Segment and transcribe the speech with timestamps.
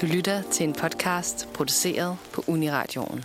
[0.00, 3.24] Du lytter til en podcast produceret på Uniradioen.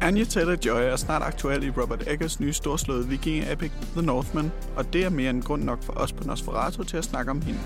[0.00, 5.04] Anya Taylor-Joy er snart aktuel i Robert Eggers nye storslåede viking-epic The Northman, og det
[5.04, 7.60] er mere end grund nok for os på Nosferatu til at snakke om hende.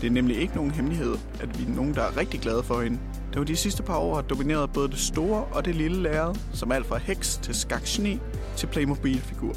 [0.00, 2.82] Det er nemlig ikke nogen hemmelighed, at vi er nogen, der er rigtig glade for
[2.82, 2.98] hende,
[3.34, 6.34] da hun de sidste par år har domineret både det store og det lille lærred,
[6.52, 8.20] som alt fra heks til skakgeni
[8.56, 9.54] til Playmobil-figur.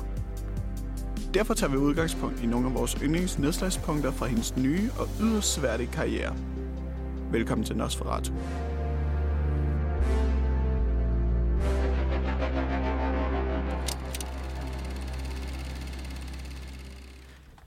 [1.34, 5.92] Derfor tager vi udgangspunkt i nogle af vores yndlingsnedslagspunkter fra hendes nye og yderst sværdige
[5.92, 6.36] karriere.
[7.32, 8.34] Velkommen til Nosferatu.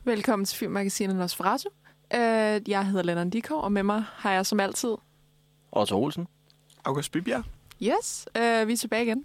[0.05, 1.69] Velkommen til Filmmagasinet Nosferatu.
[2.15, 2.21] Uh,
[2.71, 4.95] jeg hedder Lennon Dikov, og med mig har jeg som altid...
[5.73, 6.27] Otto Olsen.
[6.85, 7.45] August Bibjerg.
[7.83, 9.25] Yes, uh, vi er tilbage igen,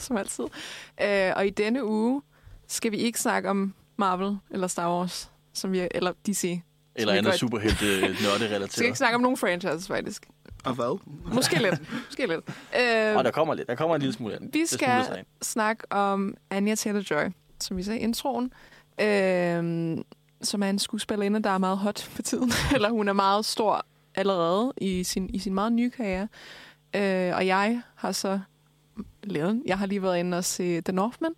[0.06, 0.44] som altid.
[0.44, 2.22] Uh, og i denne uge
[2.66, 6.60] skal vi ikke snakke om Marvel eller Star Wars, som vi, eller DC.
[6.94, 7.84] Eller andet godt- superhelte
[8.22, 10.26] nørde Vi skal ikke snakke om nogen franchises, faktisk.
[10.64, 10.98] Og hvad?
[11.34, 11.80] Måske lidt.
[12.06, 12.48] Måske lidt.
[12.48, 13.68] Uh, Og der kommer lidt.
[13.68, 14.38] Der kommer en lille smule af.
[14.52, 17.30] Vi skal snakke om Anya Taylor-Joy,
[17.60, 18.52] som vi sagde i introen,
[19.00, 20.04] øhm,
[20.42, 22.52] som er en skuespillerinde, der er meget hot for tiden.
[22.74, 26.28] Eller hun er meget stor allerede i sin, i sin meget nye karriere.
[26.96, 28.40] Øh, og jeg har så
[29.32, 31.32] lavet, jeg har lige været inde og se The Northman,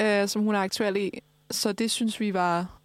[0.00, 1.10] øh, som hun er aktuel i.
[1.50, 2.78] Så det synes vi var,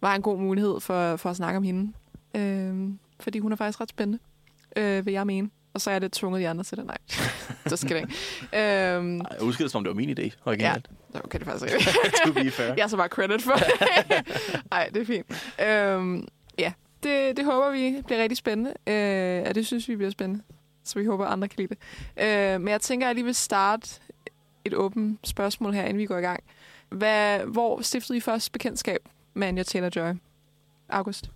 [0.00, 1.92] var en god mulighed for, for at snakke om hende.
[2.36, 2.88] Øh,
[3.20, 4.18] fordi hun er faktisk ret spændende,
[4.76, 5.50] øh, vil jeg mene.
[5.74, 6.86] Og så er det tvunget de andre til det.
[6.86, 6.96] Nej,
[7.70, 8.02] det skal det
[8.52, 8.94] ikke.
[8.96, 10.30] Øhm, Ej, Jeg husker det, som om det var min idé.
[10.44, 10.90] Originalt.
[11.14, 11.90] så kan det faktisk ikke.
[12.26, 12.66] to be fair.
[12.66, 13.66] Jeg er så bare credit for det.
[14.70, 15.26] Nej, det er fint.
[15.68, 16.28] Øhm,
[16.58, 16.72] ja,
[17.02, 18.70] det, det håber vi bliver rigtig spændende.
[18.86, 20.42] Øh, og det synes vi bliver spændende.
[20.90, 21.78] Så vi håber, andre kan lide det.
[22.24, 24.00] Øh, men jeg tænker, at jeg lige vil starte
[24.64, 26.42] et åbent spørgsmål her, inden vi går i gang.
[26.88, 29.00] Hvad, hvor stiftede I først bekendtskab
[29.34, 30.16] med Anya Taylor-Joy?
[30.88, 31.30] August?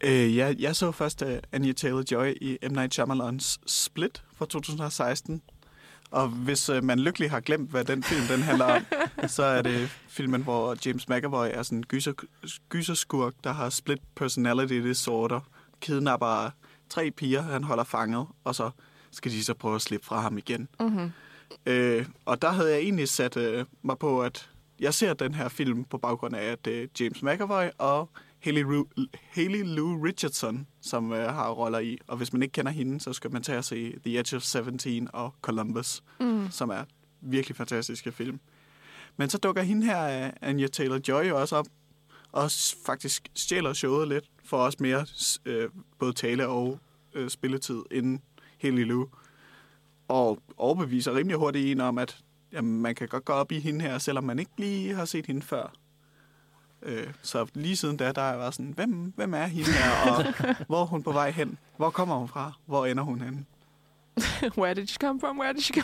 [0.00, 2.72] Øh, jeg, jeg så først uh, Anya Taylor-Joy i M.
[2.72, 5.42] Night Shyamalans Split fra 2016.
[6.10, 8.82] Og hvis uh, man lykkelig har glemt, hvad den film den handler om,
[9.36, 12.12] så er det filmen, hvor James McAvoy er sådan en gyser,
[12.68, 15.40] gyserskurk, der har split personality disorder,
[15.80, 16.50] kidnapper
[16.90, 18.70] tre piger, han holder fanget, og så
[19.10, 20.68] skal de så prøve at slippe fra ham igen.
[20.80, 21.10] Mm-hmm.
[21.66, 24.50] Øh, og der havde jeg egentlig sat øh, mig på, at
[24.80, 28.10] jeg ser den her film på baggrund af, at øh, James McAvoy og
[28.42, 31.98] Haley, Ru- Haley Lou Richardson, som øh, har roller i.
[32.06, 34.42] Og hvis man ikke kender hende, så skal man tage og se The Edge of
[34.42, 36.50] 17 og Columbus, Mm.
[36.50, 36.84] som er
[37.20, 38.40] virkelig fantastiske film.
[39.16, 41.66] Men så dukker hende her, øh, Anya Taylor-Joy, jo også op,
[42.32, 42.50] og
[42.86, 45.06] faktisk stjæler showet lidt, for os mere
[45.44, 46.78] øh, både tale og
[47.14, 48.20] øh, spilletid end
[48.62, 49.06] Haley Lou
[50.08, 52.18] og overbeviser rimelig hurtigt en om, at
[52.52, 55.26] jamen, man kan godt gå op i hende her, selvom man ikke lige har set
[55.26, 55.72] hende før.
[56.82, 60.24] Øh, så lige siden da, der været sådan, hvem, hvem er hende her, og
[60.68, 61.58] hvor er hun på vej hen?
[61.76, 62.52] Hvor kommer hun fra?
[62.66, 63.44] Hvor ender hun henne?
[64.58, 65.38] Where did she come from?
[65.38, 65.80] Where did she go?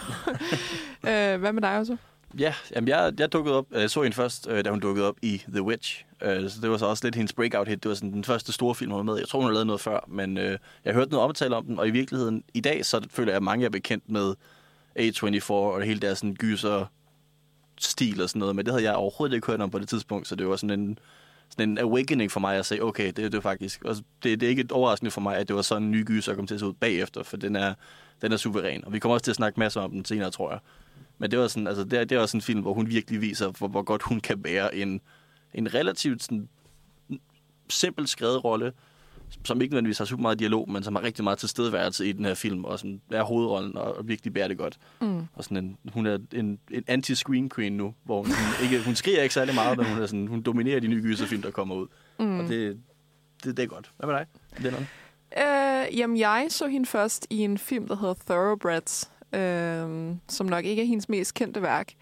[1.11, 1.97] øh, hvad med dig også?
[2.39, 5.17] Ja, jamen jeg, jeg dukkede op, jeg så hende først, øh, da hun dukkede op
[5.23, 6.05] i The Witch.
[6.23, 7.83] Øh, så det var så også lidt hendes breakout hit.
[7.83, 9.19] Det var sådan den første store film, hun var med.
[9.19, 11.79] Jeg tror, hun har lavet noget før, men øh, jeg hørte noget omtale om den,
[11.79, 14.35] og i virkeligheden i dag, så føler jeg, at mange er bekendt med
[14.99, 16.87] A24 og hele deres sådan, gyser
[17.79, 20.29] stil og sådan noget, men det havde jeg overhovedet ikke hørt om på det tidspunkt,
[20.29, 20.99] så det var sådan en,
[21.51, 24.47] sådan en awakening for mig at sige, okay, det, det er faktisk, og det, det
[24.47, 26.55] er ikke et overraskende for mig, at det var sådan en ny gyser kom til
[26.55, 27.75] at se ud bagefter, for den er,
[28.23, 30.51] den er suveræn, og vi kommer også til at snakke masser om den senere, tror
[30.51, 30.59] jeg.
[31.19, 33.21] Men det var sådan, altså, det, er- det var sådan en film, hvor hun virkelig
[33.21, 35.01] viser, hvor, hvor godt hun kan være en,
[35.55, 36.49] en relativt sådan,
[37.69, 38.73] simpelt skrevet rolle,
[39.45, 42.25] som ikke nødvendigvis har super meget dialog, men som har rigtig meget tilstedeværelse i den
[42.25, 44.79] her film, og sådan er hovedrollen, og, og virkelig bærer det godt.
[45.01, 45.19] Mm.
[45.35, 48.33] Og sådan en, hun er en, en anti-screen queen nu, hvor hun,
[48.65, 51.43] ikke, hun skriger ikke særlig meget, men hun, er sådan, hun dominerer de nye gyserfilm,
[51.43, 51.87] der kommer ud.
[52.19, 52.39] Mm.
[52.39, 52.81] Og det,
[53.45, 53.91] det, det er godt.
[53.97, 54.27] Hvad med dig?
[54.59, 54.87] Lennon?
[55.39, 60.65] Øh, jamen, jeg så hende først i en film, der hedder Thoroughbreds, øh, som nok
[60.65, 61.93] ikke er hendes mest kendte værk.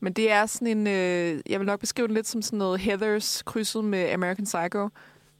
[0.00, 2.80] Men det er sådan en, øh, jeg vil nok beskrive det lidt som sådan noget
[2.80, 4.88] Heathers krydset med American Psycho.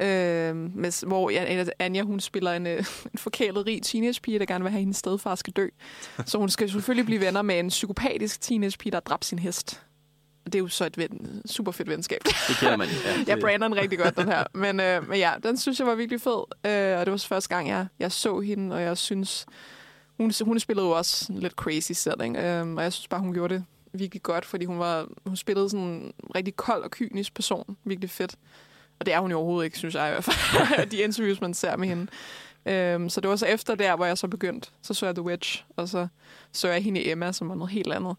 [0.01, 2.79] Øh, med, hvor ja, Anja, hun spiller en, øh,
[3.13, 5.69] en forkælet rig teenagepige, der gerne vil have, hendes stedfar skal dø.
[6.27, 9.83] Så hun skal selvfølgelig blive venner med en psykopatisk teenagepige, der har dræbt sin hest.
[10.47, 12.21] Og det er jo så et ven, super fedt venskab.
[12.25, 12.89] Det kender man.
[12.89, 14.45] Ja, det, Jeg brander den rigtig godt, den her.
[14.55, 16.45] Men, øh, men ja, den synes jeg var virkelig fed.
[16.67, 19.47] Øh, og det var så første gang, jeg, jeg så hende, og jeg synes...
[20.17, 23.55] Hun, hun spillede jo også lidt crazy setting, øh, og jeg synes bare, hun gjorde
[23.55, 27.77] det virkelig godt, fordi hun var hun spillede sådan en rigtig kold og kynisk person.
[27.85, 28.37] Virkelig fedt.
[29.01, 31.55] Og det er hun jo overhovedet ikke, synes jeg i hvert fald, de interviews, man
[31.55, 32.07] ser med hende.
[32.67, 34.71] Øhm, så det var så efter der, hvor jeg så begyndte.
[34.83, 36.09] Så så jeg The Witch, og så
[36.53, 38.17] så jeg hende i Emma, som var noget helt andet.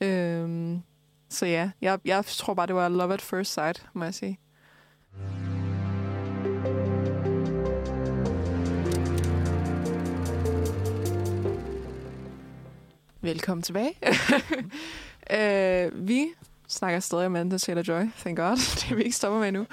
[0.00, 0.82] Øhm,
[1.28, 4.38] så ja, jeg, jeg tror bare, det var love at first sight, må jeg sige.
[13.24, 13.94] Velkommen tilbage.
[15.36, 16.26] øh, vi
[16.68, 18.56] snakker stadig om Amanda Taylor-Joy, thank God.
[18.80, 19.66] det er vi ikke stopper med nu.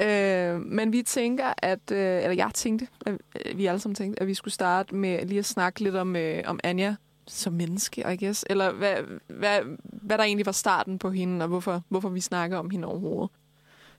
[0.00, 3.12] Øh, men vi tænker, at, øh, eller jeg tænkte, at
[3.46, 6.16] øh, vi alle sammen tænkte, at vi skulle starte med lige at snakke lidt om,
[6.16, 6.94] øh, om Anja
[7.26, 8.44] som menneske, I guess.
[8.50, 8.96] Eller hvad,
[9.26, 12.88] hvad, hvad der egentlig var starten på hende, og hvorfor, hvorfor vi snakker om hende
[12.88, 13.30] overhovedet.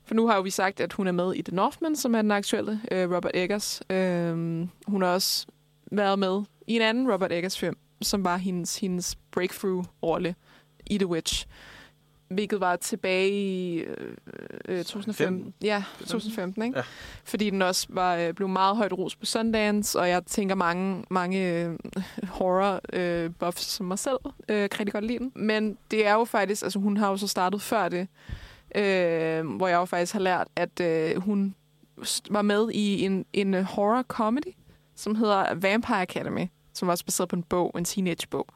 [0.04, 2.22] For nu har jo vi sagt, at hun er med i The Northman, som er
[2.22, 3.82] den aktuelle øh, Robert Eggers.
[3.90, 4.36] Øh,
[4.86, 5.46] hun har også
[5.92, 10.34] været med i en anden Robert Eggers-film, som var hendes, hendes breakthrough-rolle
[10.86, 11.46] i The Witch.
[12.28, 14.16] Hvilket var tilbage i øh,
[14.64, 15.54] øh, 2015.
[15.62, 16.78] Ja, 2015, ikke?
[16.78, 16.84] Ja.
[17.24, 21.04] Fordi den også var øh, blev meget højt ros på Sundance, og jeg tænker mange,
[21.10, 21.78] mange øh,
[22.38, 24.18] horror øh, buffs som mig selv
[24.48, 25.32] øh, kan rigtig godt lide den.
[25.34, 28.08] Men det er jo faktisk, altså hun har jo så startet før det,
[28.74, 31.54] øh, hvor jeg jo faktisk har lært, at øh, hun
[32.30, 34.54] var med i en, en øh, horror comedy,
[34.96, 38.46] som hedder Vampire Academy, som var også baseret på en bog, en teenage-bog.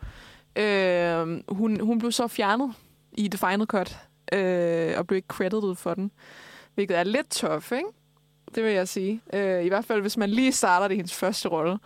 [0.57, 2.73] Øh, hun, hun blev så fjernet
[3.13, 3.99] i The Final Cut,
[4.33, 6.11] øh, og blev ikke credited for den.
[6.75, 7.89] Hvilket er lidt tough, ikke?
[8.55, 9.21] Det vil jeg sige.
[9.33, 11.79] Øh, I hvert fald, hvis man lige starter det i hendes første rolle.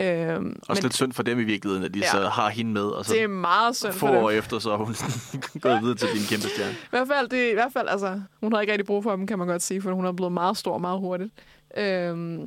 [0.00, 2.10] Øh, Også men lidt synd for dem i virkeligheden, at de Ja.
[2.10, 4.16] så har hende med, og så det er meget synd for dem.
[4.16, 4.94] år efter, så er hun
[5.60, 6.72] gået videre til din kæmpe stjerne.
[6.72, 9.26] I hvert fald, det, i hvert fald altså, hun har ikke rigtig brug for dem,
[9.26, 11.30] kan man godt sige, for hun er blevet meget stor meget hurtigt.
[11.76, 12.46] Øhm,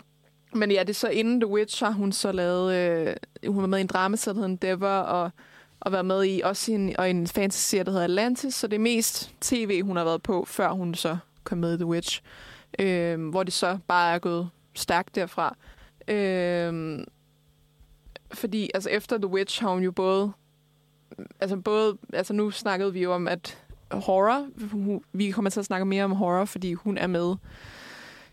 [0.53, 3.15] men ja, det er så inden The Witch har hun så lavet, øh,
[3.47, 5.31] hun var med i en dramaserie, der hedder Endeavor, og,
[5.79, 8.75] og været med i også i en, og en fantasy der hedder Atlantis, så det
[8.75, 12.21] er mest tv, hun har været på, før hun så kom med i The Witch.
[12.79, 15.55] Øh, hvor det så bare er gået stærkt derfra.
[16.07, 16.99] Øh,
[18.33, 20.31] fordi altså efter The Witch har hun jo både
[21.39, 23.57] altså både, altså nu snakkede vi jo om, at
[23.91, 27.35] horror, hun, vi kommer til at snakke mere om horror, fordi hun er med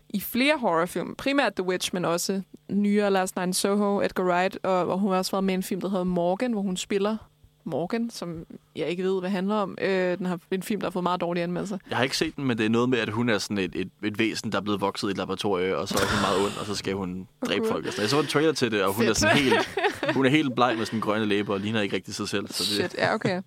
[0.09, 1.15] i flere horrorfilm.
[1.15, 5.11] Primært The Witch, men også nyere Last Night in Soho, Edgar Wright, og, og hun
[5.11, 7.17] har også været med i en film, der hedder Morgan, hvor hun spiller
[7.63, 8.45] Morgan, som
[8.75, 9.77] jeg ikke ved, hvad handler om.
[9.81, 11.77] Øh, den har en film, der har fået meget dårlige anmeldelser.
[11.89, 13.75] Jeg har ikke set den, men det er noget med, at hun er sådan et,
[13.75, 16.45] et, et væsen, der er blevet vokset i et laboratorie, og så er hun meget
[16.45, 17.71] ond, og så skal hun dræbe Okay.
[17.71, 17.85] folk.
[17.85, 18.01] og sådan.
[18.01, 19.17] Jeg så en trailer til det, og hun er Fedt.
[19.17, 19.79] sådan helt,
[20.13, 22.47] hun er helt bleg med sådan grønne læber, og ligner ikke rigtig sig selv.
[22.47, 23.41] Så det, Shit, ja, okay.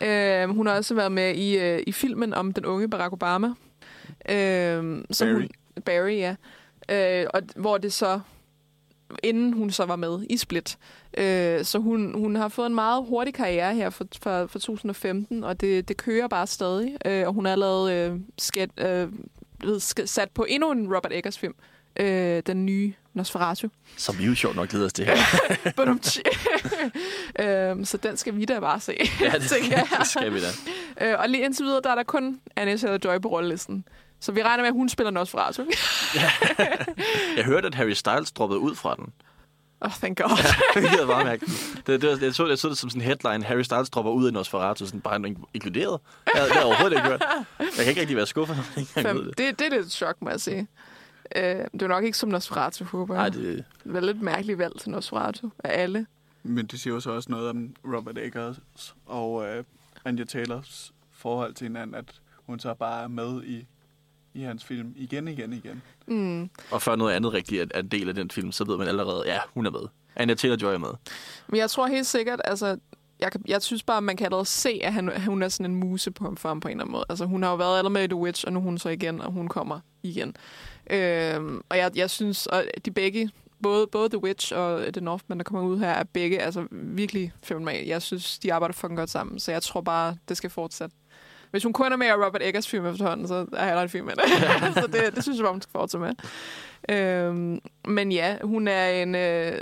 [0.00, 3.46] øh, hun har også været med i, øh, i filmen om den unge Barack Obama.
[4.28, 5.32] Øh, som Barry.
[5.34, 5.48] Hun,
[5.84, 6.34] Barry, ja.
[6.88, 8.20] Øh, og hvor det så,
[9.22, 10.78] inden hun så var med i Split.
[11.18, 15.44] Øh, så hun, hun har fået en meget hurtig karriere her for, for, for 2015,
[15.44, 16.96] og det, det kører bare stadig.
[17.04, 19.08] Øh, og hun er lavet øh, sket, øh,
[19.64, 21.54] ved, sat på endnu en Robert Eggers film.
[22.00, 23.68] Øh, den nye Nosferatu.
[23.96, 25.16] som vi jo sjovt nok leder os til her.
[27.40, 29.86] Øhm, så den skal vi da bare se, ja, det, jeg.
[29.98, 30.46] det skal vi da.
[31.12, 33.84] Øh, og lige indtil videre, der er der kun Anna Taylor-Joy på rollelisten.
[34.20, 35.62] Så vi regner med, at hun spiller Nosferatu.
[35.66, 35.68] Åh,
[37.36, 39.12] Jeg hørte, at Harry Styles droppede ud fra den.
[39.80, 40.28] oh, thank God.
[40.74, 41.82] det er meget mærkeligt.
[41.86, 43.44] Det, det, var- jeg, så, jeg så det som sådan en headline.
[43.44, 46.00] Harry Styles dropper ud af Nosferatu, sådan bare in- inkluderet.
[46.26, 47.24] Jeg, det har jeg overhovedet ikke hørt.
[47.58, 48.56] Jeg kan ikke rigtig være skuffet.
[48.86, 49.24] Fem.
[49.24, 49.38] det.
[49.38, 50.66] Det, det er lidt et chok, må jeg sige.
[51.36, 53.32] Øh, det er nok ikke som Nosferatu, håber Nej, jeg.
[53.32, 56.06] det, Det er lidt mærkeligt valg til Nosferatu af alle.
[56.42, 58.56] Men det siger jo så også noget om Robert Eggers
[59.06, 59.64] og øh,
[60.04, 62.04] Anja Taylors forhold til hinanden, at
[62.46, 63.66] hun så bare er med i,
[64.34, 65.82] i hans film igen, igen, igen.
[66.06, 66.50] Mm.
[66.70, 69.22] og før noget andet rigtigt er- en del af den film, så ved man allerede,
[69.26, 69.80] ja, hun er med.
[70.16, 70.88] Anya Taylor-Joy er med.
[71.48, 72.78] Men jeg tror helt sikkert, altså,
[73.20, 75.76] jeg, kan, jeg synes bare, man kan allerede se, at han, hun er sådan en
[75.80, 77.04] muse på ham for ham på en eller anden måde.
[77.08, 78.88] Altså, hun har jo været allerede med i The Witch, og nu er hun så
[78.88, 80.36] igen, og hun kommer igen.
[80.90, 83.30] Øhm, og jeg, jeg synes, at de begge,
[83.62, 87.32] både, både The Witch og The Northman, der kommer ud her, er begge altså, virkelig
[87.42, 87.88] fenomenale.
[87.88, 90.96] Jeg synes, de arbejder fucking godt sammen, så jeg tror bare, det skal fortsætte.
[91.54, 94.06] Hvis hun kun er med i Robert Eggers film efterhånden, så er jeg en film
[94.06, 94.24] med det.
[94.82, 96.14] så det, det synes jeg bare, hun skal fortsætte med.
[96.96, 99.14] Øhm, men ja, hun er en...
[99.14, 99.52] Øh,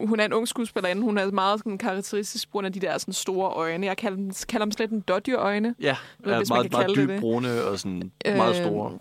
[0.00, 1.02] hun er en ung skuespillerinde.
[1.02, 3.86] Hun er meget sådan, karakteristisk på grund af de der sådan, store øjne.
[3.86, 5.74] Jeg kalder dem, kalder dem slet en dodgy-øjne.
[5.80, 8.98] Ja, Eller er hvis man meget, kan meget dybt brune og sådan meget Øh, store.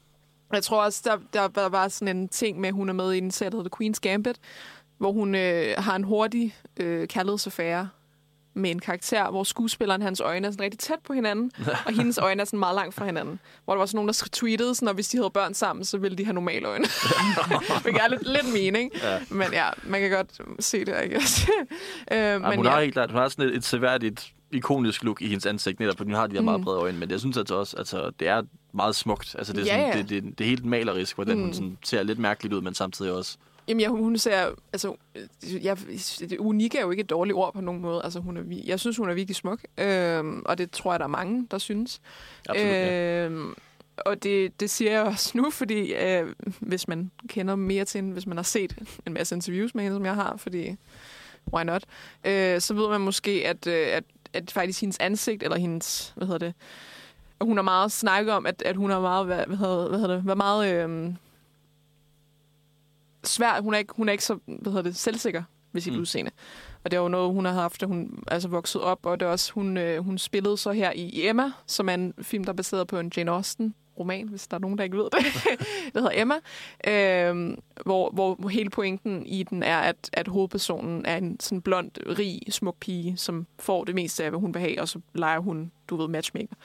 [0.54, 3.14] Jeg tror også, der, der, der var sådan en ting med, at hun er med
[3.14, 4.40] i en serie, der hedder The Queen's Gambit,
[4.98, 7.90] hvor hun øh, har en hurtig øh, kærlighedsaffære
[8.54, 11.52] med en karakter, hvor skuespilleren, hans øjne er sådan rigtig tæt på hinanden,
[11.86, 13.40] og hendes øjne er sådan meget langt fra hinanden.
[13.66, 15.98] Hvor der var sådan nogen, der tweetede, sådan, at hvis de havde børn sammen, så
[15.98, 16.86] ville de have normale øjne.
[17.84, 18.92] Hvilket er lidt, lidt mening.
[19.04, 19.20] Ja.
[19.30, 21.48] Men ja, man kan godt se det, I guess.
[22.12, 22.72] øh, Ja, men hun ja.
[22.72, 25.98] har helt klart, hun har sådan et, et seværdigt ikonisk look i hendes ansigt, netop
[25.98, 26.64] fordi hun har de her meget Mm.
[26.64, 28.42] brede øjne, men jeg synes altså også, altså, det er
[28.74, 29.36] meget smukt.
[29.38, 30.16] Altså, det, er Ja, sådan, ja.
[30.16, 31.44] Det, det, det, er helt malerisk, hvordan mm.
[31.44, 34.96] hun sådan, ser lidt mærkeligt ud, men samtidig også Jamen, jeg, hun ser, altså,
[35.62, 35.78] jeg,
[36.20, 38.02] det unik er jo ikke et dårligt ord på nogen måde.
[38.04, 41.06] Altså, hun er, jeg synes, hun er virkelig smuk, øhm, og det tror jeg, der
[41.06, 42.02] er mange, der synes.
[42.50, 43.26] Absolut, ja.
[43.26, 43.54] øhm,
[43.98, 46.28] og det, det siger jeg også nu, fordi øh,
[46.60, 48.78] hvis man kender mere til hende, hvis man har set
[49.08, 50.76] en masse interviews med hende, som jeg har, fordi
[51.54, 51.84] why not,
[52.26, 54.04] øh, så ved man måske, at, øh, at,
[54.34, 56.54] at faktisk hendes ansigt, eller hendes, hvad hedder det,
[57.42, 60.16] hun har meget snakket om, at, at hun har meget, hvad, hvad, hedder, hvad hedder
[60.16, 61.14] det, været meget øh,
[63.24, 66.00] svær, hun er ikke, hun er ikke så, hvad hedder det, selvsikker ved sit Mm.
[66.00, 66.32] udseende.
[66.84, 69.26] Og det er jo noget, hun har haft, da hun altså vokset op, og det
[69.26, 72.52] er også, hun, øh, hun spillede så her i Emma, som er en film, der
[72.52, 75.26] er baseret på en Jane Austen roman, hvis der er nogen, der ikke ved det.
[75.94, 76.36] det hedder Emma.
[76.88, 81.92] Øhm, hvor, hvor hele pointen i den er, at, at hovedpersonen er en sådan blond,
[82.20, 85.40] rig, smuk pige, som får det meste af, hvad hun vil have, og så leger
[85.40, 86.56] hun, du ved, matchmaker.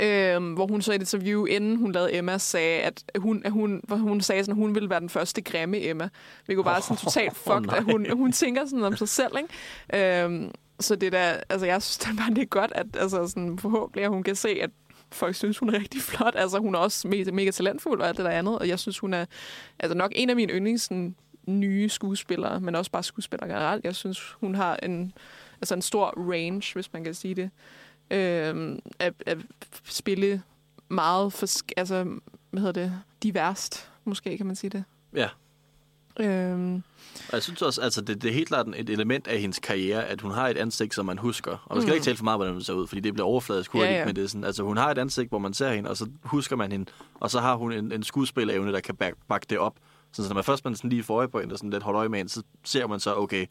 [0.00, 3.52] Øhm, hvor hun så i et interview, inden hun lavede Emma, sagde, at hun, at
[3.52, 6.08] hun, hvor hun sagde, sådan, at hun ville være den første grimme Emma.
[6.46, 7.76] Vi kunne bare sådan totalt fuck, nej.
[7.76, 10.24] at hun, hun tænker sådan om sig selv, ikke?
[10.24, 13.26] Øhm, så det der, altså jeg synes det er bare, det er godt, at altså
[13.26, 14.70] sådan, forhåbentlig, at hun kan se, at
[15.12, 16.34] folk synes, hun er rigtig flot.
[16.36, 18.98] Altså hun er også mega, mega talentfuld og alt det der andet, og jeg synes,
[18.98, 19.24] hun er
[19.78, 21.14] altså nok en af mine yndlings sådan,
[21.46, 23.84] nye skuespillere, men også bare skuespillere generelt.
[23.84, 25.12] Jeg synes, hun har en,
[25.60, 27.50] altså en stor range, hvis man kan sige det,
[28.10, 29.38] øh, at, at
[29.84, 30.42] spille
[30.88, 31.46] meget, for,
[31.76, 32.04] altså,
[32.50, 34.84] hvad hedder det, diverst, måske kan man sige det.
[35.14, 35.28] Ja.
[36.18, 36.74] Øhm,
[37.28, 40.04] Og jeg synes også, altså det, det er helt klart et element af hendes karriere,
[40.06, 41.50] at hun har et ansigt, som man husker.
[41.66, 41.94] Og man skal Mm.
[41.94, 44.06] ikke tale for meget, hvordan hun ser ud, fordi det bliver overfladisk hurtigt, Ja, ja,
[44.06, 46.06] men det er sådan, altså hun har et ansigt, hvor man ser hende, og så
[46.24, 49.58] husker man hende, og så har hun en, en skuespillerevne, der kan back, back det
[49.58, 49.74] op.
[50.12, 51.98] Så når man først man sådan lige får øje på hende, og sådan lidt holder
[52.00, 53.46] øje med hende, så ser man så, okay,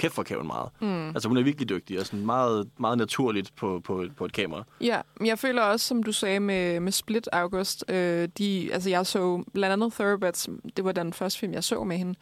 [0.00, 0.68] kæft for kan meget.
[0.80, 1.08] mm.
[1.08, 4.64] Altså hun er virkelig dygtig, og sådan meget, meget naturligt på, på, på et kamera.
[4.80, 8.90] Ja, men jeg føler også, som du sagde med, med Split August, øh, de, altså
[8.90, 12.14] jeg så blandt andet Thoroughbreds, det var den første film, jeg så med hende,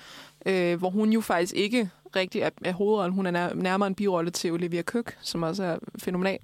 [0.46, 3.14] øh, hvor hun jo faktisk ikke rigtig er, er hovedrollen.
[3.14, 6.38] Hun er nær, nærmere en birolle til Olivia Cook, som også er fænomenal.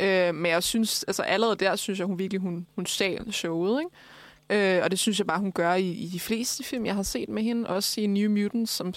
[0.00, 3.80] Øh, men jeg synes, altså allerede der, synes jeg, hun virkelig, hun, hun stjal showet,
[3.80, 4.76] ikke?
[4.76, 7.02] Øh, og det synes jeg bare, hun gør i, i de fleste film, jeg har
[7.02, 7.68] set med hende.
[7.68, 8.94] Også i New Mutants, som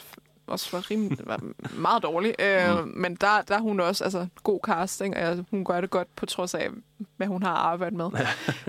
[0.47, 1.39] også var, rimelig, var
[1.77, 2.35] meget dårlig.
[2.39, 2.91] Øh, mm.
[2.95, 6.25] Men der, der er hun også altså, god casting, og hun gør det godt på
[6.25, 6.69] trods af,
[7.17, 8.09] hvad hun har arbejdet med.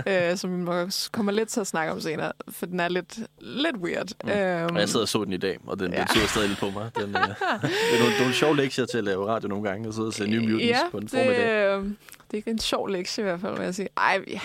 [0.31, 3.19] øh, som vi også kommer lidt til at snakke om senere, for den er lidt,
[3.41, 4.09] lidt weird.
[4.25, 4.31] Mm.
[4.31, 6.05] Øhm, Og jeg sidder og så den i dag, og den, ja.
[6.13, 6.91] Sidder stadig lidt på mig.
[6.97, 7.23] Den, øh,
[7.63, 10.15] det er nogle, nogle sjove lektier til at lave radio nogle gange, og sidde og
[10.15, 11.79] se New Mutants ja, på en det, formiddag.
[11.79, 11.93] øh, det
[12.33, 13.89] er ikke en sjov lektie i hvert fald, vil jeg sige.
[13.97, 14.41] Ej, ja.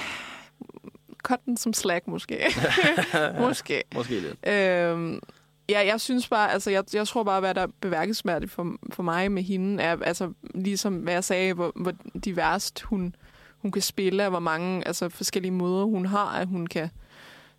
[1.24, 2.39] cut den som slack måske.
[3.39, 3.83] måske.
[3.95, 4.48] Måske lidt.
[4.48, 5.19] Øhm,
[5.69, 9.03] ja, jeg synes bare, altså jeg, jeg tror bare, hvad der er beværkelsesværdigt for, for
[9.03, 11.93] mig med hende, er altså ligesom, hvad jeg sagde, hvor, hvor
[12.25, 13.15] diverst hun,
[13.57, 16.89] hun kan spille, og hvor mange altså, forskellige måder hun har, at hun kan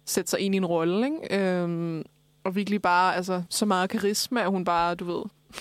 [0.05, 1.38] sætte sig ind i en rolle, ikke?
[1.38, 2.05] Øhm,
[2.45, 5.23] og virkelig bare, altså, så meget karisma, at hun bare, du ved,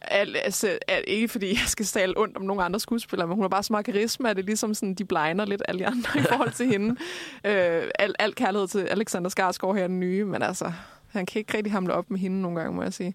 [0.00, 3.42] Al, altså, al, ikke fordi jeg skal tale ondt om nogle andre skuespillere, men hun
[3.42, 5.86] har bare så meget karisma, at det er ligesom sådan, de blinder lidt alle de
[5.86, 6.96] andre i forhold til hende.
[7.44, 10.72] Øh, al, al kærlighed til Alexander Skarsgård her, den nye, men altså,
[11.18, 13.14] han kan ikke rigtig hamle op med hende nogle gange, må jeg sige.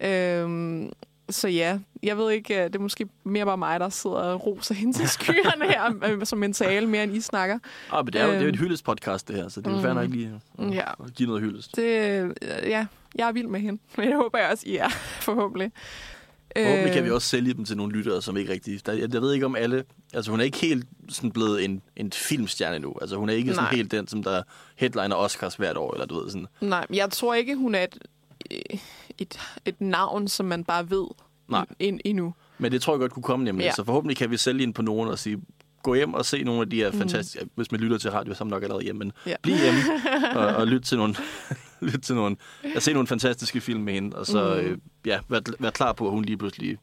[0.00, 0.92] Øhm,
[1.30, 4.46] så ja, jeg ved ikke, øh, det er måske mere bare mig, der sidder og
[4.46, 7.58] roser hende til skyerne her, øh, som en tale, mere end I snakker.
[7.92, 8.58] Ah, men det er jo det er jo et Øhm.
[8.58, 9.82] hyldest podcast, det her, så det er jo Mm.
[9.82, 10.90] fair nok lige at Ja.
[11.04, 11.76] at give noget hyldest.
[11.76, 12.30] Det, øh,
[12.70, 14.88] ja, jeg er vild med hende, men det håber jeg også, I er,
[15.28, 15.72] forhåbentlig.
[16.56, 18.86] Forhåbentlig kan vi Øh, også sælge dem til nogle lyttere, som ikke rigtig...
[18.86, 19.84] Der, jeg, jeg ved ikke om alle...
[20.14, 22.94] Altså, hun er ikke helt sådan blevet en, en filmstjerne nu.
[23.00, 23.74] Altså, hun er ikke sådan Nej.
[23.74, 24.42] helt den, som der
[24.76, 26.46] headliner Oscars hvert år, eller du ved sådan...
[26.60, 27.98] Nej, jeg tror ikke, hun er et,
[29.18, 31.06] et, et navn, som man bare ved
[31.48, 31.66] Nej.
[31.78, 32.34] ind, endnu.
[32.58, 33.64] Men det tror jeg godt kunne komme nemlig.
[33.64, 33.72] Ja.
[33.72, 35.38] Så forhåbentlig kan vi sælge ind på nogen og sige,
[35.82, 36.98] gå hjem og se nogle af de her Mhm.
[36.98, 37.48] fantastiske...
[37.54, 39.34] Hvis man lytter til radio, så er man nok allerede hjemme, men Ja.
[39.42, 39.80] bliv hjemme
[40.38, 41.14] og, og lyt til nogle...
[41.92, 42.36] lyt til nogle...
[42.74, 44.70] Jeg se nogle fantastiske film med hende, og så Mhm.
[44.72, 46.78] øh, ja, vær, vær klar på, at hun lige pludselig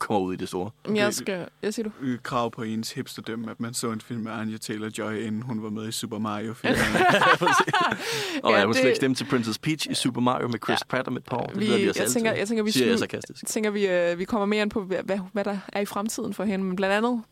[0.00, 0.70] kommer ud i det store.
[0.94, 1.46] Jeg skal...
[1.62, 1.90] Jeg siger du?
[2.00, 5.62] Øh, krav på ens hipsterdømme, at man så en film med Anya Taylor-Joy, inden hun
[5.62, 6.78] var med i Super Mario-filmen.
[8.42, 10.58] Og Ja, jeg må slet det- ikke stemme til Princess Peach i Super Mario med
[10.64, 10.86] Chris Ja.
[10.88, 11.48] Pratt og med Paul.
[11.48, 13.46] Det Vi, vi os jeg, tænker, jeg tænker, vi, Siger jeg sarkastisk.
[13.46, 16.44] tænker, vi, øh, vi kommer mere ind på, hvad, hvad, der er i fremtiden for
[16.44, 16.64] hende.
[16.64, 17.22] Men blandt andet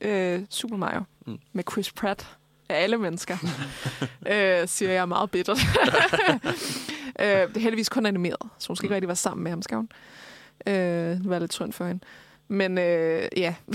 [0.00, 1.32] øh, Super Mario Mm.
[1.32, 1.38] mm.
[1.52, 2.36] med Chris Pratt
[2.68, 3.36] af alle mennesker,
[4.32, 5.58] øh, siger jeg meget bittert.
[7.20, 9.62] øh, det er heldigvis kun animeret, så hun skal ikke rigtig være sammen med ham,
[9.62, 9.88] skal hun?
[10.66, 12.04] Øh, det var lidt synd for hende.
[12.50, 13.54] Men øh, ja,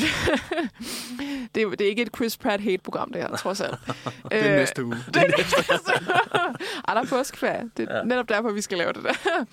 [1.56, 3.76] det, er- det er ikke et Chris Pratt hate-program, det her, trods alt.
[4.32, 4.96] det er næste uge.
[5.08, 5.56] Det er næste
[6.88, 7.70] Ej, der er påskeferie.
[7.78, 8.04] Det er Ja.
[8.04, 9.46] netop derfor, vi skal lave det der.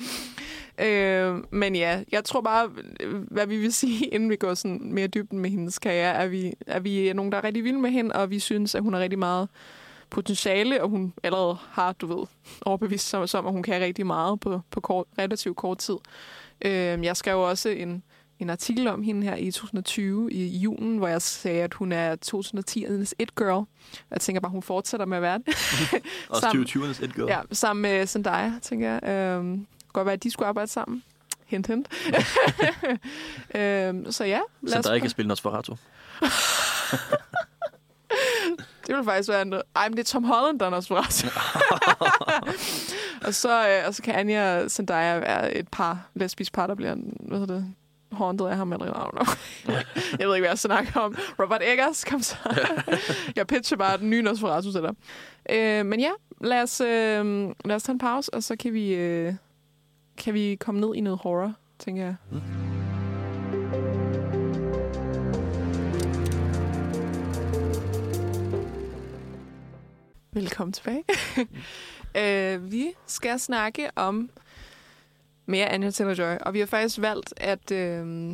[0.79, 2.69] øh, men ja, jeg tror bare,
[3.01, 6.27] øh, hvad vi vil sige, inden vi går sådan mere dybden med hendes karriere, er
[6.27, 8.95] vi, er vi nogen, der er rigtig vilde med hende, og vi synes, at hun
[8.95, 9.49] er rigtig meget
[10.11, 12.27] potentiale, og hun allerede har, du ved,
[12.63, 15.97] overbevist sig om, at hun kan rigtig meget på, på kort, relativt kort tid.
[16.65, 18.03] Øh, jeg skrev også en,
[18.41, 22.17] en artikel om hende her i 2020 i julen, hvor jeg sagde, at hun er
[22.27, 23.65] 2010'ernes it girl.
[24.11, 25.47] Jeg tænker bare, hun fortsætter med at være det.
[26.29, 27.29] Også Sammen- 2020'ernes et girl.
[27.29, 29.09] Ja, sammen med Zendaya, tænker jeg.
[29.09, 31.03] Øhm, godt være, at de skulle arbejde sammen.
[31.47, 31.89] Hint, hint.
[33.55, 35.75] øhm, så ja, lad Så os kan spille Nosferatu.
[38.87, 39.63] Det vil faktisk være noget.
[39.77, 41.27] Ej, men det er Tom Holland, der er Nosferatu.
[43.27, 46.75] og, så, øh, og så kan Anja og Zendaya være et par, lesbisk par, der
[46.75, 47.75] bliver, hvad hedder det,
[48.13, 49.35] haunted af ham, eller I don't know.
[50.19, 51.17] jeg ved ikke, hvad jeg snakker om.
[51.39, 52.37] Robert Eggers, kom så.
[53.37, 54.95] jeg pitcher bare den nye Nosferatu til dig.
[55.51, 58.95] Øh, men ja, lad os, øh, lad os tage en pause, og så kan vi,
[58.95, 59.35] øh,
[60.19, 62.15] kan vi komme ned i noget horror, tænker jeg.
[70.33, 71.05] Velkommen tilbage.
[72.55, 74.31] øh, vi skal snakke om
[75.51, 78.31] mere Anya Taylor-Joy, og vi har faktisk valgt, at øh,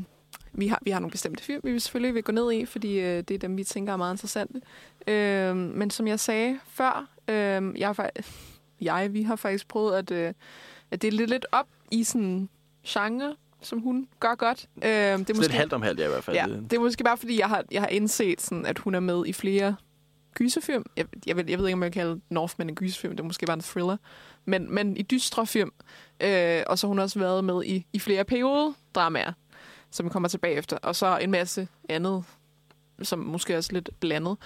[0.53, 3.01] vi, har, vi har nogle bestemte film, vi vil selvfølgelig vil gå ned i, fordi
[3.01, 4.61] øh, det er dem, vi tænker er meget interessante.
[5.07, 8.11] Øh, men som jeg sagde før, øh, jeg, har,
[8.81, 10.33] jeg, vi har faktisk prøvet at, øh,
[10.91, 12.49] at det er lidt, lidt op i sådan
[12.87, 14.69] genre, som hun gør godt.
[14.77, 16.37] Øh, det er Det er lidt halvt om halvt, ja, i hvert fald.
[16.37, 19.01] Ja, det er måske bare, fordi jeg har, jeg har indset, sådan, at hun er
[19.01, 19.77] med i flere
[20.35, 20.85] gyserfilm.
[20.97, 23.13] Jeg, jeg, ved, jeg ved ikke, om jeg kan kalde Northman en gyserfilm.
[23.17, 23.97] Det er måske bare en thriller.
[24.47, 25.73] Men, men i dystre film.
[26.21, 29.33] Øh, og så har hun også været med i, i flere periodedramaer,
[29.91, 30.79] som vi kommer tilbage efter.
[30.83, 32.25] Og så en masse andet,
[33.03, 34.37] som måske er også lidt blandet.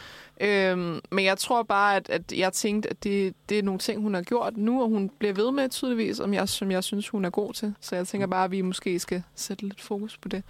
[0.40, 4.02] Øhm, men jeg tror bare, at, at jeg tænkte, at det, det er nogle ting,
[4.02, 7.08] hun har gjort nu, og hun bliver ved med tydeligvis, om jeg, som jeg synes,
[7.08, 7.74] hun er god til.
[7.80, 10.42] Så jeg tænker bare, at vi måske skal sætte lidt fokus på det.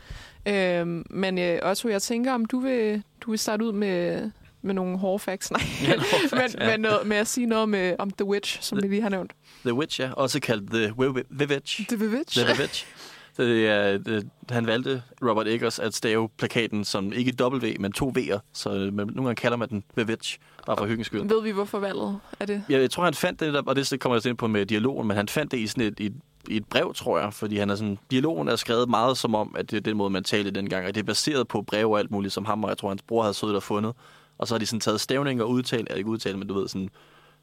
[0.46, 4.30] Øhm, men øh, Otto, jeg tænker, om du vil, du vil starte ud med,
[4.62, 5.50] med nogle hårde facts.
[5.50, 6.70] Nej, Ja, nogle hårde facts, men, ja.
[6.70, 9.32] men noget, med at sige noget med, om The Witch, som vi lige har nævnt.
[9.64, 10.12] The Witch, ja.
[10.12, 10.94] Også kaldt The
[11.30, 11.86] Vivitch.
[11.90, 12.38] The Witch?
[12.38, 12.86] The Vivitch.
[13.32, 17.92] Så det er, det, han valgte, Robert Eggers, at stave plakaten som ikke W, men
[17.92, 18.38] to V'er.
[18.52, 21.28] Så man, nogle gange kalder man den Vivitch, bare for hyggens skyld.
[21.28, 22.64] Ved vi, hvorfor valget er det?
[22.68, 25.16] Jeg, jeg tror, han fandt det, og det kommer jeg ind på med dialogen, men
[25.16, 26.10] han fandt det i sådan et, i,
[26.48, 29.54] i et brev, tror jeg, fordi han er sådan, dialogen er skrevet meget som om,
[29.58, 31.98] at det er den måde, man talte dengang, og det er baseret på breve og
[31.98, 33.92] alt muligt, som ham og jeg tror, hans bror havde siddet og fundet.
[34.40, 36.68] Og så har de sådan taget stævninger og udtalt, eller ikke udtalt, men du ved
[36.68, 36.90] sådan,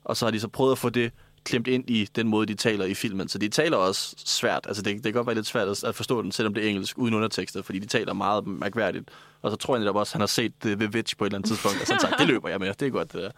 [0.03, 1.11] og så har de så prøvet at få det
[1.43, 3.29] klemt ind i den måde, de taler i filmen.
[3.29, 4.65] Så de taler også svært.
[4.67, 6.97] Altså, det, det kan godt være lidt svært at, forstå den, selvom det er engelsk,
[6.97, 9.09] uden undertekster, fordi de taler meget mærkværdigt.
[9.41, 11.27] Og så tror jeg netop også, at han har set det ved Witch på et
[11.27, 13.21] eller andet tidspunkt, og så han sagt, det løber jeg med, det er godt det
[13.21, 13.31] der.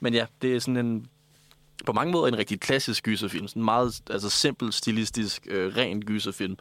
[0.00, 1.06] Men ja, det er sådan en,
[1.86, 3.48] på mange måder en rigtig klassisk gyserfilm.
[3.48, 6.56] Sådan en meget altså, simpel, stilistisk, øh, ren gyserfilm,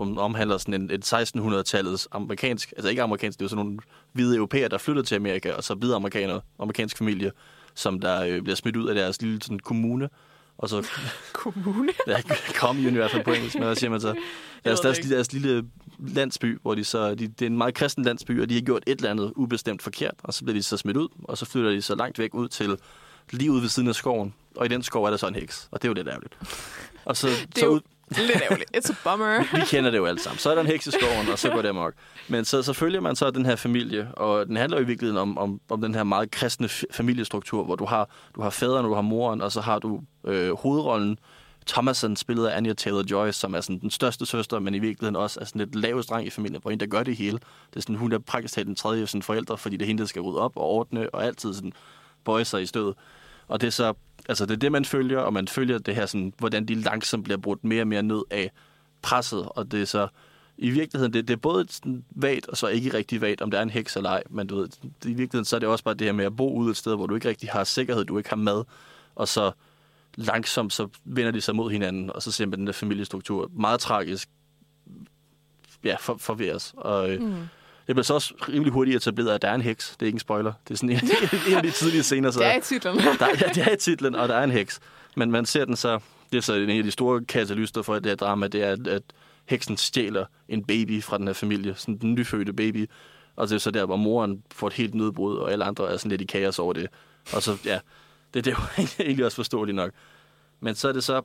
[0.00, 3.64] hvor man omhandler sådan en, et 1600-tallets amerikansk, altså ikke amerikansk, det er jo sådan
[3.64, 3.78] nogle
[4.12, 7.32] hvide europæer, der flytter til Amerika, og så hvide amerikanere, amerikansk familie,
[7.74, 10.08] som der øh, bliver smidt ud af deres lille sådan, kommune,
[10.58, 10.86] og så
[11.32, 11.92] Kommune?
[12.06, 12.16] Ja,
[12.52, 14.14] commune i hvert fald på engelsk, men hvad siger man så?
[14.64, 15.64] Deres, deres, det deres lille
[15.98, 18.82] landsby, hvor de så, de, det er en meget kristen landsby, og de har gjort
[18.86, 21.70] et eller andet ubestemt forkert, og så bliver de så smidt ud, og så flytter
[21.70, 22.76] de så langt væk ud til
[23.30, 25.68] lige ude ved siden af skoven, og i den skov er der så en heks,
[25.70, 26.38] og det er jo lidt ærgerligt.
[27.04, 27.80] Og så, er så jo- ud,
[28.16, 28.76] Lidt ærgerligt.
[28.76, 29.56] It's a bummer.
[29.56, 30.38] vi kender det jo alle sammen.
[30.38, 31.94] Så er der en heks i skoven, og så går det amok.
[32.28, 35.18] Men så, så følger man så den her familie, og den handler jo i virkeligheden
[35.20, 38.90] om, om, om den her meget kristne familiestruktur, hvor du har, du har faderen, og
[38.90, 41.18] du har moren, og så har du øh, hovedrollen,
[41.66, 45.40] Thomason, spillet af Anya Taylor-Joy, som er sådan den største søster, men i virkeligheden også
[45.40, 47.38] er sådan lidt lavest dreng i familien, hvor en, der gør det hele.
[47.70, 49.86] Det er sådan, hun er praktisk talt den tredje af sine forældre, fordi det er
[49.86, 51.72] hende, der skal rydde op og ordne, og altid sådan
[52.24, 52.94] bøje sig i stødet.
[53.48, 53.92] Og det er så,
[54.30, 57.24] altså det er det, man følger, og man følger det her sådan, hvordan de langsomt
[57.24, 58.50] bliver brudt mere og mere ned af
[59.02, 60.08] presset, og det er så,
[60.58, 63.58] i virkeligheden, det, det er både sådan vagt, og så ikke rigtig vagt, om det
[63.58, 65.94] er en heks eller ej, men du ved, i virkeligheden, så er det også bare
[65.94, 68.18] det her med at bo ude et sted, hvor du ikke rigtig har sikkerhed, du
[68.18, 68.64] ikke har mad,
[69.14, 69.52] og så
[70.16, 73.50] langsomt, så vender de sig mod hinanden, og så ser man den der familiestruktur.
[73.54, 74.28] Meget tragisk,
[75.84, 76.74] ja, for, forvirres.
[76.76, 77.34] Og øh, Mm
[77.90, 79.90] det bliver så også rimelig hurtigt etableret, at der er en heks.
[79.90, 80.52] Det er ikke en spoiler.
[80.68, 80.96] Det er sådan en,
[81.48, 82.30] en af de tidlige scener.
[82.30, 82.96] Så Det er i titlen.
[83.18, 84.80] der, ja, det er i titlen, og der er en heks.
[85.16, 85.98] Men man ser den så...
[86.32, 88.86] Det er så en af de store katalyster for det her drama, det er, at,
[88.86, 89.02] at
[89.44, 91.74] heksen stjæler en baby fra den her familie.
[91.76, 92.90] Sådan den nyfødte baby.
[93.36, 95.96] Og det er så der, hvor moren får et helt nedbrud, og alle andre er
[95.96, 96.86] sådan lidt i kaos over det.
[97.32, 97.78] Og så, ja,
[98.34, 99.90] det, det er jo egentlig også forståeligt nok.
[100.60, 101.22] Men så er det så...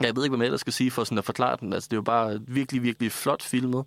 [0.00, 1.72] Jeg ved ikke, hvad man ellers skal sige for sådan at forklare den.
[1.72, 3.84] Altså, det er jo bare virkelig, virkelig flot filmet.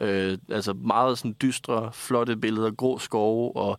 [0.00, 3.78] Øh, altså meget sådan dystre, flotte billeder, grå skove, og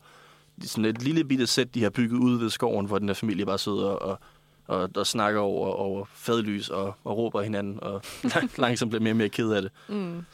[0.62, 3.45] sådan et lille bitte sæt, de har bygget ude ved skoven, hvor den her familie
[3.45, 4.19] bare sidder og,
[4.67, 8.01] og, og snakker over, over fadlys og, og råber hinanden, og
[8.36, 9.71] lang, langsomt bliver mere og mere ked af det.
[9.88, 10.25] Mm.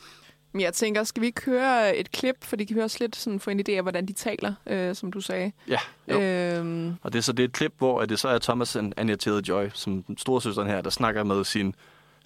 [0.51, 3.15] Men jeg tænker, skal vi ikke høre et klip, for de kan vi også lidt
[3.15, 5.51] sådan få en idé af, hvordan de taler, øh, som du sagde.
[5.67, 5.79] Ja,
[6.11, 6.21] jo.
[6.21, 8.91] Øhm, Og det er så det er et klip, hvor det så er Thomas og
[8.97, 11.75] Anya Taylor-Joy, som storesøsteren her, der snakker med sin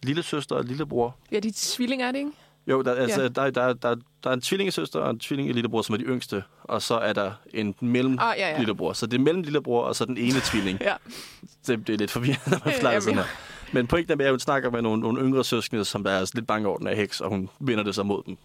[0.03, 1.15] lille søster og lillebror.
[1.31, 2.31] ja, de tvillinger er det, ikke?
[2.67, 3.27] Jo, der, altså, Ja.
[3.27, 6.43] der, der, der, der er en tvillingesøster og en tvillingelillebror, som er de yngste.
[6.63, 8.57] Og så er der en mellem Ah, ja, ja.
[8.57, 8.93] lillebror.
[8.93, 10.79] Så det er mellem lillebror og så den ene tvilling.
[10.81, 10.95] Ja.
[11.67, 13.25] det, det er lidt forvirrende, når man forklarer sådan her.
[13.73, 16.31] Men pointen er med, at hun snakker med nogle, nogle yngre søskende, som der er
[16.33, 18.37] lidt bange over den af heks, og hun vinder det så mod dem.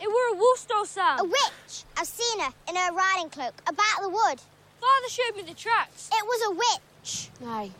[0.00, 1.18] It were a Woolstor Sam.
[1.18, 1.84] A witch.
[1.98, 4.38] I've seen her in her riding cloak about the wood.
[4.82, 6.08] Father showed me the tracks.
[6.08, 7.30] It was a witch.
[7.58, 7.70] Aye.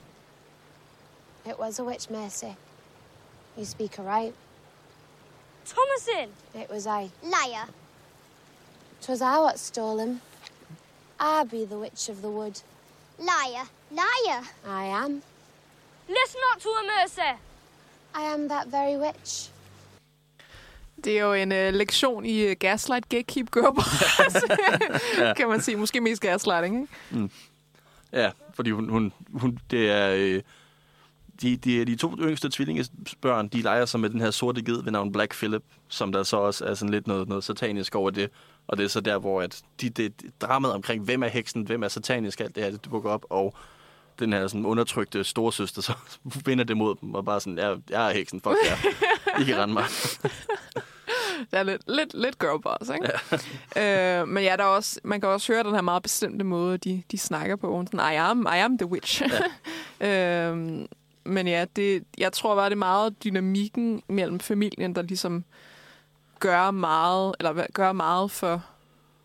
[1.50, 2.52] It was a witch, Mercy.
[3.59, 4.35] You speak aright.
[5.70, 6.28] Thomasin.
[6.54, 7.11] It was I.
[7.22, 7.66] Liar.
[9.00, 10.20] 'Twas I what stole him.
[11.20, 12.62] I be the witch of the wood.
[13.18, 13.66] Liar.
[13.90, 14.42] Liar.
[14.66, 15.22] I am.
[16.09, 17.30] Listen not to her, Mercy.
[18.14, 19.50] I am that very witch.
[21.04, 24.37] Det er jo en øh, lektion i øh, gaslight, gatekeep, boss,
[25.37, 25.76] kan man sige.
[25.76, 27.30] Måske mest gaslighting, ikke?
[28.12, 30.11] Ja, fordi hun, hun, hun det er...
[30.16, 30.42] Øh,
[31.42, 34.92] de, de, de to yngste tvillingebørn, de leger sig med den her sorte ged ved
[34.92, 38.31] navn Black Philip, som der så også er sådan lidt noget, noget satanisk over det.
[38.68, 41.83] Og det er så der, hvor at de, det, dramaet omkring, hvem er heksen, hvem
[41.83, 43.55] er satanisk, alt det her, det dukker op, og
[44.18, 45.92] den her sådan undertrykte storesøster, så
[46.46, 48.76] vinder det mod dem, og bare sådan, jeg, jeg er heksen, fuck jer.
[49.40, 49.85] I kan rende mig.
[51.50, 53.11] Det er lidt, lidt, lidt girlboss, ikke?
[53.76, 54.20] Ja.
[54.20, 56.79] øh, men ja, der er også, man kan også høre den her meget bestemte måde,
[56.79, 57.85] de, de snakker på.
[57.87, 59.22] Sådan, I am, I am the witch.
[60.00, 60.48] Ja.
[60.48, 60.87] øhm,
[61.24, 65.44] men ja, det, jeg tror bare, det er meget dynamikken mellem familien, der ligesom
[66.40, 68.64] gør meget, eller gør meget for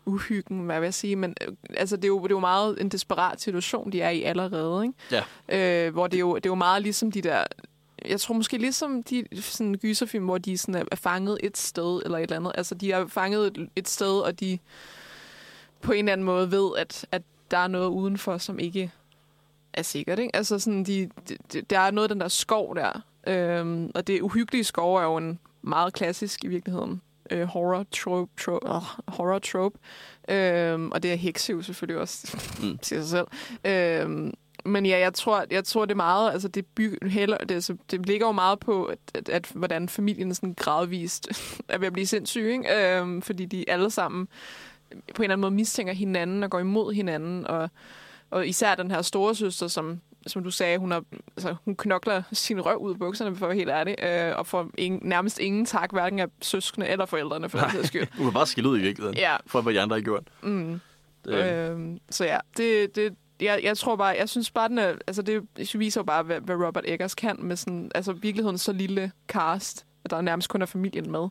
[0.06, 1.16] uhyggen, hvad vil jeg sige.
[1.16, 4.10] Men øh, altså, det, er jo, det er jo meget en desperat situation, de er
[4.10, 5.24] i allerede, ikke?
[5.48, 5.86] Ja.
[5.86, 7.44] Øh, hvor det er, jo, det er jo meget ligesom de der...
[8.04, 12.02] Jeg tror måske ligesom de sådan gyserfilm, hvor de sådan er, er fanget et sted
[12.04, 12.52] eller et eller andet.
[12.54, 14.58] Altså, de er fanget et, et sted, og de
[15.80, 18.92] på en eller anden måde ved, at, at der er noget udenfor, som ikke
[19.76, 20.18] er sikkert.
[20.18, 20.36] Ikke?
[20.36, 23.00] Altså, sådan, de, de, de, der er noget af den der skov der.
[23.26, 28.32] Øhm, og det uhyggelige skov er jo en meget klassisk i virkeligheden øh, horror trope.
[28.40, 29.78] trope, oh, horror trope.
[30.28, 32.78] Øhm, og det er hekse jo selvfølgelig også, Mm.
[32.82, 33.26] siger sig selv.
[33.64, 34.34] Øhm,
[34.64, 37.76] men ja, jeg tror, jeg tror det er meget, altså det, byg, heller, det, altså,
[37.90, 41.28] det ligger jo meget på, at, at, at hvordan familien sådan gradvist
[41.68, 42.98] er ved at blive sindssyge, ikke?
[42.98, 44.28] Øhm, fordi de alle sammen
[45.14, 47.70] på en eller anden måde mistænker hinanden og går imod hinanden, og,
[48.30, 51.04] og især den her store søster, som, som du sagde, hun, har,
[51.36, 54.46] altså, hun knokler sin røv ud af bukserne, for at være helt ærlig, øh, og
[54.46, 58.06] får ingen, nærmest ingen tak, hverken af søskende eller forældrene, for den sags skyld.
[58.16, 59.36] Hun kan bare skille ud i virkeligheden, Ja.
[59.46, 60.22] for hvad de andre har gjort.
[60.42, 60.80] Mm.
[61.24, 64.94] Det, Øhm, så ja, det, det, jeg, jeg tror bare, jeg synes bare, den er,
[65.06, 65.42] altså det
[65.74, 69.86] viser jo bare, hvad, hvad Robert Eggers kan med sådan, altså virkeligheden så lille cast,
[70.04, 71.28] at der nærmest kun er familien med.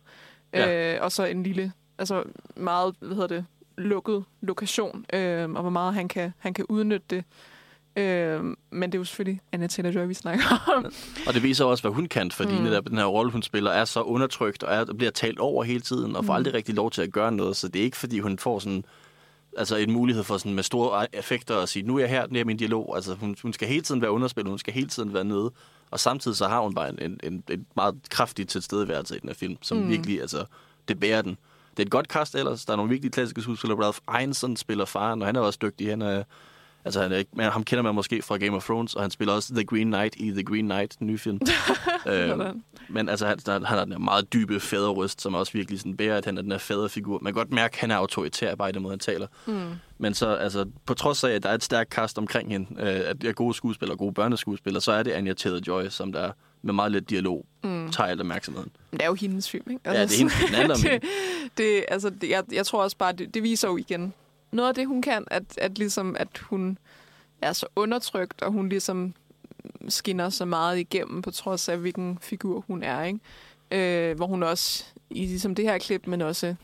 [0.53, 0.95] Ja.
[0.95, 2.23] Øh, og så en lille, altså
[2.55, 3.45] meget, hvad hedder det,
[3.77, 7.23] lukket lokation, øh, og hvor meget han kan, han kan udnytte det.
[7.97, 10.43] Øh, men det er jo selvfølgelig Anna Taylor-Joy, vi snakker
[10.77, 10.85] om.
[11.27, 12.63] Og det viser også, hvad hun kan, fordi Mm.
[12.63, 15.79] netop den her rolle, hun spiller, er så undertrykt og er, bliver talt over hele
[15.79, 16.37] tiden, og får Mm.
[16.37, 17.55] aldrig rigtig lov til at gøre noget.
[17.55, 18.85] Så det er ikke, fordi hun får sådan
[19.57, 22.39] altså en mulighed for sådan med store effekter at sige, nu er jeg her, nu
[22.39, 22.95] er min dialog.
[22.95, 25.51] Altså hun, hun skal hele tiden være underspillet, hun skal hele tiden være nede.
[25.91, 29.33] Og samtidig så har hun bare en, en, en, meget kraftig tilstedeværelse i den her
[29.33, 29.89] film, som mm.
[29.89, 30.45] virkelig, altså,
[30.87, 31.37] det bærer den.
[31.77, 32.65] Det er et godt cast ellers.
[32.65, 33.79] Der er nogle virkelig klassiske skuespillere.
[33.83, 35.89] Ralph Ineson spiller faren, og han er også dygtig.
[35.89, 36.23] Han er,
[36.85, 39.11] altså, han er ikke, men ham kender man måske fra Game of Thrones, og han
[39.11, 41.39] spiller også The Green Knight i The Green Knight, den nye film.
[42.07, 45.79] øhm, men altså, han, der, han har den her meget dybe faderryst, som også virkelig
[45.79, 47.19] sådan bærer, at han er den her faderfigur.
[47.21, 49.27] Man kan godt mærke, at han er autoritær bare i den måde, han taler.
[49.45, 49.71] Mm.
[49.97, 53.01] Men så, altså, på trods af, at der er et stærkt cast omkring hende, øh,
[53.09, 56.31] at det er gode skuespillere, gode børneskuespillere, så er det Anya Taylor-Joy, som der
[56.65, 57.91] med meget lidt dialog Mm.
[57.91, 58.71] tager alt opmærksomheden.
[58.91, 59.81] Men det er jo hendes film, ikke?
[59.85, 61.03] Ja, det er hendes- den handler om det,
[61.57, 64.13] det, altså, det, jeg, jeg tror også bare, det, det viser jo igen
[64.51, 66.77] noget af det, hun kan, at, at, ligesom, at hun
[67.41, 69.13] er så undertrykt, og hun ligesom
[69.89, 73.19] skinner så meget igennem, på trods af, hvilken figur hun er, ikke?
[73.71, 76.55] Øh, hvor hun også, i ligesom det her klip, men også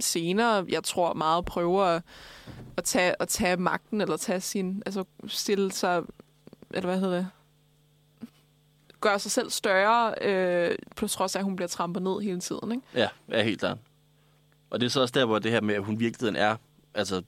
[0.00, 2.02] senere, jeg tror meget prøver at,
[2.76, 6.02] at, tage, at tage magten, eller tage sin, altså stille sig,
[6.70, 7.28] eller hvad hedder det,
[9.00, 12.72] gøre sig selv større, øh, på trods af, at hun bliver trampet ned hele tiden.
[12.72, 12.86] Ikke?
[12.94, 13.78] Ja, er helt klart.
[14.70, 16.56] Og det er så også der, hvor det her med, at hun virkeligheden er...
[16.94, 17.22] Altså,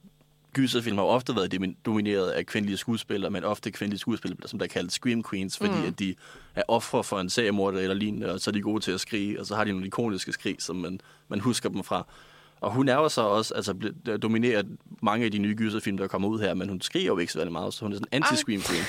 [0.54, 4.66] gyserfilm har ofte været domin- domineret af kvindelige skuespillere, men ofte kvindelige skuespillere, som der
[4.66, 5.86] er kaldt Scream Queens, fordi mm.
[5.86, 6.14] at de
[6.54, 9.40] er ofre for en seriemorder eller lignende, og så er de gode til at skrige,
[9.40, 12.06] og så har de nogle ikoniske skrig, som man, man husker dem fra.
[12.60, 13.74] Og hun er jo så også, altså
[14.22, 14.62] dominerer
[15.02, 17.44] mange af de nye gyserfilm, der kommer ud her, men hun skriger jo ikke så
[17.50, 18.82] meget, så hun er sådan en anti-scream queen.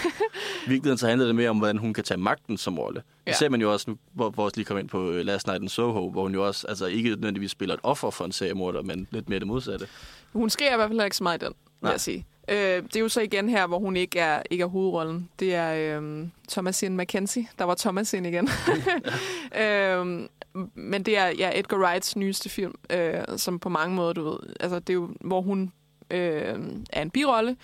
[0.65, 2.95] I virkeligheden så handler det mere om, hvordan hun kan tage magten som rolle.
[2.95, 3.33] Det Ja.
[3.33, 5.61] ser man jo også nu, hvor, hvor også lige kom ind på øh, Last Night
[5.63, 8.81] in Soho, hvor hun jo også altså, ikke nødvendigvis spiller et offer for en seriemorder,
[8.83, 9.87] men lidt mere det modsatte.
[10.33, 11.91] Hun skriger i hvert fald ikke så meget i den, vil Nej.
[11.91, 12.25] jeg sige.
[12.49, 15.29] Øh, det er jo så igen her, hvor hun ikke er, ikke er hovedrollen.
[15.39, 17.47] Det er øh, Thomasin McKenzie.
[17.59, 18.49] Der var Thomasin igen.
[19.61, 20.19] øh,
[20.75, 24.39] men det er ja, Edgar Wrights nyeste film, øh, som på mange måder, du ved,
[24.59, 25.71] altså det er jo, hvor hun
[26.11, 27.57] øh, er en birolle,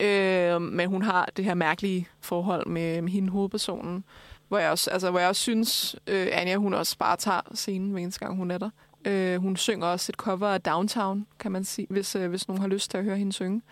[0.00, 4.04] øh, men hun har det her mærkelige forhold med, med hende hovedpersonen,
[4.48, 7.90] hvor jeg også, altså, hvor jeg også synes, øh, Anja, hun også bare tager scenen
[7.90, 8.70] hver eneste gang, hun er der.
[9.04, 12.60] Øh, hun synger også et cover af Downtown, kan man sige, hvis, øh, hvis nogen
[12.60, 13.62] har lyst til at høre hende synge.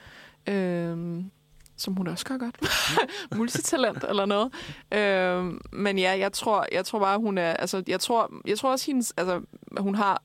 [0.49, 1.23] Øh,
[1.77, 2.57] som hun også gør godt.
[3.37, 4.53] Multitalent eller noget.
[4.93, 7.53] Øh, men ja, jeg tror, jeg tror bare, hun er...
[7.53, 9.41] Altså, jeg tror, jeg tror også, hendes, altså,
[9.79, 10.23] hun har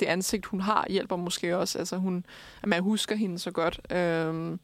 [0.00, 1.78] det ansigt, hun har, hjælper måske også.
[1.78, 2.24] Altså, hun,
[2.62, 3.80] at man husker hende så godt.
[3.92, 4.58] Øh,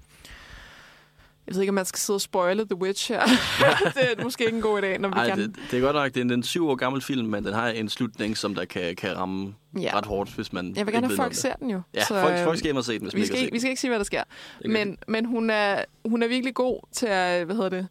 [1.46, 3.20] jeg ved ikke, om man skal sidde og spoile The Witch her.
[3.94, 5.38] det er måske ikke en god idé, når vi Ej, kan...
[5.38, 7.54] det, det er godt nok, det er en, en syv år gammel film, men den
[7.54, 9.90] har en slutning, som der kan, kan ramme Ja.
[9.96, 11.80] ret hårdt, hvis man Jeg vil gerne have, folk ser den jo.
[11.94, 13.52] Ja, Så, folk, folk skal hjem og se den, hvis man vi ikke skal, ikke,
[13.52, 14.22] vi skal ikke sige, hvad der sker.
[14.64, 17.88] Men, men hun, er, hun er virkelig god til at, hvad hedder det,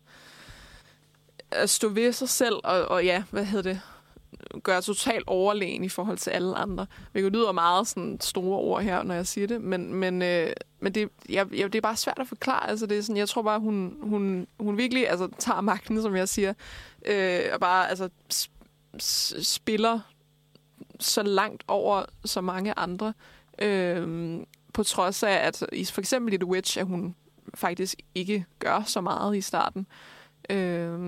[1.51, 3.81] at stå ved sig selv, og, og ja, hvad hedder det,
[4.63, 6.85] gøre totalt overlegen i forhold til alle andre.
[7.11, 10.95] Hvilket lyder meget sådan store ord her, når jeg siger det, men, men, øh, men
[10.95, 12.69] det, jeg, jeg, det er bare svært at forklare.
[12.69, 16.15] Altså, det er sådan, jeg tror bare, hun, hun, hun virkelig altså, tager magten, som
[16.15, 16.53] jeg siger,
[17.05, 18.09] øh, og bare altså,
[19.41, 19.99] spiller
[20.99, 23.13] så langt over så mange andre.
[23.61, 24.37] Øh,
[24.73, 27.15] på trods af, at for eksempel i The Witch, at hun
[27.53, 29.87] faktisk ikke gør så meget i starten.
[30.49, 30.99] Øh,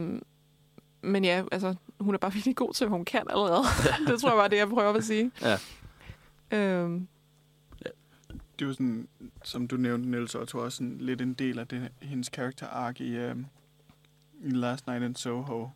[1.02, 3.64] men ja, altså, hun er bare virkelig god til, hvad hun kan allerede.
[4.08, 5.32] det tror jeg bare, er det jeg prøver at sige.
[5.42, 5.58] Ja.
[6.58, 7.08] Øhm,
[8.60, 9.08] Det er jo sådan,
[9.44, 12.68] som du nævnte, Niels, og tror også sådan lidt en del af det, hendes character
[12.68, 13.36] arc i, øh,
[14.44, 15.70] i Last Night in Soho.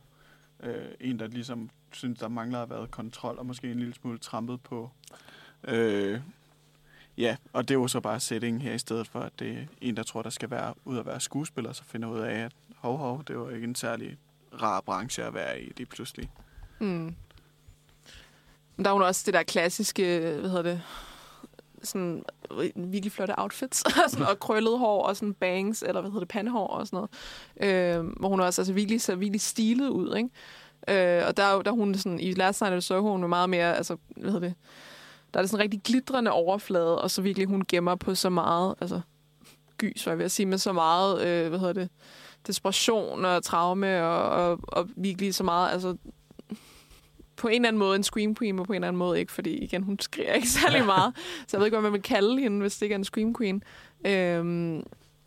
[0.64, 3.94] Øh, en, der ligesom synes, der mangler at have været kontrol, og måske en lille
[3.94, 4.92] smule trampet på.
[5.64, 6.22] Øh,
[7.18, 9.66] ja, og det er jo så bare setting her, i stedet for, at det er
[9.82, 12.52] en, der tror, der skal være ud at være skuespiller, så finder ud af, at
[12.76, 14.18] hov, hov, det var ikke en særlig
[14.62, 16.30] rar branche at være i lige pludselig.
[16.80, 17.16] Mm.
[18.76, 20.82] Men der er jo også det der klassiske, øh, hvad hedder det,
[21.84, 22.24] sådan
[22.76, 26.68] virkelig flotte outfits, sådan, og krøllet hår, og sådan bangs, eller hvad hedder det, pandehår
[26.68, 27.08] og sådan
[27.60, 28.00] noget.
[28.00, 30.30] Øh, hvor hun også altså, virkelig ser virkelig stilet ud, ikke?
[31.22, 33.28] Øh, og der er, jo- der hun sådan, i Last Night of Soho, hun er
[33.28, 34.56] meget mere, altså, hvad hedder det,
[35.34, 38.30] der er det sådan en rigtig glitrende overflade, og så virkelig hun gemmer på så
[38.30, 39.02] meget, altså,
[39.78, 41.90] gys, var jeg vil sige, med så meget, øh, hvad hedder det,
[42.48, 45.96] desperation og traume, og, og, og virkelig så meget, altså,
[47.36, 49.32] på en eller anden måde en scream queen, og på en eller anden måde ikke,
[49.32, 51.14] fordi igen, hun skriger ikke særlig meget.
[51.48, 53.36] så jeg ved ikke, hvad man vil kalde hende, hvis det ikke er en scream
[53.36, 53.64] queen.
[54.06, 54.84] Øhm,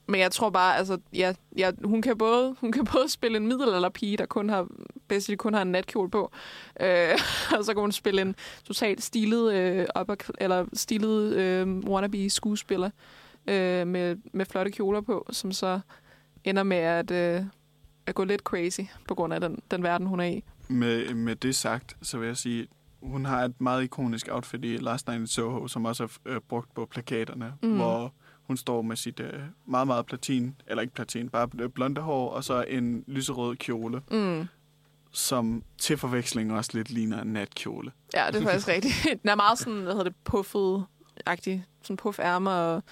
[0.07, 3.47] men jeg tror bare, altså, ja, ja, hun, kan både, hun kan både spille en
[3.47, 4.69] middelalder pige, der kun har,
[5.09, 6.33] basically kun har en natkjole på,
[6.81, 7.19] øh,
[7.59, 12.91] og så kan hun spille en totalt stilet, øh, upper, eller stilet øh, wannabe skuespiller
[13.47, 15.81] øh, med, med flotte kjoler på, som så
[16.45, 17.43] ender med at, øh,
[18.07, 20.45] at gå lidt crazy på grund af den, den verden, hun er i.
[20.69, 22.67] Med, med det sagt, så vil jeg sige,
[23.03, 26.41] hun har et meget ikonisk outfit i Last Night in Soho, som også er øh,
[26.49, 27.77] brugt på plakaterne, Mm.
[27.77, 32.01] hvor hun står med sit øh, meget, meget platin, eller ikke platin, bare bl- blonde
[32.01, 34.47] hår, og så en lyserød kjole, Mm.
[35.13, 37.93] som til forveksling også lidt ligner en natkjole.
[38.15, 38.95] Ja, det er faktisk rigtigt.
[39.23, 41.65] Den er meget sådan, hvad hedder det, puffet-agtig.
[41.83, 42.83] Sådan puff-ærmer og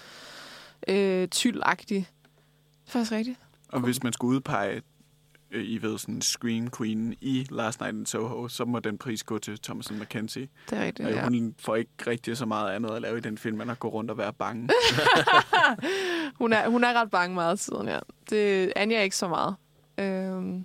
[0.89, 1.95] øh, tyld-agtig.
[1.97, 3.39] Det er faktisk rigtigt.
[3.73, 4.83] Og hvis man skulle udpege,
[5.51, 9.23] øh, I ved, sådan Scream Queen i Last Night in Soho, så må den pris
[9.23, 10.49] gå til Thomasin McKenzie.
[10.71, 11.15] Det er rigtigt, Ja.
[11.15, 11.25] ja.
[11.25, 13.89] Hun får ikke rigtig så meget andet at lave i den film, end at gå
[13.89, 14.69] rundt og være bange.
[16.39, 17.99] Hun er, hun er ret bange meget af tiden, ja.
[18.31, 19.55] Det, Anja er ikke så meget.
[19.99, 20.65] Øhm,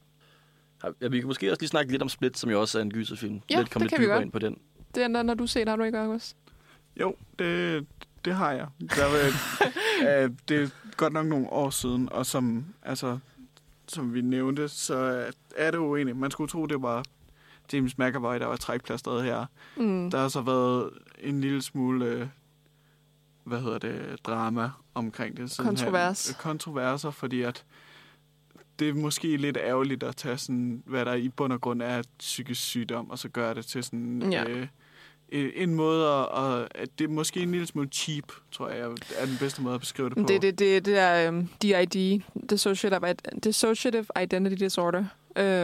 [1.02, 2.92] Ja, vi kan måske også lige snakke lidt om Split, som jo også er en
[2.92, 3.42] gyserfilm.
[3.50, 4.24] Ja, lidt, komme det lidt kan vi dybere godt.
[4.26, 4.58] ind på den.
[4.96, 6.36] det er den, når du ser det, har du ikke, August?
[7.00, 7.86] Jo, det,
[8.26, 8.68] det har jeg.
[8.96, 9.32] Der var,
[10.24, 13.20] øh, det godt nok nogle år siden, og som, altså,
[13.88, 17.04] som vi nævnte, så er det jo egentlig, man skulle tro, det var
[17.74, 19.46] James McAvoy, der var trækplasteret her.
[19.78, 20.12] Mm.
[20.12, 22.28] Der har så været en lille smule, øh,
[23.44, 25.52] hvad hedder det, drama omkring det.
[25.52, 26.28] siden Kontrovers.
[26.28, 27.66] Han, kontroverser, fordi at
[28.80, 32.04] det er måske lidt ærgerligt at tage sådan, hvad der i bund og grund er
[32.20, 34.50] psykisk sygdom, og så gøre det til sådan Ja.
[34.50, 34.68] øh,
[35.30, 38.80] en en måde at, at, at det er måske en lille smule cheap, tror jeg,
[39.16, 40.24] er den bedste måde at beskrive det på.
[40.28, 43.14] Det, det, det, det er øhm, um, DID, Dissociative,
[43.44, 45.06] Dissociative Identity Disorder.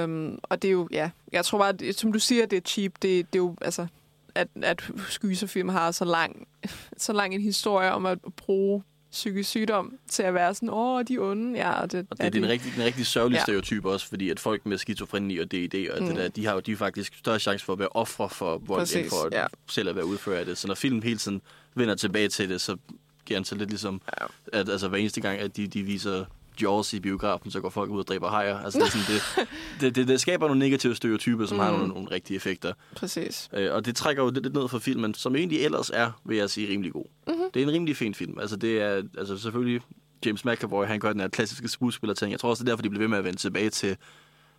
[0.04, 2.62] Um, og det er jo, ja, jeg tror bare, at, som du siger, det er
[2.62, 2.92] cheap.
[2.94, 3.02] Det,
[3.34, 3.88] det er jo, altså,
[4.36, 6.48] at, at skyserfilm har så lang,
[6.98, 11.14] så lang en historie om at bruge psykisk sygdom til at være sådan, åh, de
[11.16, 11.60] er onde.
[11.60, 12.54] Ja, og det, Og det, er det er en de.
[12.54, 13.42] rigtig, en rigtig sørgelig Ja.
[13.44, 16.08] stereotyp også, fordi at folk med skizofreni og DID og mm.
[16.08, 18.80] det der, de har jo de faktisk større chance for at være ofre for vold,
[18.82, 19.46] Præcis, end for at ja.
[19.68, 20.58] selv at være udfører af det.
[20.58, 21.42] Så når filmen hele tiden
[21.76, 22.78] vender tilbage til det, så
[23.26, 24.26] giver han så lidt ligesom, Ja.
[24.60, 26.26] at altså, hver eneste gang, at de, de viser
[26.62, 28.60] Jaws i biografen, så går folk ud og dræber hajer.
[28.60, 29.48] Altså, det, er sådan, det,
[29.82, 31.64] det, det, det skaber nogle negative stereotyper, som mm.
[31.64, 32.74] har nogle, nogle rigtige effekter.
[32.96, 33.50] Præcis.
[33.54, 36.38] Øh, og det trækker jo lidt, lidt ned fra filmen, som egentlig ellers er, vil
[36.38, 37.06] jeg sige, rimelig god.
[37.28, 37.44] Mm-hmm.
[37.54, 38.40] Det er en rimelig fin film.
[38.40, 39.82] Altså, det er altså, selvfølgelig
[40.26, 42.32] James McAvoy, han gør den her klassiske skuespillerting.
[42.32, 43.98] Jeg tror også, det er derfor, de bliver ved med at vende tilbage til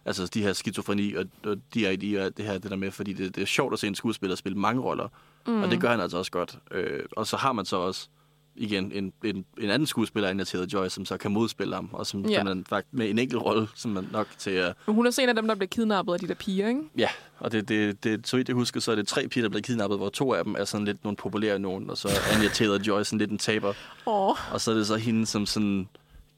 [0.05, 3.37] altså, de her skizofreni og, og og alt det her det der med, fordi det,
[3.37, 5.09] det er sjovt at se en skuespiller spille mange roller.
[5.47, 5.63] Mm.
[5.63, 6.59] Og det gør han altså også godt.
[6.71, 8.09] Øh, og så har man så også
[8.57, 12.25] igen en, en, en anden skuespiller, Anya Taylor-Joy, som så kan modspille ham, og som
[12.27, 12.31] Ja.
[12.31, 12.45] ja.
[12.45, 15.23] man faktisk med en enkelt rolle, som man nok til at Men hun er så
[15.23, 16.81] en af dem, der bliver kidnappet af de der piger, ikke?
[16.99, 19.49] Ja, og det, det, det, så vidt jeg husker, så er det tre piger, der
[19.51, 22.37] bliver kidnappet, hvor to af dem er sådan lidt nogle populære nogen, og så er
[22.37, 23.73] Anya Taylor-Joy sådan lidt en taber.
[24.07, 24.53] Åh.
[24.55, 25.89] Og så er det så hende, som sådan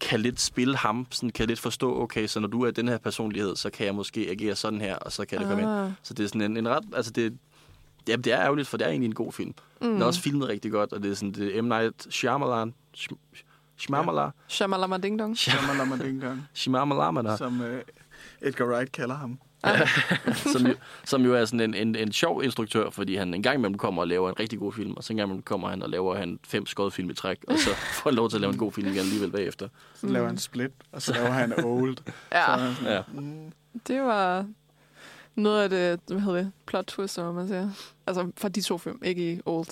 [0.01, 2.99] kan lidt spille ham, sådan kan lidt forstå, okay, så når du er den her
[2.99, 5.87] personlighed, så kan jeg måske agere sådan her, og så kan det komme Ah.
[5.87, 5.95] ind.
[6.03, 7.39] Så det er sådan en, en ret, altså det,
[8.09, 9.55] ja, det er ærgerligt, for det er egentlig en god film.
[9.81, 9.89] Mm.
[9.89, 11.65] Den er også filmet rigtig godt, og det er sådan, det er M.
[11.65, 13.43] Night Shyamalan, Shm-
[13.79, 15.37] Shyamalan, Shamalama Ding Dong.
[15.39, 17.83] Shamalama Ding Dong, Shyamalan, som øh,
[18.43, 19.39] Edgar Wright kalder ham.
[20.53, 23.55] som, jo, som jo er sådan en, en, en sjov instruktør, fordi han en gang
[23.59, 25.83] imellem kommer og laver en rigtig god film, og så en gang imellem kommer han
[25.83, 27.71] og laver han fem skåret film i træk, og så
[28.03, 29.69] får han lov til at lave en god film igen alligevel bagefter.
[29.95, 31.97] Så laver han Split, og så laver han Old.
[32.33, 33.03] Ja, Så er han sådan, Ja.
[33.21, 33.53] mm,
[33.87, 34.47] det var
[35.37, 37.71] noget af det, hvad hedder det, plot twist, hvad man siger.
[38.07, 39.67] Altså fra de to film, ikke i Old.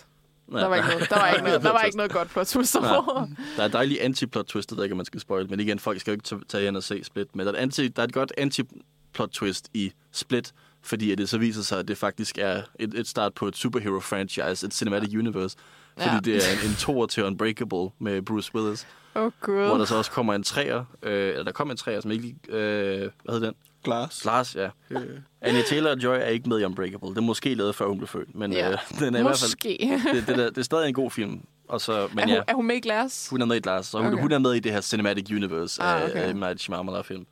[0.53, 2.77] Der var ikke noget, der var ikke noget, der var ikke noget godt plot twist
[2.77, 3.29] over.
[3.57, 6.01] Der er dejlig anti-plot twist, det ved ikke, om man skal spoil, men igen, folk
[6.01, 7.37] skal jo ikke tage- hen og se Split.
[7.37, 11.19] Men der er, et anti, der er et godt anti-plot twist i Split, fordi at
[11.19, 14.67] det så viser sig, at det faktisk er et, et start på et superhero franchise,
[14.67, 15.57] et cinematic universe.
[15.97, 16.15] Fordi Ja.
[16.15, 16.21] ja.
[16.21, 20.11] det er en, en toer til Unbreakable med Bruce Willis, oh, hvor der så også
[20.11, 23.47] kommer en træer, øh, eller der kommer en træer, som ikke lige, øh, hvad hedder
[23.47, 23.55] den?
[23.85, 24.25] Glass.
[24.25, 24.69] Lars, ja.
[24.91, 25.01] Øh,
[25.41, 27.09] Anya Taylor-Joy er ikke med i Unbreakable.
[27.09, 28.71] Det er måske lavet, før hun blev født, men Ja.
[28.73, 30.01] øh, den er i hvert fald, Måske.
[30.15, 31.41] det, det, der, det er stadig en god film.
[31.69, 33.29] Og så, men er, ja, hun, er hun med i Glass?
[33.29, 34.23] hun er med i Lars, så hun, Okay.
[34.23, 36.15] hun er med i det her cinematic universe Ah, okay.
[36.15, 36.39] af M.
[36.39, 37.27] Night Shyamalan-film.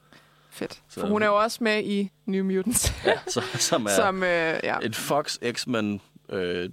[0.50, 0.80] Fedt.
[0.88, 4.22] Så- For hun er jo også med i New Mutants, Ja, så, som er som,
[4.22, 4.28] øh,
[4.62, 4.76] ja.
[4.82, 6.70] et Fox X-Men øh,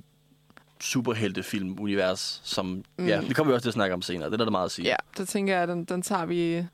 [0.82, 3.08] superheltefilm-univers, som, mm.
[3.08, 4.32] ja, det kommer vi også til at snakke om senere.
[4.32, 4.88] Det er der meget at sige.
[4.88, 6.66] ja, det tænker jeg, den, den tager vi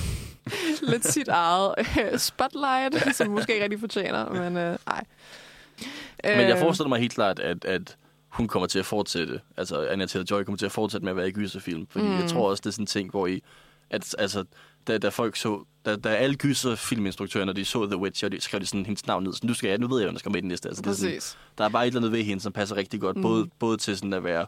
[0.92, 5.04] lidt sit eget øh, spotlight, som måske ikke rigtig fortjener, men øh, ej.
[6.24, 7.96] Men jeg Øh, forestiller mig helt klart, at, at
[8.28, 11.28] hun kommer til at fortsætte, altså Anya Taylor-Joy kommer til at fortsætte med at være
[11.28, 12.20] i gyserfilm, fordi mm.
[12.20, 13.42] jeg tror også, det er sådan en ting, hvor I,
[13.90, 14.44] at, altså,
[14.86, 18.40] da, da folk så, da, da alle gyserfilminstruktører, når de så The Witch, og de
[18.40, 20.18] skrev de sådan hendes navn ned, sådan, nu skal jeg, nu ved jeg, hvem der
[20.18, 20.68] skal med i den næste.
[20.68, 21.20] Altså, det er sådan,
[21.58, 23.22] der er bare et eller andet ved hende, som passer rigtig godt, mm.
[23.22, 24.46] både, både til sådan at være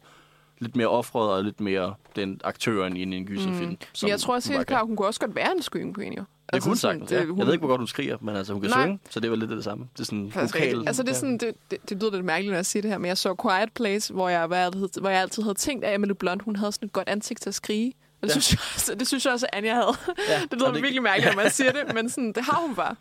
[0.59, 3.71] lidt mere offret og lidt mere den aktøren i en, gyserfilm.
[3.71, 3.77] Mm.
[3.93, 6.13] som Men jeg tror også helt klart, hun kunne også godt være en Scream Queen,
[6.13, 6.25] jo.
[6.53, 7.27] Det kunne hun sådan, sagtens, ja.
[7.27, 8.85] hun- Jeg ved ikke, hvor godt hun skriger, men altså, hun kan Nej.
[8.87, 9.89] synge, så det vel lidt det samme.
[9.93, 10.69] Det er sådan Faktisk vokal.
[10.69, 10.89] rigtigt.
[10.89, 12.99] Altså, det, er sådan, det, det, det lyder lidt mærkeligt, når jeg siger det her,
[12.99, 15.85] men jeg så Quiet Place, hvor jeg, hvor jeg, altid, hvor jeg altid havde tænkt,
[15.85, 17.93] at Emily Blunt, hun havde sådan et godt ansigt til at skrige.
[18.23, 18.41] Og det, Ja.
[18.41, 19.93] synes, jeg også, det synes jeg også, at Anja havde.
[20.29, 22.75] Ja, det lyder det- virkelig mærkeligt, når man siger det, men sådan, det har hun
[22.75, 22.95] bare.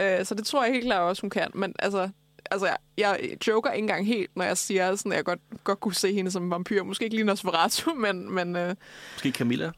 [0.00, 1.46] Øh, så det tror jeg helt klart også, hun kan.
[1.54, 2.08] Men altså,
[2.50, 5.80] altså jeg, jeg joker ikke engang helt, når jeg siger, sådan, at jeg godt, godt
[5.80, 6.82] kunne se hende som vampyr.
[6.82, 8.74] Måske ikke lige Nosferatu, men, men uh,
[9.14, 9.70] Måske Camilla.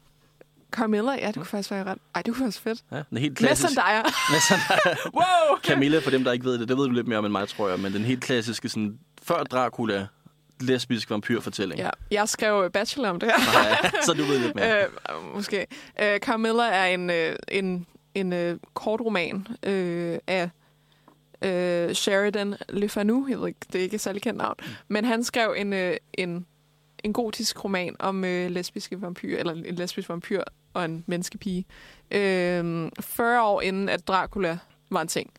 [0.71, 1.97] Carmilla, ja, det kunne faktisk være ret.
[2.15, 2.83] Ej, det kunne være fedt.
[2.91, 3.69] Ja, den er helt klassisk.
[4.31, 4.95] Med Zendaya.
[5.13, 5.57] wow!
[5.63, 7.47] Camilla, for dem, der ikke ved det, det ved du lidt mere om end mig,
[7.47, 10.07] tror jeg, men den helt klassiske, sådan, før Dracula,
[10.59, 11.79] lesbisk vampyrfortælling.
[11.79, 14.01] Ja, jeg skrev bachelor om det her.
[14.05, 14.77] Så du ved lidt mere.
[14.83, 15.67] Øh, måske.
[16.01, 20.49] Øh, Carmilla er en, øh, en, en øh, kort roman øh, af
[21.43, 23.27] øh, Sheridan Le Fanu.
[23.29, 24.55] Jeg ved ikke, det er ikke et særlig kendt navn.
[24.87, 26.45] Men han skrev en, øh, en,
[27.03, 31.65] en gotisk roman om øh, lesbiske vampyr, eller en lesbisk vampyr og en menneskepige.
[32.11, 34.57] Øh, 40 år inden, at Dracula
[34.89, 35.33] var en ting.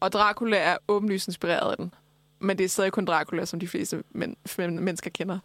[0.00, 1.94] Og Dracula er åbenlyst inspireret af den.
[2.38, 5.38] Men det er stadig kun Dracula, som de fleste men, men, mennesker kender.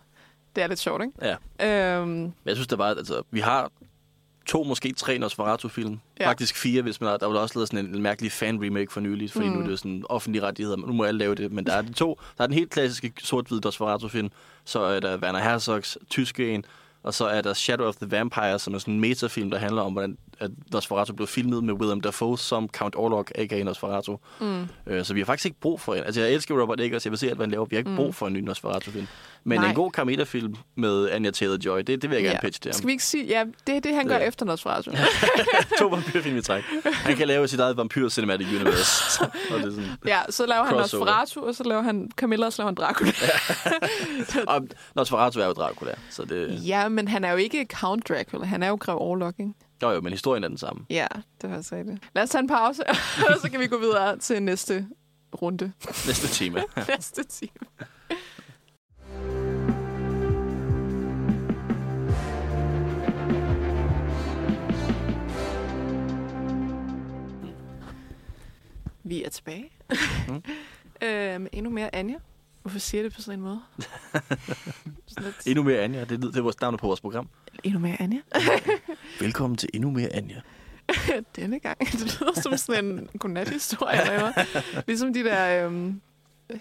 [0.56, 1.36] Det er lidt sjovt, ikke?
[1.60, 1.98] Ja.
[2.00, 3.72] Øhm, Men jeg synes, det var, altså, vi har
[4.46, 6.00] to, måske tre Nosferatu-film.
[6.20, 6.30] Ja.
[6.30, 9.00] Faktisk fire, hvis man har, der var også lavet sådan en, en mærkelig fan-remake for
[9.00, 9.54] nylig, fordi mm.
[9.54, 11.52] nu er det sådan offentlige rettigheder, men nu må alle lave det.
[11.52, 12.20] Men der er de to.
[12.38, 14.30] Der er den helt klassiske sort-hvide Nosferatu-film,
[14.66, 16.66] så er der Werner Herzogs tyske en,
[17.04, 19.82] og så er der Shadow of the Vampire, som er sådan en metafilm, der handler
[19.82, 23.64] om, hvordan at Nosferatu blev filmet med Willem Dafoe som Count Orlok, a.k.a.
[23.64, 24.18] Nosferatu.
[24.42, 24.68] Mm.
[24.88, 26.04] Øh, så vi har faktisk ikke brug for en.
[26.04, 27.66] Altså, jeg elsker Robert Eggers, jeg vil se alt, hvad han laver.
[27.66, 27.96] Vi har ikke Mm.
[27.96, 29.08] brug for en ny Nosferatu-film.
[29.44, 29.70] Men Nej.
[29.70, 32.74] en god Carmita-film med Anya Taylor-Joy, det, det vil jeg gerne pitche til ham.
[32.74, 33.26] Skal vi ikke sige...
[33.26, 34.28] Ja, det er det, han gør Ja.
[34.28, 34.92] efter Nosferatu.
[35.80, 36.64] to vampyrfilm i træk.
[36.86, 39.24] Han kan lave sit eget vampyr cinematic universe.
[39.24, 39.90] og det er sådan.
[40.08, 40.76] ja, så laver han.
[40.76, 43.12] Nosferatu, og så laver han Camilla, og så laver han Dracula.
[44.56, 46.68] Og Nosferatu er jo Dracula, så det...
[46.68, 48.46] ja, men han er jo ikke Count Dracula.
[48.46, 49.52] Han er jo Grev Orlok, ikke?
[49.86, 50.86] Jo, jo, men historien er den samme.
[50.90, 51.08] Ja,
[51.42, 52.00] det var så det.
[52.16, 52.84] Lad os tage en pause,
[53.30, 54.88] og så kan vi gå videre til næste
[55.42, 55.72] runde.
[56.08, 56.62] Næste tema.
[56.96, 57.52] næste time.
[69.04, 69.70] Vi er tilbage.
[70.28, 70.44] Mm.
[71.08, 72.16] øhm, endnu mere Anja.
[72.66, 73.62] Hvorfor siger det på sådan en måde?
[75.08, 77.30] sådan lidt, Endnu mere Anja, det, det er vores navn på vores program.
[77.64, 78.20] endnu mere Anja.
[79.20, 80.42] Velkommen til Endnu mere Anja.
[81.36, 81.80] Denne gang.
[81.80, 84.14] Det lyder som sådan en godnat-historie.
[84.14, 84.32] eller
[84.88, 85.66] ligesom de der...
[85.66, 86.02] Øhm,
[86.50, 86.60] øh,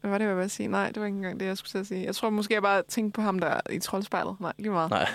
[0.00, 0.68] hvad var det, jeg ville sige?
[0.68, 2.04] Nej, det var ikke engang det, jeg skulle til at sige.
[2.04, 4.40] Jeg tror måske, jeg bare tænkte på ham der i troldspejlet.
[4.40, 4.90] Nej, lige meget.
[4.90, 5.08] Nej.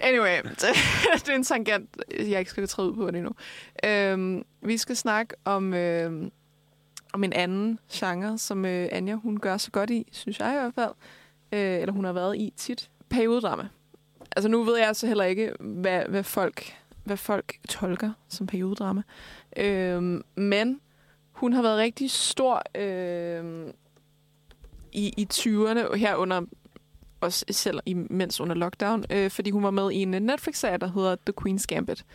[0.00, 0.60] Anyway, det,
[1.14, 3.32] det er en tangent, jeg ikke skal træde ud på det endnu.
[3.84, 6.30] Øhm, vi skal snakke om, øhm,
[7.14, 10.58] om en anden genre, som øh, Anja hun gør så godt i, synes jeg i
[10.58, 10.92] hvert fald.
[11.52, 12.90] Øh, eller hun har været i tit.
[13.08, 13.68] Periodedrama.
[14.36, 19.02] Altså nu ved jeg så heller ikke, hvad, hvad, folk, hvad folk tolker som periodedrama.
[19.56, 20.80] Øh, men
[21.32, 23.66] hun har været rigtig stor øh,
[24.92, 26.42] i, i 20'erne, herunder
[27.20, 31.16] også selv imens under lockdown, øh, fordi hun var med i en Netflix-serie, der hedder
[31.26, 32.06] The Queen's Gambit, øh,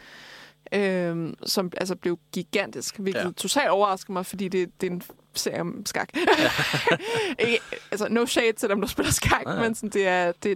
[1.45, 3.26] som altså blev gigantisk, hvilket Ja.
[3.26, 3.32] ja.
[3.32, 5.01] totalt overrasker mig, fordi det, det er en
[5.34, 6.10] serie om skak.
[7.39, 7.60] Ikke,
[7.91, 9.60] altså, no shade til dem, der spiller skak, ja.
[9.60, 10.55] men sådan, det er, det er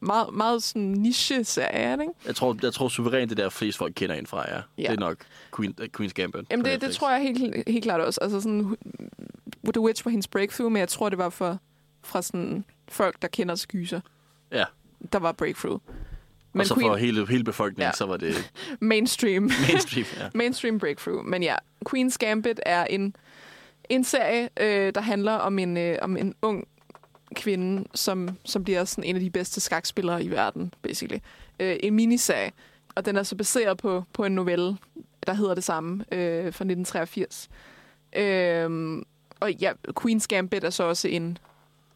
[0.00, 2.12] meget, meget sådan niche-serie, er ikke?
[2.26, 4.60] Jeg tror, jeg tror suverænt, det der flest folk kender ind fra, ja.
[4.78, 4.82] Ja.
[4.82, 5.16] Det er nok
[5.56, 6.44] Queen, uh, Queen's Gambit.
[6.50, 8.20] Jamen, det, det tror jeg helt, helt klart også.
[8.22, 8.76] Altså sådan,
[9.74, 11.58] The Witch var hendes breakthrough, men jeg tror, det var for,
[12.02, 14.00] fra sådan folk, der kender skyser.
[14.52, 14.64] Ja.
[15.12, 15.80] Der var breakthrough.
[16.52, 17.92] Men og så for hele, hele befolkningen, ja.
[17.92, 19.42] Så var det mainstream.
[19.68, 20.06] mainstream.
[20.18, 20.28] Ja.
[20.38, 21.24] mainstream breakthrough.
[21.24, 21.54] Men ja,
[21.88, 23.16] Queen's Gambit er en,
[23.88, 26.64] en serie, øh, der handler om en, øh, om en ung
[27.34, 31.20] kvinde, som, som bliver sådan en af de bedste skakspillere i verden, basically.
[31.60, 32.52] Øh, en miniserie.
[32.94, 34.76] Og den er så baseret på, på en novelle,
[35.26, 37.48] der hedder det samme, øh, fra 1983.
[38.16, 39.02] Øh,
[39.40, 41.38] og ja, Queen's Gambit er så også en,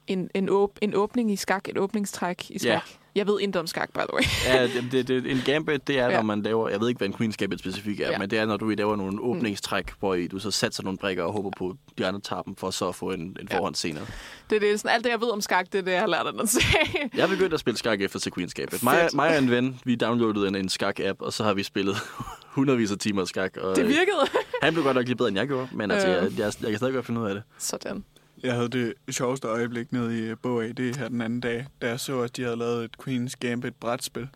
[0.07, 2.71] en, en, åb, en åbning i skak, et åbningstræk i skak.
[2.73, 2.81] Ja.
[3.17, 4.23] Jeg ved intet om skak, by the way.
[4.47, 6.15] ja, det, det, en gambit, det er, Ja.
[6.17, 8.13] når man laver, jeg ved ikke, hvad en Queen's Gambit specifikt er, ja.
[8.13, 8.19] Ja.
[8.19, 11.23] men det er, når du laver nogle åbningstræk, hvor I, du så satser nogle brikker
[11.23, 13.57] og håber på, at de andre tager dem, for så at få en, en Ja.
[13.57, 14.05] forhånd senere.
[14.51, 16.07] Det er det, sådan, alt det, jeg ved om skak, det er det, jeg har
[16.07, 17.11] lært af den serie.
[17.15, 18.83] Jeg begyndte at spille skak efter til Queen's Gambit.
[18.83, 21.97] Mig, og en ven, vi downloadede en, en skak-app, og så har vi spillet
[22.57, 23.57] hundredvis af timer skak.
[23.57, 24.27] Og, Det øh, virkede.
[24.63, 26.15] Han blev godt nok lidt bedre, end jeg gjorde, men altså, Ja.
[26.23, 27.43] jeg, jeg, jeg kan stadig godt finde ud af det.
[27.59, 28.05] Sådan.
[28.45, 31.67] Jeg havde det sjoveste øjeblik nede i øh, Bog af det her den anden dag,
[31.83, 34.29] da jeg så, at de havde lavet et Queen's Gambit brætspil.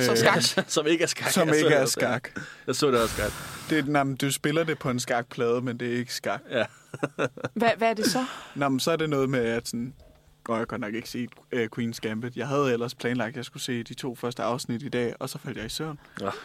[0.00, 0.42] Som Øh, skak.
[0.68, 1.30] Som ikke er skak.
[1.30, 2.28] Som Jeg så ikke det er skak.
[2.66, 3.30] Jeg så det også skak.
[3.70, 6.40] Det er, men du spiller det på en skakplade, men det er ikke skak.
[6.50, 6.64] Ja.
[7.54, 8.24] Hvad, hvad er det så?
[8.54, 9.94] Nå, men så er det noget med, at sådan...
[10.48, 12.36] Og jeg kan nok ikke se uh, Queen's Gambit.
[12.36, 15.28] Jeg havde ellers planlagt, at jeg skulle se de to første afsnit i dag, og
[15.28, 15.98] så faldt jeg i søvn.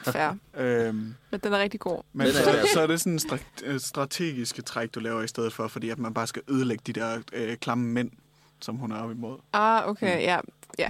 [0.03, 0.35] Fair.
[0.57, 2.01] Øhm, Men den er rigtig god.
[2.13, 5.67] men så, så er det sådan stra- øh, strategiske træk, du laver i stedet for,
[5.67, 8.11] fordi at man bare skal ødelægge de der øh, klamme mænd,
[8.61, 9.37] som hun er op imod.
[9.53, 10.39] Ah, okay, ja.
[10.79, 10.89] ja.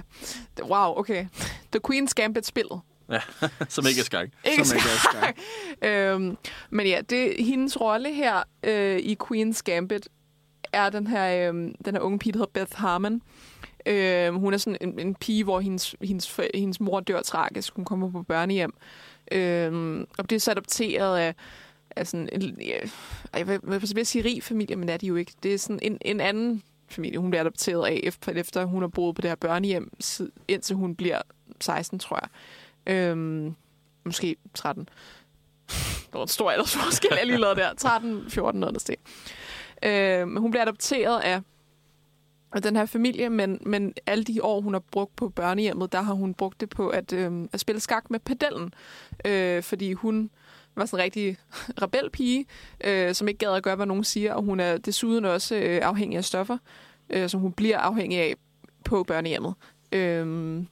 [0.62, 1.26] Wow, okay.
[1.72, 2.80] The Queen's Gambit-spillet.
[3.68, 4.28] Som ikke er skak.
[4.44, 5.36] Ikke som ikke er skak.
[5.90, 6.36] øhm,
[6.70, 10.08] men ja, det, hendes rolle her øh, i Queen's Gambit
[10.72, 11.54] er den her, øh,
[11.84, 13.22] den her unge pige, der hedder Beth Harmon.
[13.86, 17.74] Øh, hun er sådan en, en pige, hvor hendes, hendes, hendes mor dør tragisk.
[17.76, 18.74] Hun kommer på børnehjem.
[19.32, 21.34] Øh, og bliver så adopteret af,
[21.96, 22.42] af sådan en,
[23.34, 25.32] jeg vil, jeg vil sige rig familie, men det er de jo ikke.
[25.42, 28.88] Det er sådan en, en anden familie, hun bliver adopteret af, efter, efter hun har
[28.88, 29.92] boet på det her børnehjem,
[30.48, 31.22] indtil hun bliver
[31.60, 32.28] 16, tror jeg.
[32.94, 33.54] Øhm,
[34.04, 34.88] måske 13.
[36.08, 37.74] Det var en stor aldersforskel, jeg lige lavede der.
[37.84, 38.94] 13, 14, noget der sted.
[39.82, 41.40] Øhm, hun bliver adopteret af
[42.52, 46.00] af den her familie, men, men alle de år, hun har brugt på børnehjemmet, der
[46.00, 48.74] har hun brugt det på at, øhm, at spille skak med pedellen.
[49.24, 50.30] Øh, fordi hun
[50.76, 51.36] var sådan en rigtig
[51.82, 52.46] rebelpige,
[52.84, 55.80] øh, som ikke gad at gøre, hvad nogen siger, og hun er desuden også øh,
[55.82, 56.58] afhængig af stoffer,
[57.10, 58.34] øh, som hun bliver afhængig af
[58.84, 59.54] på børnehjemmet.
[59.92, 60.62] Øh,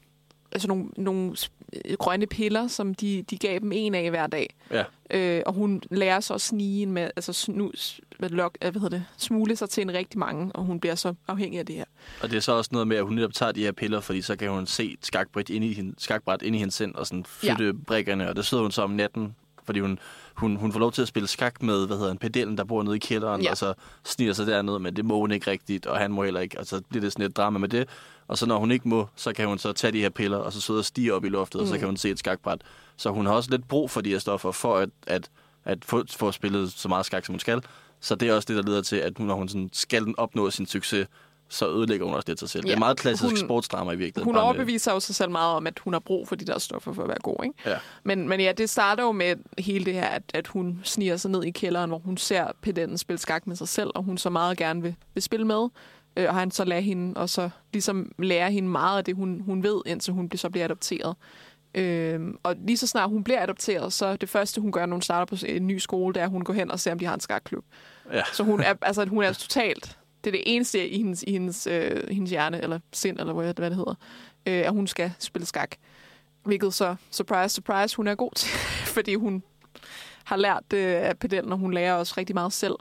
[0.52, 4.54] altså nogle, nogle sp- grønne piller, som de, de gav dem en af hver dag.
[4.70, 4.84] Ja.
[5.10, 9.56] Øh, og hun lærer så at snige med, altså snus, lok, hvad hedder det, smule
[9.56, 11.84] sig til en rigtig mange, og hun bliver så afhængig af det her.
[12.22, 14.22] Og det er så også noget med, at hun netop tager de her piller, fordi
[14.22, 17.24] så kan hun se skakbræt ind i, hende, skakbræt ind i hendes sind og sådan
[17.24, 17.72] flytte ja.
[17.86, 19.98] brikkerne, og der sidder hun så om natten, fordi hun,
[20.34, 22.82] hun, hun får lov til at spille skak med, hvad hedder han, pedellen, der bor
[22.82, 23.50] nede i kælderen, Ja.
[23.50, 26.40] og så sniger sig derned, men det må hun ikke rigtigt, og han må heller
[26.40, 27.88] ikke, og så bliver det sådan et drama med det.
[28.28, 30.52] Og så når hun ikke må, så kan hun så tage de her piller, og
[30.52, 31.62] så sidde og stige op i loftet, mm.
[31.62, 32.60] og så kan hun se et skakbræt.
[32.96, 35.30] Så hun har også lidt brug for de her stoffer, for at, at,
[35.64, 37.62] at få, få spillet så meget skak, som hun skal.
[38.00, 40.66] Så det er også det, der leder til, at når hun sådan skal opnå sin
[40.66, 41.06] succes,
[41.48, 42.62] så ødelægger hun også lidt sig selv.
[42.64, 42.68] Ja.
[42.70, 44.24] Det er meget klassisk Hun- sportsdrama i virkeligheden.
[44.24, 46.58] Hun med- overbeviser jo sig selv meget om, at hun har brug for de der
[46.58, 47.44] stoffer for at være god.
[47.44, 47.54] Ikke?
[47.70, 47.76] Ja.
[48.04, 51.30] Men, men ja, det starter jo med hele det her, at, at hun sniger sig
[51.30, 54.30] ned i kælderen, hvor hun ser pedellen spille skak med sig selv, og hun så
[54.30, 55.68] meget gerne vil, vil spille med.
[56.16, 59.42] Øh, og han så lærer hende, og så ligesom lærer hende meget af det, hun,
[59.46, 61.16] hun ved, indtil hun så bliver adopteret.
[61.76, 65.02] Øh, og lige så snart hun bliver adopteret, så det første, hun gør, når hun
[65.02, 67.04] starter på en ny skole, det er, at hun går hen og ser, om de
[67.04, 67.64] har en skakklub.
[68.12, 68.22] Ja.
[68.32, 69.98] Så hun er, altså, hun er totalt...
[70.24, 73.54] Det er det eneste i hendes, i hendes, øh, hendes hjerne, eller sind, eller hvad,
[73.54, 73.94] hvad det hedder,
[74.46, 75.76] øh, at hun skal spille skak.
[76.44, 78.48] Hvilket så, surprise, surprise, hun er god til,
[78.96, 79.42] fordi hun
[80.24, 82.74] har lært det af pedellen, og hun lærer også rigtig meget selv.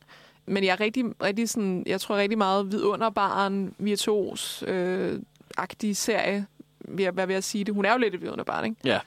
[0.46, 5.20] Men jeg er rigtig, rigtig sådan, jeg tror rigtig meget vidunderbaren, virtuos, øh,
[5.58, 6.46] agtig serie,
[6.88, 7.73] vil jeg, hvad vil jeg sige det?
[7.73, 8.77] Hun er jo lidt et vidunderbarn, ikke?
[8.86, 8.99] Ja.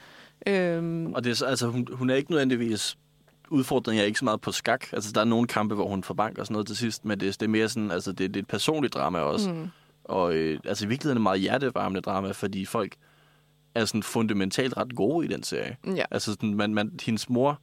[0.47, 2.97] Øhm, Og det er, så- altså, hun, hun er ikke nødvendigvis
[3.49, 4.85] udfordringen er ikke så meget på skak.
[4.93, 7.19] Altså, der er nogle kampe, hvor hun får bank og sådan noget til sidst, men
[7.19, 9.49] det, det er mere sådan, altså, det, det er et personligt drama også.
[9.53, 9.67] Mm.
[10.03, 12.95] Og øh, altså, i virkeligheden er det meget hjertevarmende drama, fordi folk
[13.75, 15.77] er sådan fundamentalt ret gode i den serie.
[15.95, 16.03] ja.
[16.11, 17.59] Altså, sådan, man, man, hendes mor,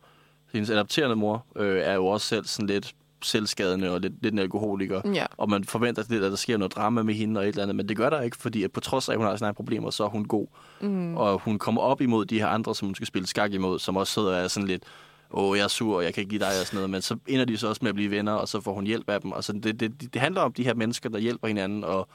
[0.53, 2.95] hendes adopterende mor, øh, er jo også selv sådan lidt
[3.27, 5.01] selvskadende og lidt, lidt en alkoholiker.
[5.15, 5.27] Ja.
[5.37, 7.77] Og man forventer lidt, at der sker noget drama med hende og et eller andet,
[7.77, 9.91] men det gør der ikke, fordi at på trods af, at hun har sine problemer,
[9.91, 10.47] så er hun god.
[10.81, 11.17] Mm.
[11.17, 13.97] Og hun kommer op imod de her andre, som hun skal spille skak imod, som
[13.97, 14.83] også sidder og er sådan lidt,
[15.31, 17.17] åh, jeg er sur, og jeg kan ikke lide dig og sådan noget, men så
[17.27, 19.33] ender de så også med at blive venner, og så får hun hjælp af dem.
[19.33, 22.09] Og så det, det, det handler om de her mennesker, der hjælper hinanden, og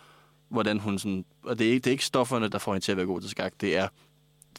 [0.50, 1.26] hvordan hun sådan...
[1.44, 3.22] Og det er, ikke, det er ikke stofferne, der får hende til at være god
[3.22, 3.88] til skak, det er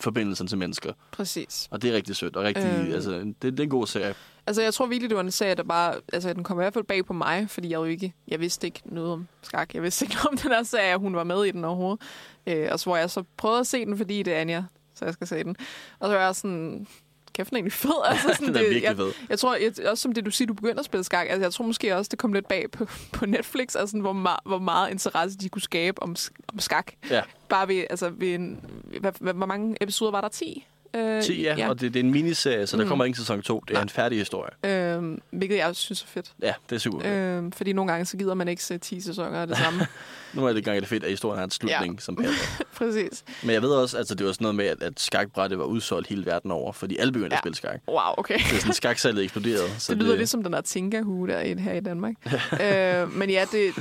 [0.00, 0.92] forbindelsen til mennesker.
[1.12, 1.68] Præcis.
[1.70, 2.86] Og det er rigtig sødt, og rigtig, Øhm.
[2.86, 2.94] øh.
[2.94, 4.14] altså, det, det er en god serie.
[4.46, 5.94] Altså, jeg tror virkelig, det var en serie, der bare...
[6.12, 8.14] Altså, den kom i hvert fald bag på mig, fordi jeg jo ikke...
[8.28, 9.74] Jeg vidste ikke noget om skak.
[9.74, 12.00] Jeg vidste ikke om den her serie, hun var med i den overhovedet.
[12.46, 14.64] Øh, og så hvor jeg så prøvede at se den, fordi det er Anja,
[14.94, 15.56] så jeg skal se den.
[15.98, 16.86] Og så var jeg sådan...
[17.34, 18.02] Kæft, den er egentlig fed.
[18.04, 19.12] Altså, sådan, Den er virkelig jeg, fed.
[19.28, 21.26] Jeg tror, jeg, også som det, du siger, du begynder at spille skak.
[21.30, 24.40] Altså, jeg tror måske også, det kom lidt bag på, på Netflix, altså, hvor, meget,
[24.46, 26.16] hvor meget interesse de kunne skabe om,
[26.52, 26.92] om skak.
[27.10, 27.22] Ja.
[27.48, 28.64] Bare ved, altså, ved en...
[29.00, 30.28] Hvad, hvad, hvor mange episoder var der?
[30.28, 30.66] 10?
[30.96, 31.68] Øh, 10, ja, ja.
[31.68, 32.88] og det, det er en miniserie, så der Mm.
[32.88, 33.60] kommer ikke sæson 2.
[33.60, 33.82] Det er Nej.
[33.82, 34.50] en færdig historie.
[34.96, 36.32] Øh, hvilket jeg også synes er fedt.
[36.42, 37.00] Ja, det er super.
[37.04, 37.44] Øh.
[37.44, 39.86] Øh, fordi nogle gange, så gider man ikke se 10 sæsoner af det samme.
[40.34, 42.00] Nu er det gang, det fedt, at historien har en slutning, ja.
[42.00, 42.64] som passer.
[42.78, 43.24] Præcis.
[43.42, 46.08] Men jeg ved også, altså det var sådan noget med, at, at skakbrættet var udsolgt
[46.08, 47.38] hele verden over, fordi alle begyndte ja.
[47.38, 47.80] At spille skak.
[47.88, 48.34] Wow, okay.
[48.38, 49.68] Det er sådan, skaksalget eksploderede.
[49.78, 52.14] Så Det lyder lidt som den der Tinka-hue, der er i- her i Danmark.
[52.62, 53.74] øh, men ja, det,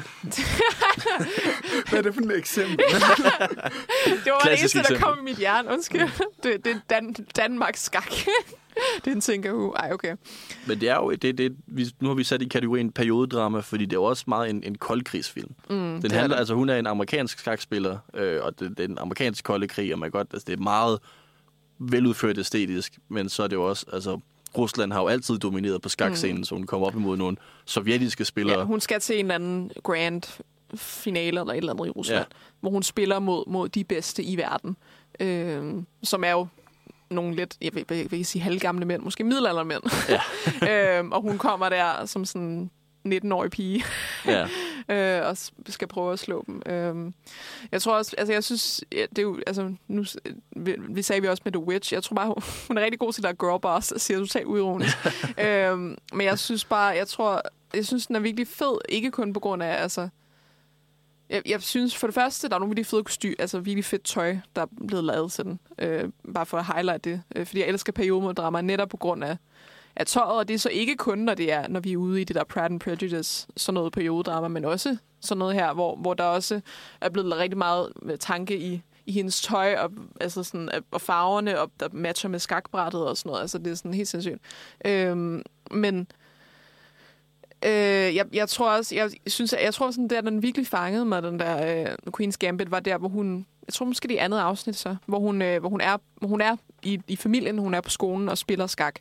[1.89, 2.77] Hvad er det for et eksempel?
[2.77, 2.87] det
[4.31, 5.69] var det Klassisk eneste, der kom i mit hjerne.
[5.69, 6.01] Undskyld.
[6.43, 8.11] Det, det er Dan, Danmarks skak.
[9.05, 9.73] det er en Tinka-hue.
[9.75, 10.15] Ej, okay.
[10.67, 13.85] Men det er jo, det, det, vi, nu har vi sat i kategorien periodedrama, fordi
[13.85, 15.51] det er jo også meget en, en koldkrigsfilm.
[15.69, 18.79] Mm, Den det er handler, altså hun er en amerikansk skakspiller, øh, og det, det
[18.79, 20.99] er en amerikansk kolde krig, og man godt, altså det er meget
[21.79, 24.19] veludført æstetisk, men så er det jo også, altså
[24.57, 26.43] Rusland har jo altid domineret på skakscenen, mm.
[26.43, 28.59] så hun kommer op imod nogle sovjetiske spillere.
[28.59, 30.41] Ja, hun skal til en eller anden grand
[30.75, 32.37] finale eller et eller andet i Rusland, ja.
[32.59, 34.77] hvor hun spiller mod, mod de bedste i verden,
[35.19, 36.47] øh, som er jo
[37.11, 39.83] nogle lidt, jeg vil, jeg vil ikke sige halvgamle mænd, måske middelaldermænd.
[40.09, 40.99] Ja.
[40.99, 42.69] øh, og hun kommer der som sådan
[43.07, 43.83] 19-årig pige,
[44.25, 44.47] ja.
[45.21, 45.37] øh, og
[45.67, 46.61] skal prøve at slå dem.
[46.65, 47.11] Øh,
[47.71, 50.05] jeg tror også, altså jeg synes, ja, det er jo, altså nu,
[50.55, 52.33] vi, vi sagde vi også med The Witch, jeg tror bare,
[52.67, 54.97] hun, er rigtig god til at girl boss, siger du totalt uironisk.
[55.45, 57.41] øh, men jeg synes bare, jeg tror,
[57.73, 60.09] jeg synes, den er virkelig fed, ikke kun på grund af, altså,
[61.31, 64.03] jeg, jeg synes for det første, der er nogle virkelig fede kostyr, altså virkelig fedt
[64.03, 65.59] tøj, der er blevet lavet til den.
[65.79, 67.21] Øh, bare for at highlight det.
[67.35, 69.37] Øh, fordi jeg elsker periodemodrama netop på grund af,
[69.95, 72.21] af tøjet, og det er så ikke kun, når, det er, når vi er ude
[72.21, 75.95] i det der Pride and Prejudice, sådan noget periodedrama, men også sådan noget her, hvor,
[75.95, 76.61] hvor der også
[77.01, 81.01] er blevet rigtig meget øh, tanke i, i hendes tøj, og, altså sådan, øh, og
[81.01, 83.41] farverne, og der matcher med skakbrættet og sådan noget.
[83.41, 84.41] Altså, det er sådan helt sindssygt.
[84.85, 86.07] Øhm, men
[87.65, 91.23] øh, jeg, jeg tror også, jeg synes, jeg tror sådan, der den virkelig fangede mig,
[91.23, 94.75] den der øh, Queen's Gambit, var der, hvor hun, jeg tror måske det andet afsnit
[94.75, 97.81] så, hvor hun, øh, hvor hun er, hvor hun er i, i familien, hun er
[97.81, 98.99] på skolen og spiller skak.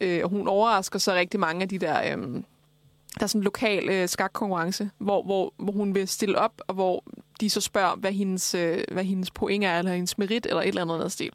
[0.00, 2.16] Øh, og hun overrasker så rigtig mange af de der...
[2.16, 2.42] Øh,
[3.18, 6.74] der er sådan en lokal øh, skakkonkurrence, hvor, hvor, hvor hun vil stille op, og
[6.74, 7.04] hvor
[7.40, 10.68] de så spørger, hvad hendes, øh, hvad hendes point er, eller hendes merit, eller et
[10.68, 11.32] eller andet andet stil.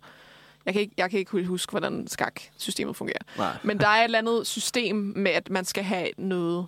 [0.66, 3.18] Jeg kan ikke, jeg kan ikke huske, hvordan skaksystemet fungerer.
[3.38, 3.58] Nej.
[3.64, 6.68] Men der er et eller andet system med, at man skal have noget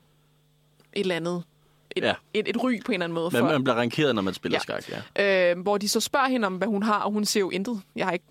[0.93, 1.43] et eller andet,
[1.95, 2.13] et, Ja.
[2.33, 3.29] et, et ry på en eller anden måde.
[3.33, 4.79] Men for, man bliver rankeret, når man spiller Ja.
[4.79, 5.51] skak, ja.
[5.51, 7.81] øh, hvor de så spørger hende om, hvad hun har, og hun siger jo intet.
[7.95, 8.25] Jeg har ikke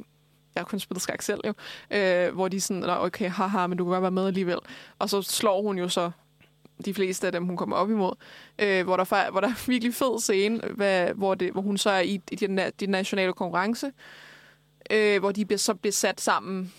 [0.55, 1.53] jeg har kun spillet skak selv jo.
[1.91, 4.59] Øh, hvor de sådan, "Nå, okay, haha, men du kan godt være med alligevel.
[4.99, 6.11] Og så slår hun jo så
[6.85, 8.13] de fleste af dem, hun kommer op imod.
[8.59, 11.91] Øh, hvor, der, hvor der er virkelig fed scene, hvad, hvor, det, hvor hun så
[11.91, 13.93] er i, i den, na- den nationale konkurrence,
[14.91, 16.73] øh, hvor de så bliver sat sammen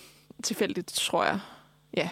[0.43, 1.39] tilfældigt, tror jeg.
[1.97, 2.10] Ja.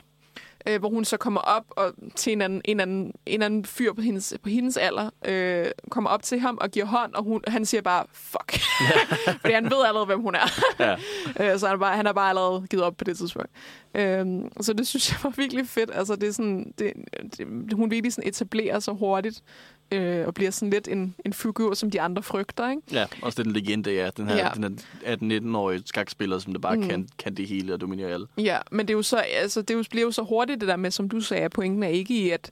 [0.67, 3.93] Øh, hvor hun så kommer op og til en anden, en anden, en anden fyr
[3.93, 7.41] på hendes, på hendes alder, øh, kommer op til ham og giver hånd, og hun,
[7.47, 8.59] han siger bare, fuck.
[9.41, 10.51] Fordi han ved allerede, hvem hun er.
[10.79, 10.95] Ja.
[11.53, 13.49] Øh, så han, bare, han har bare allerede givet op på det tidspunkt.
[13.95, 15.91] Øhm, så det synes jeg var virkelig fedt.
[15.93, 16.93] Altså, det er sådan, det,
[17.37, 19.43] det, hun virkelig sådan etablerer sig hurtigt,
[19.91, 22.81] øh, og bliver sådan lidt en, en figur, som de andre frygter, ikke?
[22.91, 24.45] Ja, også det, den legende er, den her, Ja.
[24.45, 24.51] ja.
[24.67, 26.87] den her 18-19-årige skakspiller, som der bare mm.
[26.87, 28.29] kan, kan det hele og dominerer alt.
[28.37, 30.67] Ja, men det er jo så, altså, det er jo, bliver jo så hurtigt det
[30.69, 32.51] der med, som du sagde, at pointen er ikke i, at,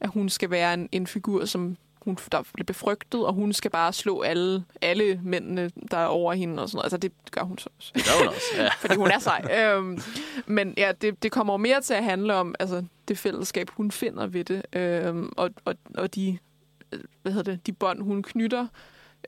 [0.00, 3.70] at hun skal være en, en figur, som hun, der bliver befrygtet, og hun skal
[3.70, 6.84] bare slå alle, alle mændene, der er over hende og sådan noget.
[6.84, 7.92] Altså, det gør hun så også.
[7.94, 8.68] Det gør hun også, ja.
[8.80, 9.48] fordi hun er sej.
[9.58, 10.00] øhm,
[10.46, 14.26] men ja, det, det kommer mere til at handle om altså, det fællesskab, hun finder
[14.26, 16.38] ved det, øhm, og, og, og de,
[17.22, 18.66] hvad hedder det, de bånd, hun knytter,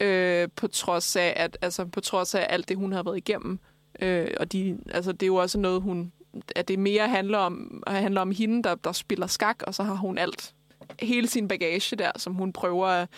[0.00, 3.58] øh, på trods af, at, altså, på trods af alt det, hun har været igennem.
[4.00, 6.12] Øh, og de, altså, det er jo også noget, hun,
[6.56, 9.94] at det mere handler om, handler om hende, der, der spiller skak, og så har
[9.94, 10.54] hun alt,
[11.00, 13.08] hele sin bagage der, som hun prøver at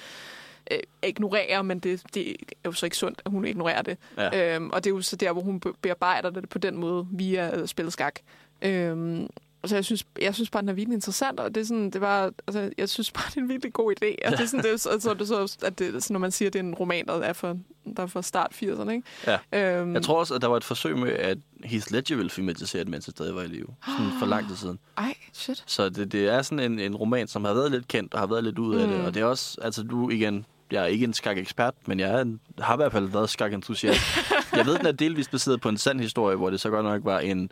[0.70, 2.34] øh, ignorere, men det, det er
[2.64, 3.98] jo så ikke sundt, at hun ignorerer det.
[4.16, 4.54] Ja.
[4.54, 7.06] Øhm, og det er jo så der, hvor hun be- bearbejder det på den måde
[7.10, 8.20] via at spille skak.
[8.62, 9.28] Øhm,
[9.64, 11.90] og så jeg synes, jeg synes bare, den er virkelig interessant, og det er sådan,
[11.90, 14.26] det var, altså, jeg synes bare, det er en virkelig god idé.
[14.26, 16.20] Og det er sådan, det er, så, så, er det så, at det, sådan, når
[16.20, 17.58] man siger, at det er en roman, der er for,
[17.96, 19.02] der er for start 80'erne, ikke?
[19.52, 19.78] Ja.
[19.80, 22.84] Øhm, Jeg tror også, at der var et forsøg med, at Heath Ledger ville filmatisere
[22.84, 23.66] det, mens han stadig var i live.
[23.86, 24.78] Sådan for lang tid siden.
[24.98, 25.64] Ej, shit.
[25.66, 28.26] Så det, det er sådan en, en roman, som har været lidt kendt og har
[28.26, 28.94] været lidt ud af mm.
[28.94, 29.04] det.
[29.04, 32.20] Og det er også, altså du igen, jeg er ikke en skak-ekspert, men jeg er
[32.20, 34.00] en, har i hvert fald været skak-entusiast.
[34.56, 37.04] jeg ved, den er delvist baseret på en sand historie, hvor det så godt nok
[37.04, 37.50] var en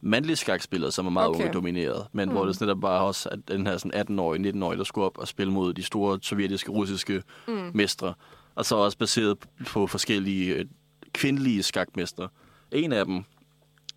[0.00, 1.52] mandlig skakspiller, som var meget Okay.
[1.52, 2.34] domineret, men mm.
[2.34, 5.28] hvor det netop bare også at den her sådan 18-årige, 19-årige, der skulle op og
[5.28, 7.70] spille mod de store sovjetiske, russiske mm.
[7.74, 8.14] mestre.
[8.54, 10.64] Og så også baseret på forskellige øh,
[11.12, 12.28] kvindelige skakmestre.
[12.72, 13.24] En af dem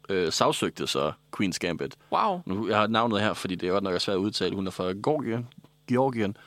[0.10, 1.96] øh, sagsøgte så Queen's Gambit.
[2.12, 2.42] Wow.
[2.46, 4.56] Nu, jeg har navnet her, fordi det er godt nok svært at udtale.
[4.56, 5.48] Hun er fra Georgien.
[5.88, 6.38] Georgien.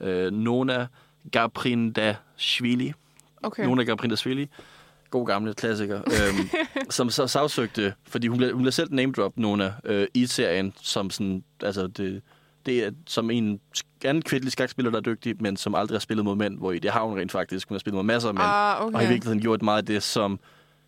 [0.00, 0.86] Øh, Nona
[1.32, 2.92] Gaprindashvili.
[3.42, 3.64] Okay.
[3.64, 4.48] Nona Gaprindashvili.
[5.12, 5.96] God gamle klassiker.
[5.96, 6.48] øhm,
[6.90, 10.72] som så sagsøgte, fordi hun blev, hun blev selv name drop Nona øh, i serien,
[10.80, 12.22] som sådan, altså det,
[12.66, 13.60] det er som en
[14.04, 16.78] anden kvindelig skakspiller, der er dygtig, men som aldrig har spillet mod mænd, hvor i
[16.78, 17.68] det har hun rent faktisk.
[17.68, 18.44] Hun har spillet mod masser af mænd.
[18.44, 18.96] Ah, okay.
[18.96, 20.40] Og i virkeligheden gjort meget af det, som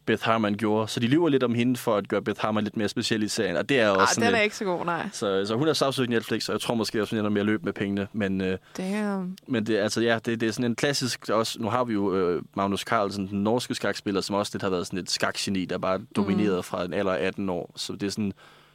[0.07, 0.89] Beth Harmon gjorde.
[0.89, 3.29] Så de lyver lidt om hende for at gøre Beth Harmon lidt mere speciel i
[3.29, 3.57] serien.
[3.57, 5.09] Og det er også Ah, sådan den lidt, er ikke så god, nej.
[5.13, 7.47] så, så hun er sagsøgt Netflix, og jeg tror måske også, hun ender med at
[7.47, 8.09] løbe med pengene.
[8.13, 9.37] Men, øh, Damn.
[9.47, 11.29] men det, altså, ja, det, det er sådan en klassisk...
[11.29, 14.71] Også, nu har vi jo øh, Magnus Carlsen, den norske skakspiller, som også lidt har
[14.71, 16.63] været sådan et skakgeni, der bare domineret mm.
[16.63, 17.73] fra en alder af 18 år.
[17.77, 18.33] Så det er sådan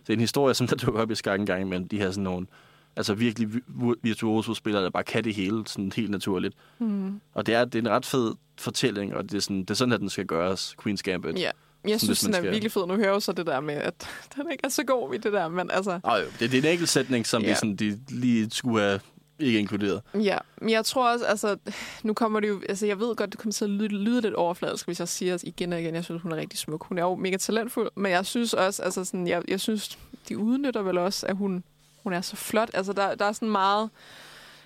[0.07, 1.87] det er en historie, som der dukker op i skak en gang imellem.
[1.87, 2.47] De her sådan nogle
[2.95, 3.61] altså virkelig vi-
[4.01, 6.55] virtuoso spillere, der bare kan det hele sådan helt naturligt.
[6.79, 7.21] Mm.
[7.33, 9.73] Og det er, det er en ret fed fortælling, og det er sådan, det er
[9.73, 11.39] sådan, at den skal gøres, Queen's Gambit.
[11.39, 11.51] Ja.
[11.87, 12.87] Jeg synes, den er skal- virkelig fed.
[12.87, 15.17] Nu hører jeg jo så det der med, at den ikke er så god i
[15.17, 15.91] det der, men altså...
[15.91, 17.49] Jo, det, det er en enkelt sætning, som Ja.
[17.49, 18.99] de, sådan, de lige skulle have
[19.39, 20.01] ikke inkluderet.
[20.13, 21.57] Ja, men jeg tror også, altså,
[22.03, 24.33] nu kommer det jo, altså, jeg ved godt, det kommer til at lyde, lyde lidt
[24.33, 26.85] overfladisk, hvis jeg siger igen og igen, jeg synes, hun er rigtig smuk.
[26.87, 29.97] Hun er jo mega talentfuld, men jeg synes også, altså, sådan, jeg, jeg synes,
[30.29, 31.63] de udnytter vel også, at hun,
[32.03, 32.69] hun er så flot.
[32.73, 33.89] Altså, der, der er sådan meget,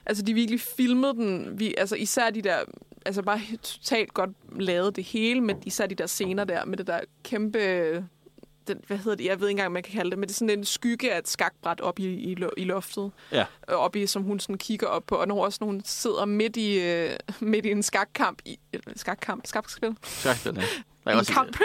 [0.06, 2.58] altså, de virkelig filmede den, vi, altså, især de der,
[3.06, 4.30] altså, bare totalt godt
[4.60, 8.06] lavet det hele, med især de der scener der, med det der kæmpe
[8.68, 10.38] den, hvad hedder det, jeg ved ikke engang, man kan kalde det, men det er
[10.38, 13.46] sådan en skygge af et skakbræt op i, i, i loftet Ja.
[13.70, 16.26] øh, op i, som hun sådan kigger op på, og når også når hun sidder
[16.26, 17.10] midt i, øh,
[17.40, 18.60] midt i en skakkamp, i,
[18.96, 20.64] skakkamp, skakspil, Skakspil, ja.
[21.06, 21.58] Jeg en kamp.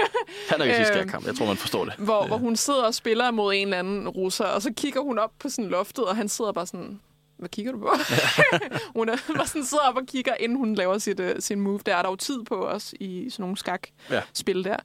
[0.49, 1.27] Han er ikke sige Øhm, skakkamp.
[1.27, 1.95] Jeg tror, man forstår det.
[1.99, 5.19] hvor, hvor hun sidder og spiller mod en eller anden russer, og så kigger hun
[5.19, 7.01] op på sådan loftet, og han sidder bare sådan,
[7.39, 7.91] hvad kigger du på?
[8.99, 11.81] hun er, bare sådan sidder op og kigger, inden hun laver sit, uh, sin move.
[11.87, 14.77] Der er der jo tid på os i sådan nogle skakspil der.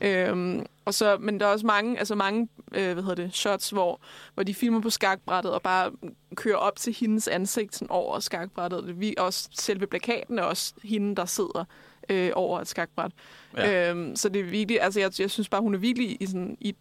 [0.00, 3.70] Øhm, og så, men der er også mange, altså mange øh, hvad hedder det, shots,
[3.70, 4.00] hvor,
[4.34, 5.90] hvor de filmer på skakbrættet og bare
[6.34, 9.00] kører op til hendes ansigt sådan over skakbrættet.
[9.00, 11.64] Vi, også selve plakaten er også hende, der sidder
[12.10, 13.12] øh, over et skakbræt.
[13.56, 13.90] Ja.
[13.90, 16.56] Øhm, så det er virkelig, altså jeg, jeg synes bare, hun er virkelig i, sådan,
[16.60, 16.74] i,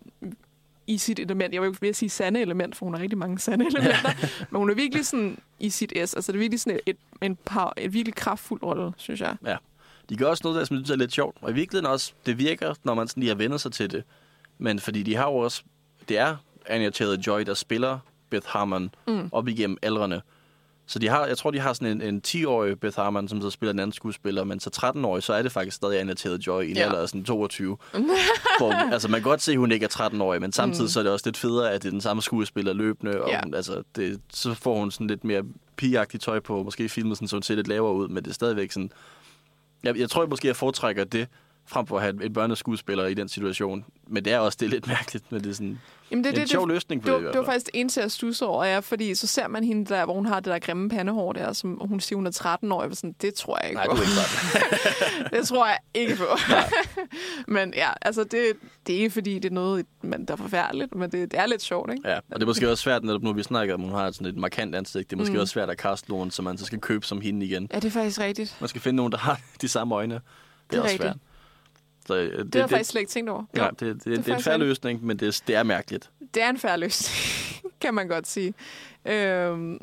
[0.87, 1.53] i sit element.
[1.53, 4.09] Jeg vil ikke sige sande element, for hun har rigtig mange sande elementer.
[4.49, 6.13] men hun er virkelig sådan i sit S.
[6.13, 9.35] Altså det er virkelig sådan et, et, en par, et virkelig kraftfuld rolle, synes jeg.
[9.45, 9.57] Ja.
[10.09, 11.37] De gør også noget, der som jeg synes er lidt sjovt.
[11.41, 14.03] Og i virkeligheden også, det virker, når man sådan lige har vendt sig til det.
[14.57, 15.63] Men fordi de har jo også...
[16.09, 17.99] Det er Anya Taylor-Joy, der spiller
[18.29, 19.29] Beth Harmon mm.
[19.31, 20.21] op igennem aldrene.
[20.89, 23.49] Så de har, jeg tror, de har sådan en, en 10-årig Beth Harmon, som så
[23.49, 26.71] spiller en anden skuespiller, men så 13-årig, så er det faktisk stadig Anna Taylor-Joy i
[26.71, 26.83] en Ja.
[26.85, 27.77] alder af sådan 22.
[28.59, 30.87] Hvor, altså, man kan godt se, at hun ikke er 13-årig, men samtidig mm.
[30.89, 33.41] så er det også lidt federe, at det er den samme skuespiller løbende, og Ja.
[33.43, 35.43] hun, altså, det, så får hun sådan lidt mere
[35.75, 38.33] pigeagtigt tøj på, måske filmet sådan, så hun ser lidt lavere ud, men det er
[38.33, 38.91] stadigvæk sådan...
[39.83, 41.27] Jeg, jeg tror jeg måske, jeg foretrækker det,
[41.67, 43.85] frem for at have en børneskuespiller i den situation.
[44.07, 45.79] Men det er også det er lidt mærkeligt, men det er sådan
[46.11, 47.79] Jamen, det, det, en det, sjov det, løsning på det, det, det var faktisk det
[47.79, 50.45] eneste, jeg stusser over, ja, fordi så ser man hende der, hvor hun har det
[50.45, 52.81] der grimme pandehår der, som hun siger, hun er 13 år.
[52.81, 53.95] Jeg var sådan, det tror jeg ikke Nej, på.
[53.95, 56.25] du er ikke det tror jeg ikke på.
[57.47, 58.51] men ja, altså det,
[58.87, 61.45] det er ikke fordi, det er noget, man, der er forfærdeligt, men det, det er
[61.45, 62.09] lidt sjovt, ikke?
[62.09, 64.27] Ja, og det er måske også svært, netop nu vi snakker om, hun har sådan
[64.27, 65.09] et markant ansigt.
[65.09, 65.37] Det er måske Mm.
[65.37, 65.41] mm.
[65.41, 67.69] også svært at kaste nogen, som man så skal købe som hende igen.
[67.73, 68.57] Ja, det er faktisk rigtigt.
[68.59, 70.13] Man skal finde nogen, der har de samme øjne.
[70.13, 70.21] Det er,
[70.71, 71.03] Det er også rigtigt.
[71.07, 71.17] svært.
[72.09, 73.43] Så, øh, det, Det, har jeg faktisk slet ikke tænkt over.
[73.55, 76.09] Ja, det, det, det, det er en færre løsning, men det, er- det er mærkeligt.
[76.33, 78.53] det er en færre løsning, kan man godt sige.
[79.05, 79.79] Øhm,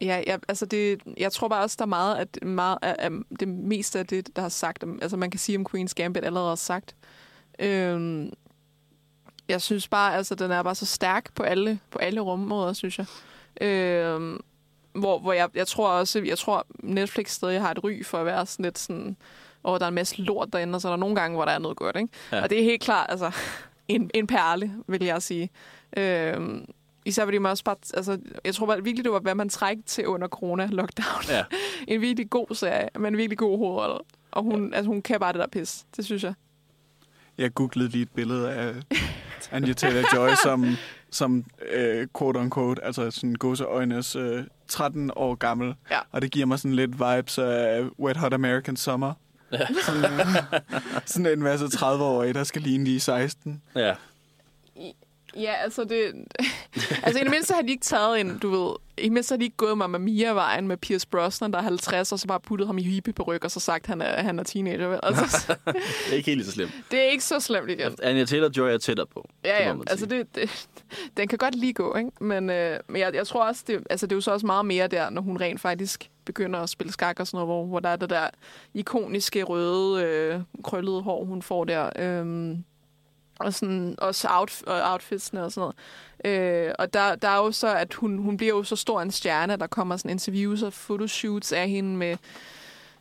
[0.00, 3.10] ja, ja, altså det, jeg tror bare også, der er meget, at meget af, af
[3.40, 6.48] det meste af det, der har sagt, altså man kan sige om Queen's Gambit allerede
[6.48, 6.96] har sagt.
[7.58, 8.32] Øhm,
[9.48, 12.98] jeg synes bare, altså den er bare så stærk på alle, på alle rummåder, synes
[12.98, 13.06] jeg.
[13.60, 14.40] Øhm,
[14.94, 18.26] hvor, hvor jeg, jeg tror også, jeg tror Netflix stadig har et ry for at
[18.26, 19.16] være sådan lidt sådan,
[19.64, 21.52] og der er en masse lort derinde, og så er der nogle gange, hvor der
[21.52, 22.08] er noget godt, ikke?
[22.32, 22.42] Ja.
[22.42, 23.30] Og det er helt klart, altså,
[23.88, 25.50] en, en perle, vil jeg sige.
[25.96, 26.64] Øhm,
[27.04, 29.88] især fordi man også bare, altså, jeg tror bare virkelig, det var, hvad man trængte
[29.88, 31.28] til under corona-lockdown.
[31.28, 31.44] Ja.
[31.94, 33.98] en virkelig god serie, men en virkelig god hovedrolle.
[34.30, 35.84] Og hun, altså, hun kan bare det der pis.
[35.96, 36.34] Det synes jeg.
[37.38, 38.74] Jeg googlede lige et billede af
[39.52, 40.66] Anya Taylor-Joy som,
[41.10, 45.74] som øh, quote-unquote, altså sådan gåseøjnes øh, 13 år gammel.
[45.90, 45.98] Ja.
[46.12, 49.12] Og det giver mig sådan lidt vibes af Wet Hot American Summer.
[49.86, 50.60] Sådan, øh,
[51.04, 53.62] sådan en masse 30-årige, der skal ligne de 16.
[53.76, 53.94] Ja.
[55.36, 56.12] Ja, altså det...
[57.02, 58.74] altså i det mindste har de ikke taget en, du ved...
[58.98, 62.12] I det mindste har de ikke gået Mamma Mia-vejen med Pierce Brosnan, der er 50,
[62.12, 64.42] og så bare puttet ham i hippie-peryk, og så sagt, at han er, han er
[64.42, 64.88] teenager.
[64.88, 65.00] vel?
[65.02, 66.72] Altså, Det er ikke helt lige så slemt.
[66.90, 67.96] det er ikke så slemt igen.
[68.02, 69.28] Anya Taylor-Joy er tættere på.
[69.44, 69.74] Ja, ja.
[69.86, 70.68] Altså, det, det,
[71.16, 72.10] den kan godt lige gå, ikke?
[72.20, 74.66] Men, øh, men jeg, jeg tror også, det, altså, det er jo så også meget
[74.66, 77.80] mere der, når hun rent faktisk begynder at spille skak og sådan noget, hvor, hvor
[77.80, 78.28] der er det der
[78.74, 81.90] ikoniske røde, øh, krøllede hår, hun får der.
[81.96, 82.56] Øh,
[83.38, 85.72] og sådan, også out, og outfitsene og sådan
[86.24, 86.68] noget.
[86.68, 89.10] Øh, og der, der er jo så, at hun, hun bliver jo så stor en
[89.10, 92.16] stjerne, der kommer sådan interviews og photoshoots af hende med,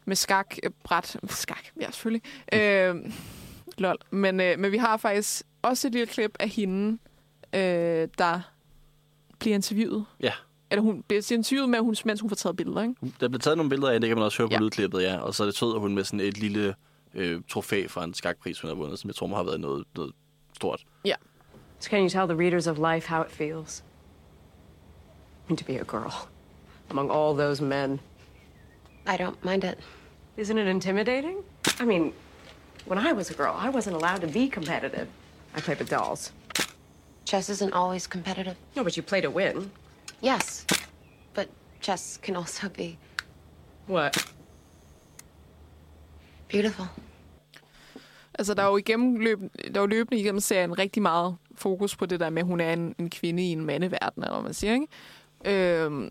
[0.06, 2.22] med skak, øh, bræt, Skak, ja, selvfølgelig.
[2.54, 2.96] Øh,
[3.78, 3.98] lol.
[4.12, 6.98] Men, øh, men vi har faktisk også et lille klip af hende,
[7.54, 8.42] øh, der
[9.40, 10.06] bliver interviewet.
[10.20, 10.34] Ja.
[10.74, 12.96] Eller hun bliver interviewet, med, hun, mens hun får taget billeder, ikke?
[13.20, 14.58] Der blev taget nogle billeder af, det kan man også høre på Ja.
[14.58, 14.64] ja.
[14.64, 15.18] lydklippet, ja.
[15.18, 16.76] Og så er det tød hun med sådan et lille
[17.14, 19.86] øh, trofæ fra en skakpris, hun har vundet, som jeg tror må have været noget,
[19.96, 20.14] noget
[20.56, 20.84] stort.
[21.80, 23.84] So can you tell the readers of life how it feels?
[25.48, 26.14] I mean, to be a girl
[26.90, 28.00] among all those men.
[29.08, 29.78] I don't mind it.
[30.38, 31.36] Isn't it intimidating?
[31.82, 32.14] I mean,
[32.86, 35.08] when I was a girl, I wasn't allowed to be competitive.
[35.58, 36.32] I played with dolls.
[37.26, 38.56] Chess isn't always competitive.
[38.76, 39.72] No, but you play to win.
[40.26, 40.66] Yes,
[41.36, 41.48] but
[41.82, 42.98] chess can also be
[43.90, 44.34] What?
[46.50, 46.86] beautiful.
[48.40, 51.96] Altså, der er jo igennem løb, der er jo løbende igennem serien rigtig meget fokus
[51.96, 54.44] på det der med, at hun er en, en kvinde i en mandeverden, eller hvad
[54.44, 54.88] man siger, ikke?
[55.46, 56.10] Øhm,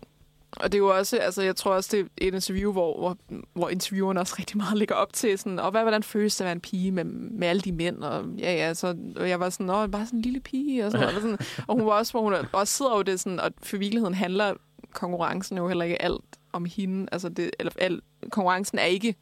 [0.57, 3.17] og det er jo også, altså jeg tror også, det er et interview, hvor, hvor,
[3.53, 6.45] hvor intervieweren også rigtig meget ligger op til, sådan, og hvad, hvordan føles det at
[6.45, 9.49] være en pige med, med alle de mænd, og ja, ja, så og jeg var
[9.49, 11.37] sådan, åh, bare sådan en lille pige, og sådan, og, sådan,
[11.67, 14.53] og hun var også, hvor hun også sidder jo det sådan, og for virkeligheden handler
[14.93, 16.23] konkurrencen jo heller ikke alt
[16.53, 18.01] om hende, altså det, eller al,
[18.31, 19.15] konkurrencen er ikke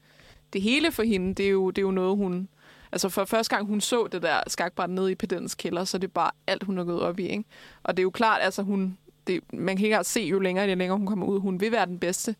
[0.53, 2.47] det hele for hende, det er jo, det er jo noget, hun,
[2.91, 5.99] Altså for første gang, hun så det der skakbræt nede i pedens kælder, så er
[5.99, 7.27] det bare alt, hun har gået op i.
[7.27, 7.43] Ikke?
[7.83, 8.97] Og det er jo klart, altså hun,
[9.27, 11.39] det, man kan ikke engang se, jo længere, det længere hun kommer ud.
[11.39, 12.35] Hun vil være den bedste.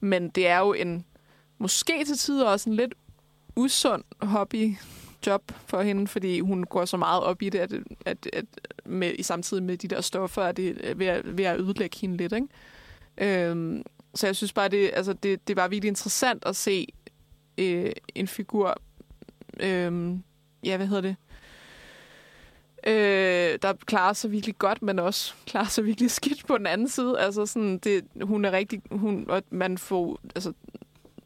[0.00, 1.04] Men det er jo en,
[1.58, 2.94] måske til tider også en lidt
[3.56, 4.76] usund hobby
[5.26, 7.72] job for hende, fordi hun går så meget op i det, at,
[8.06, 8.44] at, at
[8.84, 11.98] med, i samtidig med de der stoffer, at det er ved at, ved at ødelægge
[12.00, 12.32] hende lidt.
[12.32, 13.48] Ikke?
[13.48, 13.82] Øhm,
[14.14, 16.86] så jeg synes bare, det, altså det, det var virkelig interessant at se
[17.58, 18.80] øh, en figur,
[19.60, 20.16] øh,
[20.64, 21.16] ja, hvad hedder det,
[22.86, 26.88] øh, der klarer sig virkelig godt, men også klarer sig virkelig skidt på den anden
[26.88, 27.18] side.
[27.20, 30.52] Altså sådan, det, hun er rigtig, hun, og man får, altså,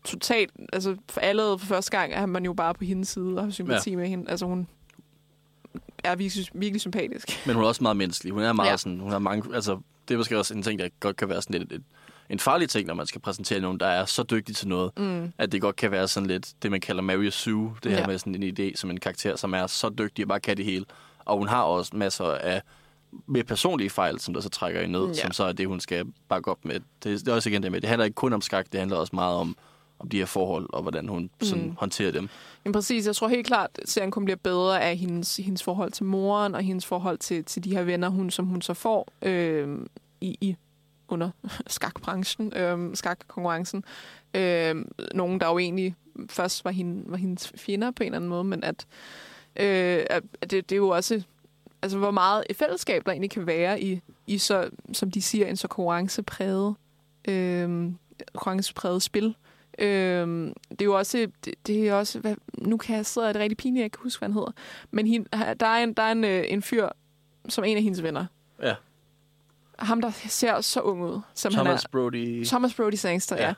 [0.04, 3.44] totalt, altså for allerede for første gang er man jo bare på hendes side og
[3.44, 3.96] har sympati ja.
[3.96, 4.30] med hende.
[4.30, 4.68] Altså hun
[6.04, 7.46] er virkelig, virkelig sympatisk.
[7.46, 8.32] Men hun er også meget menneskelig.
[8.32, 8.76] Hun er meget Ja.
[8.76, 9.78] sådan, hun har mange, altså,
[10.09, 11.82] det er måske også en ting, der godt kan være sådan lidt, et,
[12.30, 15.32] en farlig ting, når man skal præsentere nogen, der er så dygtig til noget, Mm.
[15.38, 18.06] at det godt kan være sådan lidt, det man kalder Mary Sue, det her Ja.
[18.06, 20.64] med sådan en idé som en karakter, som er så dygtig og bare kan det
[20.64, 20.84] hele.
[21.28, 22.62] Og hun har også masser af
[23.26, 25.08] mere personlige fejl, som der så trækker hende ned, Ja.
[25.08, 25.14] ja.
[25.14, 26.74] som så er det, hun skal bakke op med.
[26.74, 28.96] Det, det er også igen det med, det handler ikke kun om skak, det handler
[28.96, 29.56] også meget om,
[29.98, 31.74] om de her forhold, og hvordan hun sådan Mm.
[31.78, 32.28] håndterer dem.
[32.64, 35.92] Jamen præcis, jeg tror helt klart, at serien kun bliver bedre af hendes, hendes forhold
[35.92, 39.08] til moren, og hendes forhold til, til de her venner, hun, som hun så får
[39.22, 39.78] øh,
[40.20, 40.56] i, i
[41.08, 41.30] under
[41.66, 43.84] skakbranchen, øh, skakkonkurrencen.
[44.34, 44.74] Øh,
[45.14, 45.94] nogen, der jo egentlig
[46.30, 48.86] først var, hende, var hendes fjender på en eller anden måde, men at,
[49.57, 50.05] øh,
[50.40, 51.22] det, det er jo også,
[51.82, 55.46] altså hvor meget et fællesskab der egentlig kan være i, i så, som de siger,
[55.46, 56.74] en så konkurrencepræget,
[57.28, 57.92] øh,
[58.34, 59.36] konkurrencepræget spil.
[59.78, 63.32] Øhm, det er jo også, det, det er også hvad, nu kan jeg sidde, er
[63.32, 64.53] det rigtig pinligt, jeg kan huske, hvad han hedder.
[64.90, 66.88] Men hin, der er, en, der er en, øh, en fyr,
[67.49, 68.26] som en af hendes venner.
[68.62, 68.74] Ja.
[69.78, 71.20] Ham, der ser så ung ud.
[71.34, 72.46] Som Thomas han er, Brody.
[72.46, 73.42] Thomas Brody Sangster, ja.
[73.42, 73.49] Ja.
[73.49, 73.55] ja.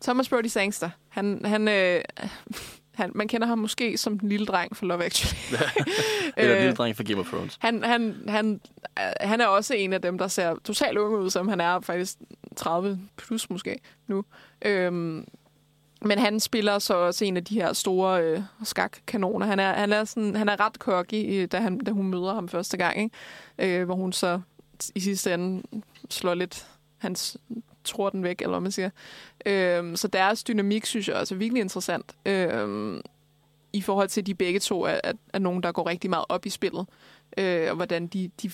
[0.00, 0.90] Thomas Brody Sangster.
[1.08, 2.02] Han, han, øh,
[2.96, 5.36] han, man kender ham måske som den lille dreng fra Love Actually.
[6.36, 7.56] Eller Øh, lille dreng fra Game of Thrones.
[7.60, 8.60] Han, han, han,
[8.98, 11.80] øh, han er også en af dem, der ser totalt ung ud, som han er
[11.80, 12.18] faktisk
[12.56, 14.24] 30 plus måske nu.
[14.64, 15.24] Øhm,
[16.02, 19.46] men han spiller så også en af de her store øh, skakkanoner.
[19.46, 22.34] Han er, han er, sådan, han er ret cocky, øh, da, han, da hun møder
[22.34, 23.78] ham første gang, ikke?
[23.78, 24.40] Øh, hvor hun så
[24.94, 25.62] i sidste ende
[26.10, 26.66] slår lidt
[26.98, 27.36] hans
[27.86, 28.90] tror den væk, eller hvad man siger.
[29.46, 32.16] Øhm, så deres dynamik, synes jeg også er virkelig interessant.
[32.26, 33.00] Øhm,
[33.72, 36.24] I forhold til, at de begge to er, er, er nogen, der går rigtig meget
[36.28, 36.86] op i spillet.
[37.38, 38.50] Øh, og hvordan de, de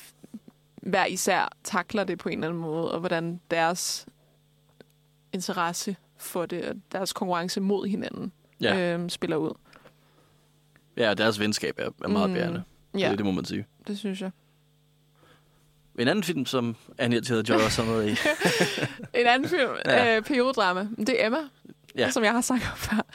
[0.83, 4.07] hver især takler det på en eller anden måde, og hvordan deres
[5.33, 9.53] interesse for det, og deres konkurrence mod hinanden, Ja, øhm, spiller ud.
[10.97, 12.63] ja og deres venskab er, er meget Mm, bærende.
[12.99, 13.67] Ja, Det, det må man sige.
[13.87, 14.31] det synes jeg.
[15.99, 18.11] En anden film, som Anja Taylor Joy også med i.
[19.21, 20.17] En anden film, Ja.
[20.17, 21.39] øh, periodrama, det er Emma,
[21.99, 22.11] Ja.
[22.11, 23.07] som jeg har sagt om før.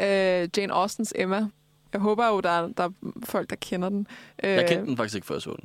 [0.00, 1.48] Øh, Jane Austens Emma.
[1.92, 2.90] Jeg håber jo, der er, der er
[3.24, 4.06] folk, der kender den.
[4.44, 5.64] Øh, Jeg kendte den faktisk ikke, før jeg så den.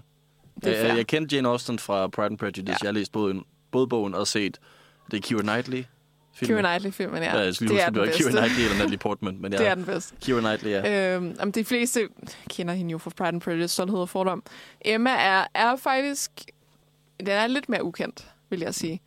[0.55, 0.95] Det er Jeg, fair.
[0.95, 2.63] jeg kendte Jane Austen fra Pride and Prejudice.
[2.67, 2.75] Ja.
[2.81, 3.35] Jeg har læst både,
[3.71, 4.57] både bogen og set
[5.11, 5.83] det er Keira Knightley.
[6.39, 7.37] Keira Knightley-filmen, ja.
[7.37, 8.31] Ja, jeg det lige er huske, det Keira bedste.
[8.39, 9.37] Knightley eller Natalie Portman.
[9.41, 10.15] Men ja, Det er den bedste.
[10.21, 11.15] Keira Knightley, ja.
[11.15, 12.07] Øhm, om de fleste
[12.49, 14.43] kender hende jo fra Pride and Prejudice, Stolthed og Fordom.
[14.85, 16.31] Emma er, er faktisk...
[17.19, 19.01] Den er lidt mere ukendt, vil jeg sige.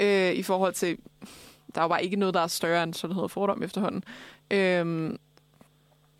[0.00, 0.98] Øh, I forhold til...
[1.74, 4.04] Der er jo bare ikke noget, der er større end sådan og Fordom efterhånden.
[4.50, 5.16] Øh,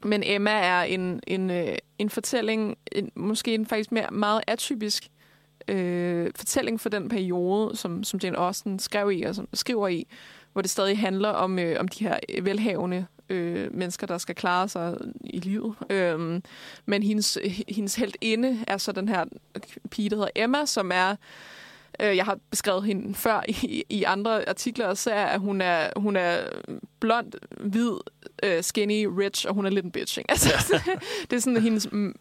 [0.04, 5.08] men Emma er en, en, øh, en fortælling, en, måske en faktisk mere, meget atypisk
[5.68, 10.06] øh, fortælling for den periode, som, som Jane Austen skrev i, og som skriver i,
[10.52, 14.68] hvor det stadig handler om, øh, om de her velhavende øh, mennesker, der skal klare
[14.68, 15.74] sig i livet.
[15.90, 16.42] Øhm,
[16.86, 19.24] men hendes, hendes heldinde er så den her
[19.90, 21.16] pige, der hedder Emma, som er
[22.00, 25.90] øh, jeg har beskrevet hende før i, i andre artikler og serier, at hun er,
[25.96, 26.38] hun er
[27.00, 27.92] blond, hvid,
[28.42, 30.18] øh, skinny, rich, og hun er lidt en bitch.
[30.18, 30.30] Ikke?
[30.30, 30.80] Altså,
[31.30, 32.14] det er sådan hendes mm,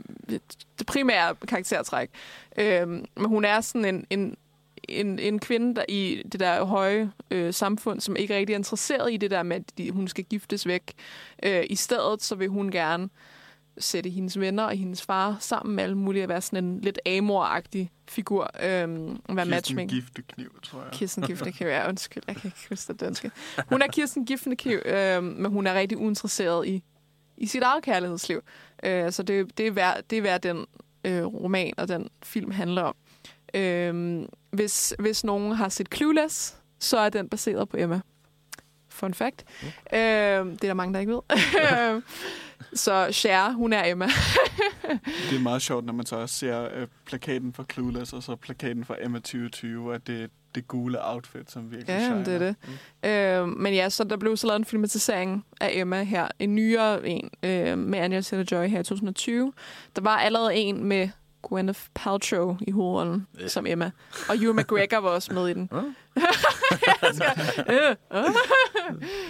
[0.80, 2.10] det primære karaktertræk.
[2.58, 4.36] Øhm, men hun er sådan en, en,
[4.90, 9.14] en, en kvinde der i det der høje øh, samfund, som ikke rigtig er interesseret
[9.14, 10.94] i det der med, at de, hun skal giftes væk.
[11.44, 13.10] Øh, I stedet så vil hun gerne
[13.78, 17.00] sætte hendes venner og hendes far sammen med alle mulige, at være sådan en lidt
[17.08, 19.90] amoragtig figur, øhm, være Kirsten matchmaking.
[19.90, 20.92] Giftekniv, tror jeg.
[20.92, 23.32] Kirsten Giftekniv, ja, undskyld, jeg kan ikke huske det danske.
[23.70, 26.84] Hun er Kirsten Giftekniv, øh, men hun er rigtig uinteresseret i,
[27.38, 28.42] i sit eget kærlighedsliv.
[28.84, 30.66] Øh, så det, det, er hvad, det er, hvad den
[31.04, 32.96] øh, roman og den film handler om.
[33.54, 34.22] Øh,
[34.52, 38.02] hvis, hvis nogen har set Clueless, så er den baseret på Emma.
[38.90, 39.46] Fun fact.
[39.94, 42.02] Øh, det er der mange, der ikke ved.
[42.74, 44.06] så Cher, hun er Emma.
[45.30, 48.36] Det er meget sjovt, når man så også ser øh, plakaten for Clueless, og så
[48.36, 52.54] plakaten for Emma 2020, at det det gule outfit, som virkelig Ja, jamen, det er
[53.04, 53.40] shiner.
[53.42, 53.42] det.
[53.42, 56.28] Øh, men ja, så der blev så lavet en filmatisering af Emma her.
[56.40, 59.54] En nyere en øh, med Anya Taylor-Joy her i 2020.
[59.96, 61.10] Der var allerede en med
[61.42, 63.48] Gwyneth Paltrow i hovedrollen Ja.
[63.48, 63.92] som Emma.
[64.30, 65.70] Og Hugh McGregor var også med i den.
[67.02, 67.26] Jeg, skal,
[67.70, 67.98] jeg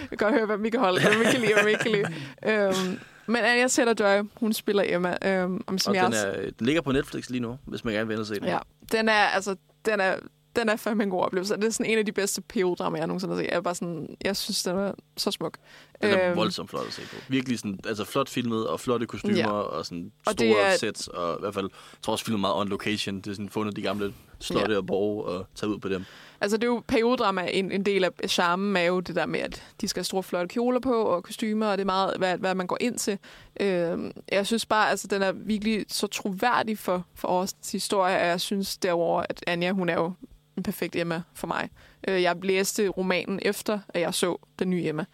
[0.08, 2.04] kan godt høre, hvad vi kan holde, hvad vi kan lide, hvad vi kan lide.
[2.46, 5.16] Øhm, men Anya Taylor-Joy, hun spiller Emma.
[5.24, 7.94] Øhm, om, som Og jeg den, er, den ligger på Netflix lige nu, hvis man
[7.94, 8.44] gerne vil se den.
[8.44, 8.58] Ja,
[8.92, 9.56] den er, altså,
[9.86, 10.14] den er,
[10.56, 11.56] den er fandme en god oplevelse.
[11.56, 13.48] Det er sådan en af de bedste PO-dramaer, jeg nogensinde har set.
[13.50, 15.58] Jeg, er bare sådan, jeg synes, den er så smuk.
[16.02, 17.16] Den er Øhm, voldsomt flot at se på.
[17.28, 19.50] Virkelig sådan, altså flot filmet og flotte kostymer Ja.
[19.50, 21.08] og sådan Og store det er- sets.
[21.08, 23.16] Og i hvert fald, jeg tror også filmet meget on location.
[23.16, 24.78] Det er sådan fundet de gamle slotte Ja.
[24.78, 26.04] og borge og taget ud på dem.
[26.40, 27.48] Altså, det er jo periodrama.
[27.52, 30.22] En, en del af charmen er jo det der med, at de skal have store,
[30.22, 33.18] flotte kjoler på og kostymer, og det er meget, hvad, hvad man går ind til.
[33.60, 38.26] Øhm, jeg synes bare, altså, den er virkelig så troværdig for, for Austens historie, og
[38.26, 40.12] jeg synes derover at Anja, hun er jo
[40.56, 41.68] en perfekt Emma for mig.
[42.08, 45.04] Øh, jeg læste romanen efter, at jeg så den nye Emma.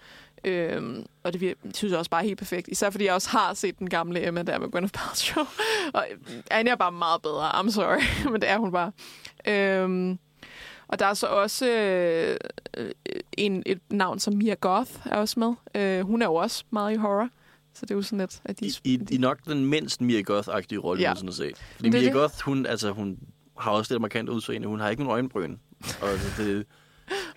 [0.45, 2.69] Øhm, og det synes jeg også bare er helt perfekt.
[2.69, 5.45] Især fordi jeg også har set den gamle Emma der med Gwyneth Paltrow.
[5.95, 6.07] og
[6.51, 7.61] Anja er bare meget bedre.
[7.61, 8.01] I'm sorry,
[8.33, 8.93] men det er hun bare.
[9.47, 10.19] Øhm,
[10.89, 12.37] og der er så også øh,
[12.77, 12.91] øh,
[13.33, 15.55] en, et navn som Mia Goth er også med.
[15.83, 17.29] Øh, hun er jo også meget i horror.
[17.75, 18.67] Så det er jo sådan lidt, at de...
[18.67, 21.15] I, i, I nok den mindst Mia Goth-agtige rolle, Ja.
[21.15, 21.53] sådan at se.
[21.77, 22.13] Fordi Det Mia det.
[22.13, 23.19] Goth, hun, altså, hun
[23.59, 24.69] har også lidt markant udseende.
[24.69, 25.57] Hun har ikke nogen øjenbryn.
[26.01, 26.67] Og det,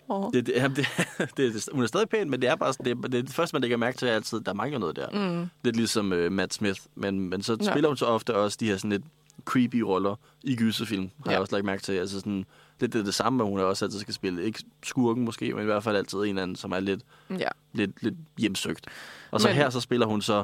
[0.09, 0.31] Åh.
[0.33, 0.87] det, det, det,
[1.37, 3.55] det, det, hun er stadig pæn, men det er bare sådan, det, det, det første,
[3.55, 5.09] man lægger mærke til, er altid, der mangler noget der.
[5.41, 5.49] Mm.
[5.63, 6.79] Lidt ligesom uh, Matt Smith.
[6.95, 7.71] Men, men så Ja.
[7.71, 9.03] spiller hun så ofte også de her sådan lidt
[9.45, 11.31] creepy roller i gyserfilm, har Ja.
[11.31, 11.93] jeg også lagt mærke til.
[11.93, 12.45] Altså sådan,
[12.79, 14.43] det, det er det samme, men hun er også altid skal spille.
[14.43, 17.01] Ikke skurken måske, men i hvert fald altid en eller anden, som er lidt,
[17.39, 17.47] Ja.
[17.73, 18.85] lidt, lidt hjemsøgt.
[19.31, 19.55] Og så men...
[19.55, 20.43] her, så spiller hun så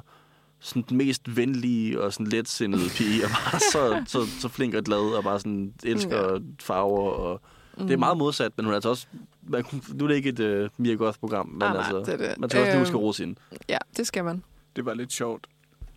[0.60, 4.84] sådan den mest venlige og sådan letsindede pige, og bare så, så, så flink og
[4.84, 6.40] glad, og bare sådan elsker Ja.
[6.60, 7.12] farver.
[7.12, 7.42] Og
[7.80, 9.08] det er meget modsat, men hun er altså også...
[9.50, 12.22] Man, kunne- nu er det ikke et uh, Mia Goth-program, men Nej, nej, altså, det
[12.22, 12.38] er det.
[12.40, 13.40] man skal også lige huske Øhm, at rose hende.
[13.70, 14.44] Ja, det skal man.
[14.76, 15.48] Det var lidt sjovt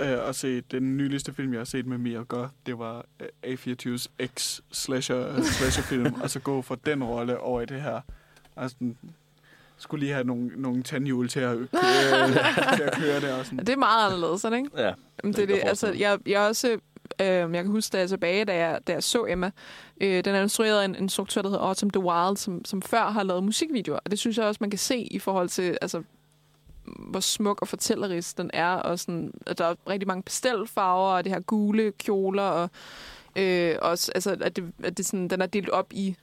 [0.03, 2.51] øh, at se den nyligste film, jeg har set med Mia Goth.
[2.67, 4.07] Det var øh, A24's
[4.39, 8.01] X-slasher slasher film, og så gå fra den rolle over i det her.
[8.57, 8.77] Altså,
[9.83, 12.29] skulle lige have nogle, nogle tandhjul til at, køre,
[12.77, 13.33] til at køre det.
[13.33, 13.59] Og sådan.
[13.59, 14.71] Det er meget anderledes, er ikke?
[14.77, 14.93] Ja.
[15.23, 15.57] Jamen, det er det.
[15.57, 16.79] jeg Altså, jeg, jeg er også...
[17.21, 19.51] Øh, jeg kan huske, da jeg er tilbage, da jeg, da jeg så Emma.
[20.01, 23.11] Øh, den er instrueret af en instruktør, der hedder Autumn The Wild, som, som før
[23.11, 23.99] har lavet musikvideoer.
[24.05, 26.03] Og det synes jeg også, man kan se i forhold til, altså,
[26.85, 28.75] hvor smuk og fortællerisk den er.
[28.75, 32.71] Og sådan, at der er rigtig mange pastelfarver, og det her gule kjoler, og
[33.37, 36.17] øh, også, altså, at, det, at det sådan, den er delt op i...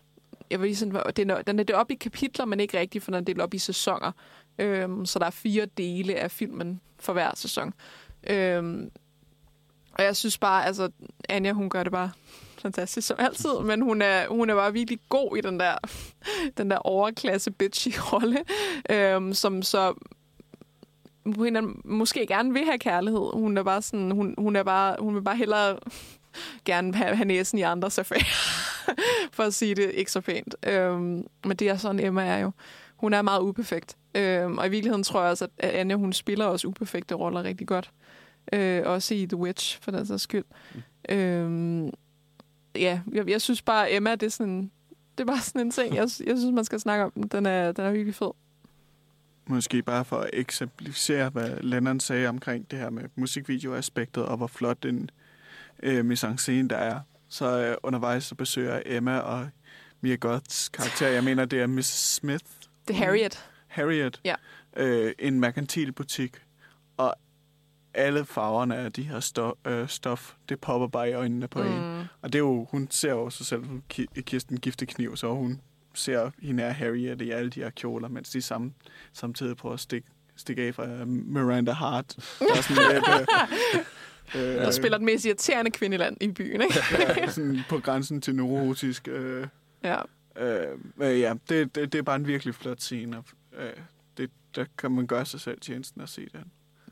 [0.52, 3.04] Jeg vil lige sådan, den er, den er delt op i kapitler, men ikke rigtigt,
[3.04, 4.12] for den er delt op i sæsoner.
[4.60, 7.74] Øhm, så der er fire dele af filmen for hver sæson.
[8.30, 8.92] Øhm,
[9.94, 10.90] og jeg synes bare, altså,
[11.30, 12.12] Anja, hun gør det bare
[12.62, 15.76] fantastisk som altid, men hun er, hun er bare virkelig god i den der,
[16.58, 18.40] den der overklasse bitchy rolle,
[18.90, 19.94] øhm, som så
[21.26, 23.34] anden- måske gerne vil have kærlighed.
[23.34, 25.78] Hun er bare sådan, hun, hun er bare, hun vil bare hellere
[26.66, 28.20] gerne have, have næsen i andres affære,
[29.34, 30.56] for at sige det ikke så pænt.
[30.64, 32.52] Øhm, men det er sådan, Emma er jo.
[32.96, 33.98] Hun er meget uperfekt.
[34.16, 37.68] Øhm, og i virkeligheden tror jeg også, at Anne, hun spiller også uperfekte roller rigtig
[37.68, 37.92] godt.
[38.54, 40.46] Øh, også i The Witch, for den sags skyld.
[40.76, 41.16] Mm.
[41.16, 41.92] Øhm,
[42.76, 44.72] ja, jeg, jeg synes bare, Emma, det er sådan...
[45.18, 47.30] Det er bare sådan en ting, jeg, jeg synes, man skal snakke om.
[47.30, 48.32] Den er, den er virkelig fed.
[49.46, 54.48] Måske bare for at eksemplificere, hvad Lennon sagde omkring det her med musikvideoaspektet, og hvor
[54.48, 55.10] flot en
[55.84, 57.00] øh, mise en scene der er.
[57.30, 59.50] Så øh, undervejs så besøger Emma og
[60.02, 61.86] Mia Goths karakter, jeg mener, det er Mrs.
[62.14, 62.46] Smith,
[62.88, 63.46] Det er Harriet.
[63.68, 64.36] Harriet, Ja.
[64.78, 66.38] øh, en merkantil butik,
[66.98, 67.16] og
[67.94, 71.68] alle farverne af de her stof, øh, stof, det popper bare i øjnene på mm.
[71.70, 72.06] en.
[72.22, 73.64] Og det er jo, hun ser jo sig selv
[74.22, 75.62] Kirsten Giftekniv, så hun
[75.94, 78.74] ser hende af Harriet i alle de her kjoler, mens de sam,
[79.14, 82.16] samtidig prøver at stikke, stikke af fra Miranda Hart.
[82.40, 83.28] Der er sådan lidt, øh,
[84.36, 86.76] øh, Der spiller den mest irriterende kvinde i byen, ikke?
[87.00, 89.08] ja, sådan på grænsen til neurotisk.
[89.08, 89.48] Øh,
[89.84, 89.98] Ja.
[90.38, 93.18] øh, men ja, det, det, det er bare en virkelig flot scene.
[93.18, 93.24] og,
[93.60, 93.74] Øh,
[94.18, 96.44] det, der kan man gøre sig selv tjenesten at se den.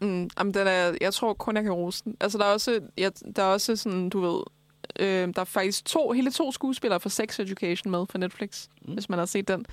[0.02, 2.18] Mm, jamen, den er, jeg tror kun, jeg kan rose den.
[2.20, 4.42] Altså, der er også, jeg, der er også sådan, du ved,
[5.00, 8.94] øh, der er faktisk to, hele to skuespillere fra Sex Education med fra Netflix, mm.
[8.94, 9.66] hvis man har set den.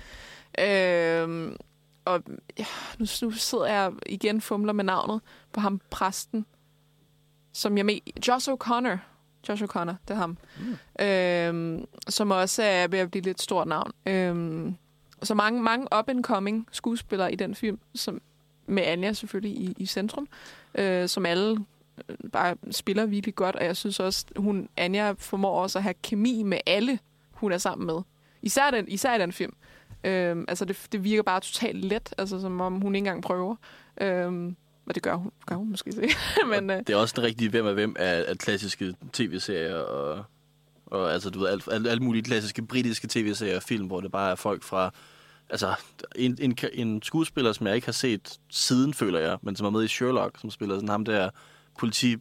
[0.59, 1.51] Øh,
[2.05, 2.23] og
[2.59, 2.65] ja,
[2.99, 5.21] nu, nu sidder jeg igen fumler med navnet
[5.53, 6.45] på ham, præsten,
[7.53, 8.97] som jeg med, Josh O'Connor.
[9.49, 10.37] Josh O'Connor, det er ham.
[10.59, 11.05] Mm.
[11.05, 13.91] Øh, som også er ved at blive lidt stort navn.
[14.05, 14.73] Øh,
[15.23, 18.21] så mange, mange up-and-coming skuespillere i den film, som
[18.65, 20.27] med Anja selvfølgelig i, i centrum,
[20.75, 21.65] øh, som alle
[22.09, 25.93] øh, bare spiller virkelig godt, og jeg synes også, hun Anja formår også at have
[26.03, 26.99] kemi med alle,
[27.31, 28.01] hun er sammen med.
[28.41, 29.53] Især den, især i den film.
[30.03, 33.55] Øh, altså, det, det virker bare totalt let, altså som om hun ikke engang prøver.
[34.01, 34.53] Øh,
[34.85, 36.01] og det gør hun, gør hun måske se.
[36.59, 40.25] Men øh, Det er også den rigtige hvem er hvem af, af klassiske tv-serier og,
[40.85, 44.11] og altså, du ved, alt, alt, alt mulige klassiske britiske tv-serier og film, hvor det
[44.11, 44.91] bare er folk fra...
[45.49, 45.75] Altså,
[46.15, 49.69] en, en, en skuespiller, som jeg ikke har set siden, føler jeg, men som er
[49.69, 51.29] med i Sherlock, som spiller sådan ham der
[51.79, 52.15] politi...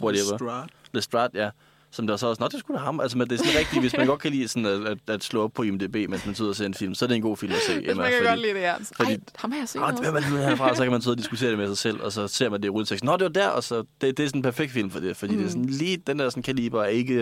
[0.00, 0.36] Whatever.
[0.36, 0.68] Strad.
[0.92, 1.50] Lestrade, ja.
[1.90, 3.00] Som der så også, nå, det skulle da ham.
[3.00, 5.24] Altså, men det er sådan rigtigt, hvis man godt kan lide sådan at, at, at
[5.24, 7.22] slå op på IMDb, mens man sidder og ser en film, så er det en
[7.22, 7.74] god film at se.
[7.74, 8.74] hvis Emma, man kan fordi- godt lide det, ja.
[8.76, 10.04] fordi- Ej, ham har jeg set Ah, noget.
[10.04, 10.74] hvem er det herfra?
[10.74, 12.66] Så kan man sidde og diskutere det med sig selv, og så ser man det
[12.66, 13.06] i rulleteksten.
[13.06, 15.16] Nå, det var der, og så det, det er sådan en perfekt film for det,
[15.16, 15.38] fordi mm.
[15.38, 17.18] det er sådan lige den der sådan kaliber er ikke,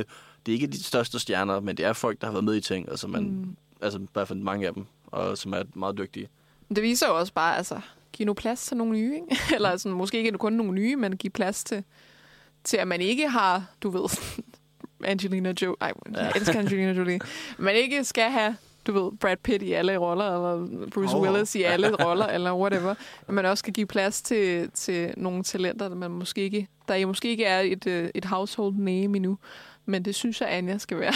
[0.46, 2.60] det er ikke de største stjerner, men det er folk, der har været med i
[2.60, 3.56] ting, altså man, mm.
[3.80, 6.28] altså i hvert fald mange af dem, og som er meget dygtige.
[6.74, 7.80] Det viser jo også bare, altså,
[8.12, 9.36] give nu plads til nogle nye, ikke?
[9.54, 11.84] Eller sådan, måske ikke kun nogle nye, men give plads til,
[12.64, 14.08] til at man ikke har, du ved,
[15.04, 15.76] Angelina Jolie.
[15.80, 17.18] Ej, jeg elsker Angelina Jolie.
[17.58, 21.22] Man ikke skal have du ved, Brad Pitt i alle roller, eller Bruce oh.
[21.22, 22.94] Willis i alle roller, eller whatever.
[23.28, 27.06] At man også kan give plads til, til nogle talenter, der, man måske ikke, der
[27.06, 29.38] måske ikke er et, øh, et household name endnu.
[29.86, 31.12] Men det synes jeg, Anja skal være.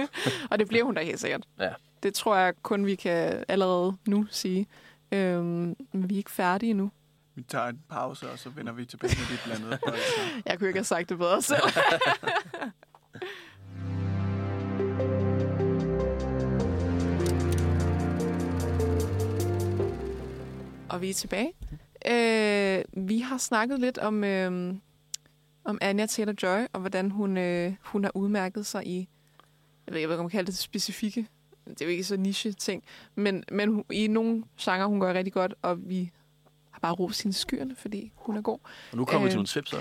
[0.50, 1.44] og det bliver hun da helt sikkert.
[1.60, 1.70] Ja.
[2.02, 4.66] Det tror jeg kun, vi kan allerede nu sige.
[5.12, 6.90] Øhm, men vi er ikke færdige endnu.
[7.34, 9.78] Vi tager en pause, og så vender vi tilbage med de blandede.
[10.46, 11.60] Jeg kunne ikke have sagt det bedre selv.
[20.90, 21.52] Og vi er tilbage.
[22.06, 24.74] Øh, vi har snakket lidt om, øh,
[25.64, 29.08] om Anya Taylor-Joy, og hvordan hun, øh, hun har udmærket sig i,
[29.86, 31.26] jeg ved ikke, hvad man kalder kalde det specifikke,
[31.68, 32.82] det er jo ikke så niche-ting,
[33.14, 36.10] men, men i nogle genrer, hun gør rigtig godt, og vi
[36.82, 38.58] har bare rost hendes skyerne, fordi hun er god.
[38.92, 39.30] Og nu kommer vi Øh.
[39.30, 39.76] til nogle tips, så.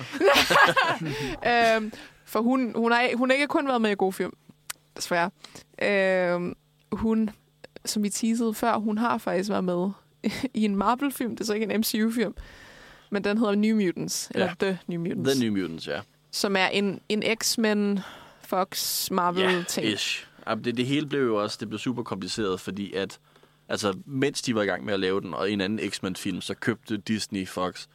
[1.77, 1.91] øhm,
[2.25, 4.33] for hun, hun, har, hun har ikke kun været med i god film,
[4.95, 5.31] desværre.
[5.81, 6.55] Øhm,
[6.91, 7.29] hun,
[7.85, 9.89] som vi teasede før, hun har faktisk været med
[10.53, 11.31] i en Marvel-film.
[11.31, 12.33] Det er så ikke en MCU-film,
[13.09, 15.99] men den hedder New Mutants, eller The New Mutants, The New Mutants, ja.
[16.31, 17.99] som er en, en X-Men,
[18.41, 19.87] Fox, Marvel-ting.
[19.87, 20.27] Ja, ish.
[20.63, 23.19] Det, det hele blev jo også det blev super kompliceret, fordi at
[23.69, 26.53] altså, mens de var i gang med at lave den, og en anden X-Men-film, så
[26.53, 27.87] købte Disney Fox.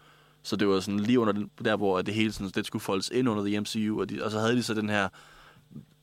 [0.42, 3.08] Så det var sådan lige under den, der, hvor det hele sådan, det skulle foldes
[3.14, 5.08] ind under The MCU, og, de, og så havde de så den her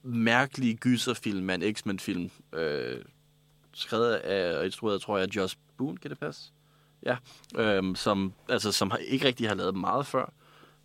[0.03, 2.97] mærkelige gyserfilm med en X-Men-film, øh,
[3.73, 6.41] skrevet af, og instrueret, tror jeg, Josh Boone, kan det passe?
[7.05, 7.17] Ja,
[7.57, 10.31] øhm, som, altså, som har- ikke rigtig har lavet meget før.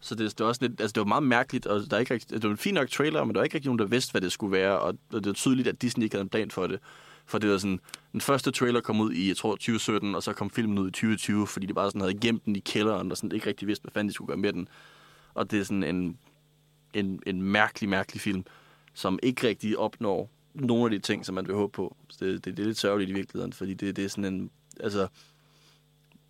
[0.01, 2.14] Så det, det, var også lidt, altså det var meget mærkeligt, og der er ikke
[2.14, 4.11] rigtig, det var en fin nok trailer, men der var ikke rigtig nogen, der vidste,
[4.11, 6.66] hvad det skulle være, og det var tydeligt, at Disney ikke havde en plan for
[6.66, 6.80] det.
[7.27, 7.81] For det var sådan,
[8.12, 10.91] den første trailer kom ud i, jeg tror, 2017, og så kom filmen ud i
[10.91, 13.83] 2020, fordi de bare sådan havde gemt den i kælderen, og sådan ikke rigtig vidste,
[13.83, 14.68] hvad fanden de skulle gøre med den.
[15.35, 16.18] Og det er sådan en,
[16.95, 18.45] en, en mærkelig, mærkelig film,
[18.95, 21.97] som ikke rigtig opnår nogle af de ting, som man vil håbe på.
[22.09, 24.51] Så det, det, det er lidt sørgeligt i virkeligheden, fordi det, det er sådan en,
[24.81, 25.09] altså,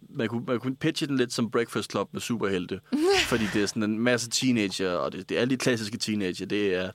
[0.09, 2.81] man kunne, man kunne pitche den lidt som Breakfast Club med superhelte.
[3.31, 6.47] fordi det er sådan en masse teenager, og det, det er alle de klassiske teenager.
[6.47, 6.91] Det er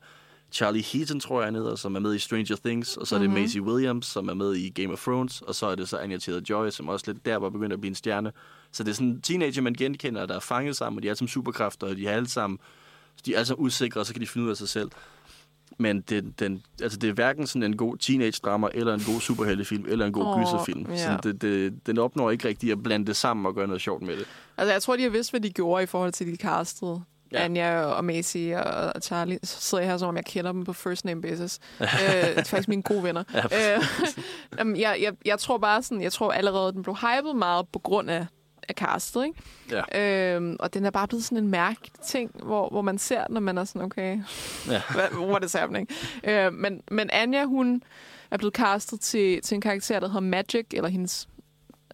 [0.51, 3.19] Charlie Heaton, tror jeg, han hedder, som er med i Stranger Things, og så er
[3.19, 3.37] det Mhm.
[3.39, 6.17] Maisie Williams, som er med i Game of Thrones, og så er det så Anya
[6.17, 8.31] Taylor-Joy, som også lidt der var begyndt at blive en stjerne.
[8.71, 11.17] Så det er sådan teenager, man genkender, der er fanget sammen, og de er alle
[11.17, 12.59] sammen superkræfter, og de er alle sammen,
[13.25, 14.89] de er alle sammen usikre, og så kan de finde ud af sig selv.
[15.77, 19.85] Men den, den, altså det er hverken sådan en god teenage-drama, eller en god superheltefilm,
[19.87, 20.85] eller en god oh, gyserfilm.
[20.97, 24.01] Så det, det, den opnår ikke rigtig at blande det sammen og gøre noget sjovt
[24.01, 24.25] med det.
[24.57, 27.01] Altså, jeg tror, de har vidst, hvad de gjorde i forhold til de castede.
[27.31, 27.39] Ja.
[27.39, 27.45] Ja.
[27.45, 29.39] Anja og Macy og, og Charlie.
[29.43, 31.59] Så sidder jeg her, som om jeg kender dem på first name basis.
[31.81, 33.23] øh, det er faktisk mine gode venner.
[33.33, 33.77] Ja,
[34.65, 37.79] øh, jeg, jeg, jeg tror bare sådan, jeg tror allerede, den blev hypet meget på
[37.79, 38.25] grund af,
[38.69, 39.83] af castet, ikke?
[39.93, 40.35] Ja.
[40.35, 43.41] Øhm, og den er bare blevet sådan en mærkelig ting, hvor, hvor man ser, når
[43.41, 44.19] man er sådan, okay,
[44.69, 44.81] Ja.
[45.31, 45.87] what is happening?
[46.23, 47.83] Øh, men, men Anja, hun
[48.31, 51.28] er blevet castet til, til en karakter, der hedder Magic, eller hendes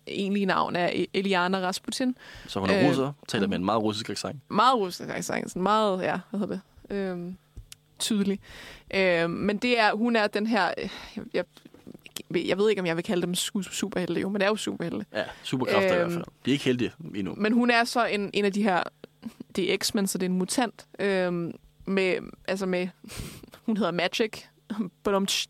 [0.08, 2.16] egentlige navn er E- Eliana Rasputin.
[2.48, 4.40] Så hun er Øh, russer, taler med en meget russisk accent.
[4.50, 7.38] Meget russisk accent, sådan meget, ja, hvad hedder det, øhm,
[8.00, 8.40] tydelig.
[8.94, 10.90] Øhm, men det er, hun er den her, øh,
[11.34, 11.44] jeg,
[12.36, 14.56] jeg, ved ikke, om jeg vil kalde dem su- superhelte, jo, men det er jo
[14.56, 15.06] superhelte.
[15.14, 16.26] Ja, superkræfter øhm, i Øhm, hvert fald.
[16.46, 17.36] De er ikke heldige endnu.
[17.38, 18.84] Men hun er så en, en af de her,
[19.56, 21.54] det er X-Men, så det er en mutant, øhm,
[21.86, 22.16] med,
[22.48, 22.88] altså med,
[23.66, 24.42] hun hedder Magic,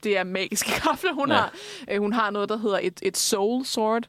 [0.03, 1.35] det er magiske kræfter, hun ja.
[1.35, 1.53] har.
[1.91, 4.03] Øh, hun har noget, der hedder et, et soul sword,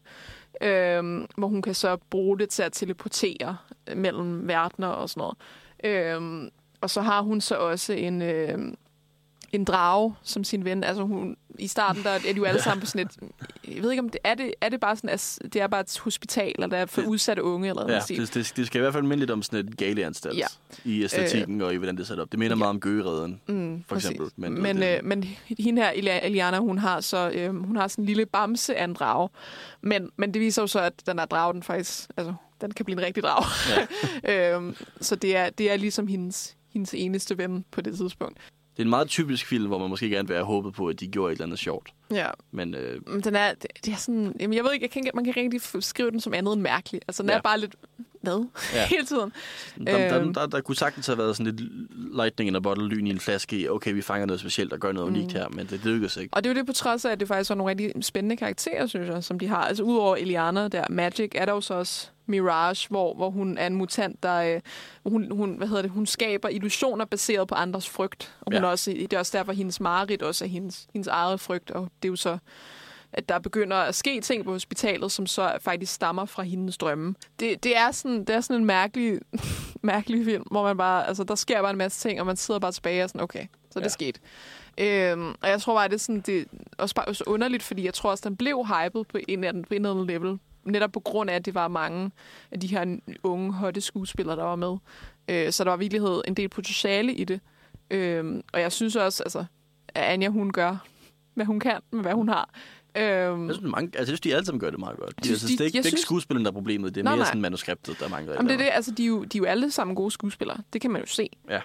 [0.60, 5.20] øhm, hvor hun kan så bruge det til at teleportere øh, mellem verdener og sådan
[5.20, 5.36] noget.
[5.84, 6.50] Øhm,
[6.80, 8.76] og så har hun så også en, øhm,
[9.56, 10.84] en drage som sin ven.
[10.84, 13.30] Altså hun, i starten der er de jo alle sammen på sådan et...
[13.74, 15.80] Jeg ved ikke, om det er det, er det bare sådan, at det er bare
[15.80, 18.20] et hospital, eller det er for Det- udsatte unge, eller Ja, noget stil.
[18.20, 20.46] det, det, det skal i hvert fald minde lidt om sådan et galeanstalt Ja.
[20.84, 22.32] i æstetikken og i hvordan det er sat op.
[22.32, 22.58] Det minder ja.
[22.58, 24.10] meget om Gøgereden, Mm, for præcis.
[24.10, 24.30] eksempel.
[24.36, 25.24] Men, Men, det- øh, men
[25.58, 28.84] hende her, Elia- Eliana, hun har så øh, hun har sådan en lille bamse af
[28.84, 29.28] en drage.
[29.82, 32.84] Men, men det viser jo så, at den her drage, den faktisk, altså, den kan
[32.84, 33.76] blive en rigtig drage.
[34.24, 34.54] Ja.
[34.56, 38.38] øhm, så det er, det er ligesom hendes, hendes eneste ven på det tidspunkt.
[38.76, 41.00] Det er en meget typisk film, hvor man måske gerne vil have håbet på, at
[41.00, 41.88] de gjorde et eller andet sjovt.
[42.10, 44.90] Ja, Men øh, men den er, det, det er sådan, jamen jeg ved ikke, jeg
[44.90, 47.00] kan, man kan ikke rigtig skrive den som andet end mærkelig.
[47.08, 47.36] Altså den Ja.
[47.36, 47.76] er bare lidt,
[48.26, 48.44] hvad?
[48.74, 48.86] Ja.
[48.96, 49.32] Hele tiden.
[49.86, 50.34] der, der, Øhm.
[50.34, 51.70] der, der kunne sagtens have været sådan lidt
[52.16, 54.92] lightning in a bottle, lyn i en flaske okay, vi fanger noget specielt og gør
[54.92, 55.16] noget Mm.
[55.18, 56.34] unikt her, men det lykkedes ikke.
[56.34, 58.36] Og det er jo det på trods af, at det faktisk var nogle rigtig spændende
[58.36, 59.64] karakterer, synes jeg, som de har.
[59.64, 63.66] Altså udover Eliana der, Magic, er der jo så også Mirage, hvor, hvor hun er
[63.66, 64.60] en mutant, der øh,
[65.12, 68.34] hun, hun, hvad hedder det, hun skaber illusioner baseret på andres frygt.
[68.40, 68.68] Og hun ja.
[68.68, 71.88] også, det er også derfor, at hendes mareridt også er hendes, hendes eget frygt, og
[72.02, 72.38] det er jo så
[73.12, 77.14] at der begynder at ske ting på hospitalet, som så faktisk stammer fra hendes drømme.
[77.40, 79.20] Det, det, er, sådan, det er sådan en mærkelig,
[79.82, 82.60] mærkelig film, hvor man bare, altså, der sker bare en masse ting, og man sidder
[82.60, 83.88] bare tilbage og sådan, okay, så det Ja.
[83.88, 84.20] sket.
[84.78, 86.44] Øhm, og jeg tror bare, det er sådan, det er
[86.78, 89.64] også bare så underligt, fordi jeg tror også, den blev hyped på en eller anden,
[89.64, 90.38] på en eller anden level.
[90.64, 92.10] Netop på grund af, at det var mange
[92.50, 94.76] af de her unge, hotte skuespillere, der var med.
[95.28, 97.40] Øh, så der var i virkelighed en del potentiale i det.
[97.90, 99.38] Øhm, og jeg synes også, altså,
[99.88, 100.76] at Anja, hun gør,
[101.34, 102.50] hvad hun kan med, hvad hun har.
[102.96, 105.14] Øhm, Jeg synes, mange, altså, jeg synes, de alle sammen gør det meget godt.
[105.22, 106.94] De, synes, de- det, er ikke, jeg det er ikke synes- skuespilleren, der er problemet.
[106.94, 107.26] Det er Nej, mere nej.
[107.26, 109.38] sådan manuskriptet, der er mange, der Jamen, det er det, altså, de er, jo, de
[109.38, 110.56] er jo alle sammen gode skuespillere.
[110.72, 111.28] Det kan man jo se.
[111.50, 111.60] Ja.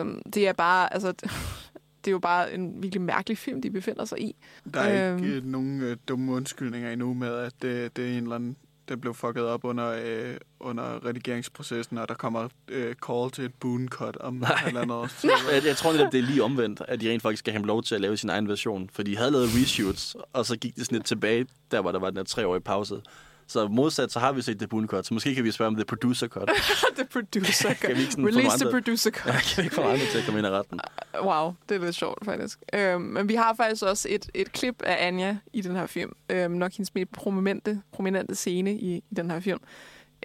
[0.00, 1.12] Øh, det er bare, altså,
[2.04, 4.36] det er jo bare en virkelig mærkelig film, de befinder sig i.
[4.74, 5.24] Der er Øhm.
[5.24, 8.56] ikke øh, nogen øh, dumme undskyldninger endnu med, at det, det er en eller anden
[8.88, 13.54] det blev fucket op under, øh, under redigeringsprocessen, og der kommer øh, call til et
[13.54, 15.06] boon cut om halvandet år.
[15.06, 17.66] Så, Jeg, jeg tror netop, det er lige omvendt, at de rent faktisk skal have
[17.66, 18.90] lov til at lave sin egen version.
[18.92, 21.98] For de havde lavet reshoots, og så gik det sådan lidt tilbage, der hvor der
[21.98, 23.00] var den her treårige pause.
[23.50, 25.74] Så modsat, så har vi set The Boon Cut, så måske kan vi spørge om
[25.74, 26.50] The Producer Cut.
[26.98, 29.26] the producer Kan vi ikke sådan Release the producer cut.
[29.26, 30.80] Ja, kan vi ikke få andre til at komme ind i retten?
[31.22, 32.58] Wow, det er lidt sjovt faktisk.
[32.74, 36.12] Øhm, men vi har faktisk også et, et klip af Anja i den her film.
[36.30, 39.60] Øhm, nok hendes mest prominente, prominente scene i, i den her film.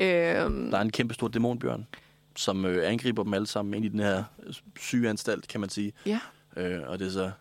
[0.02, 1.88] Øhm, Der er en kæmpe stor dæmonbjørn,
[2.36, 4.24] som øh, angriber dem alle sammen ind i den her
[4.80, 5.94] sygeanstalt, kan man sige.
[6.06, 6.20] ja,
[6.58, 7.32] Øh, og det er så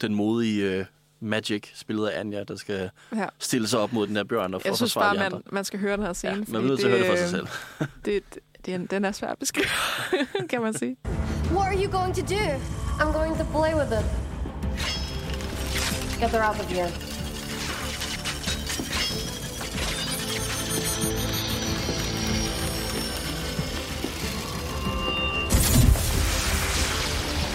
[0.00, 0.84] den modige øh,
[1.20, 3.26] Magic, spillet af Anja, der skal ja.
[3.38, 5.40] stille sig op mod den her bjørn og, Jeg og synes bare, man, andre.
[5.52, 6.32] man skal høre den her scene.
[6.32, 7.88] Ja, man er nødt til at høre det for sig øh, selv.
[8.04, 8.22] Det,
[8.66, 9.66] det, er- den er svær at beskrive,
[10.50, 10.96] kan man sige.
[11.52, 12.42] What are you going to do?
[13.00, 14.04] I'm going to play with it.
[16.20, 16.90] Get her out of here.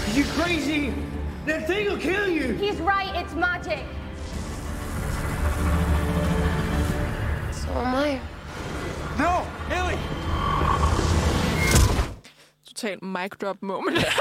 [0.03, 0.93] Are you crazy?
[1.47, 2.53] That thing will kill you.
[2.53, 3.84] He's right, it's magic.
[7.51, 8.19] So am I.
[9.18, 9.99] No, Ellie.
[12.65, 14.05] Total mic drop moment.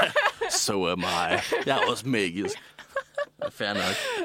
[0.51, 1.37] So am I.
[1.65, 2.55] Jeg er også magisk.
[3.43, 3.83] Ja, Fair nok.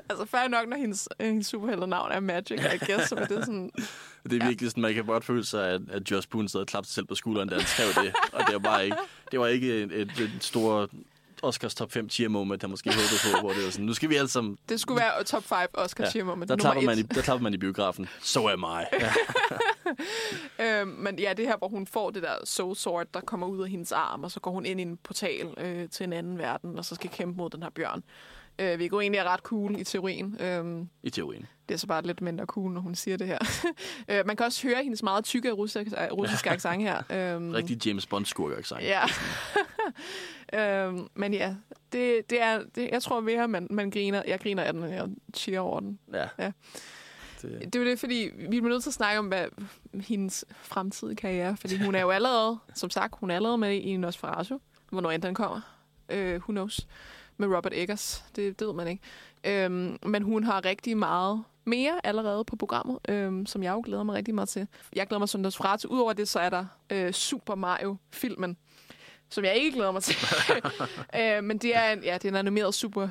[0.08, 3.08] altså fair nok, når hendes, øh, hendes superhelternavn er Magic, I guess.
[3.08, 3.70] Så er det sådan,
[4.30, 6.66] Det er virkelig sådan, man kan godt føle sig, at, at Josh Boone sad og
[6.66, 8.12] klappede sig selv på skulderen, da han skrev det.
[8.32, 8.96] Og det var bare ikke,
[9.30, 10.90] det var ikke et, et, et stort
[11.42, 14.10] Oscars top 5 cheer moment, han måske håbede på, hvor det var sådan, nu skal
[14.10, 14.58] vi alle sammen...
[14.68, 16.48] det skulle være top 5 Oscar Ja, cheer moment.
[16.48, 18.08] der, klapper man i, der klapper man i biografen.
[18.20, 18.84] So am I.
[20.58, 20.80] Ja.
[20.80, 23.62] Øhm, men ja, det her, hvor hun får det der soul sword, der kommer ud
[23.62, 26.38] af hendes arm, og så går hun ind i en portal øh, til en anden
[26.38, 28.02] verden, og så skal kæmpe mod den her bjørn.
[28.58, 30.36] Øh, vi går egentlig er ret cool i teorien.
[30.40, 31.46] Øhm, I teorien.
[31.68, 33.38] det er så bare lidt mindre cool, når hun siger det her.
[34.10, 37.02] øh, man kan også høre hendes meget tykke russiske, russiske accent her.
[37.34, 38.82] Øhm, Rigtig James Bond skurk sang.
[38.82, 39.02] Ja.
[40.86, 41.54] øhm, men ja,
[41.92, 44.22] det, det er, det, jeg tror mere, man, man griner.
[44.26, 45.98] Jeg griner af den, og jeg cheer over den.
[46.14, 46.28] ja.
[46.38, 46.52] Ja.
[47.42, 49.46] Det, Det er jo det, fordi vi bliver nødt til at snakke om hvad,
[50.00, 51.56] hendes fremtidige karriere.
[51.56, 54.58] Fordi hun er jo allerede, som sagt, hun er allerede med i Nosferatu.
[54.90, 55.60] Hvornår end den kommer.
[56.12, 56.86] Uh, who knows?
[57.38, 58.24] Med Robert Eggers.
[58.36, 59.02] Det, det ved man ikke.
[59.64, 64.02] Øhm, men hun har rigtig meget mere allerede på programmet, øhm, som jeg jo glæder
[64.02, 64.66] mig rigtig meget til.
[64.92, 65.88] Jeg glæder mig til Nosferatu.
[65.88, 68.56] Udover det, så er der øh, Super Mario-filmen,
[69.30, 70.16] som jeg ikke glæder mig til.
[71.20, 73.08] øh, men det er, en, ja, det er en animeret Super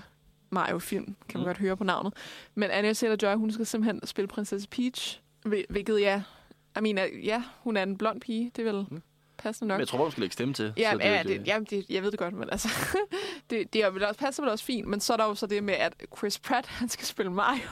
[0.50, 1.46] Mario-film, kan man mm.
[1.46, 2.14] godt høre på navnet.
[2.56, 6.22] Men Anya Taylor-Joy, hun skal simpelthen spille prinsesse Peach, hvil- hvilket ja,
[6.78, 9.02] I mean, ja, hun er en blond pige, det er vel Mm.
[9.38, 9.76] Passende nok.
[9.76, 10.74] men jeg tror hun skal lægge stemme til.
[10.78, 12.70] Ja, så det, ja, det, jamen, det, jeg ved det godt, men altså,
[13.50, 15.48] det, det er, vel også, passer vel også fint, men så er der jo så
[15.48, 17.70] det med, at Chris Pratt, han skal spille Mario.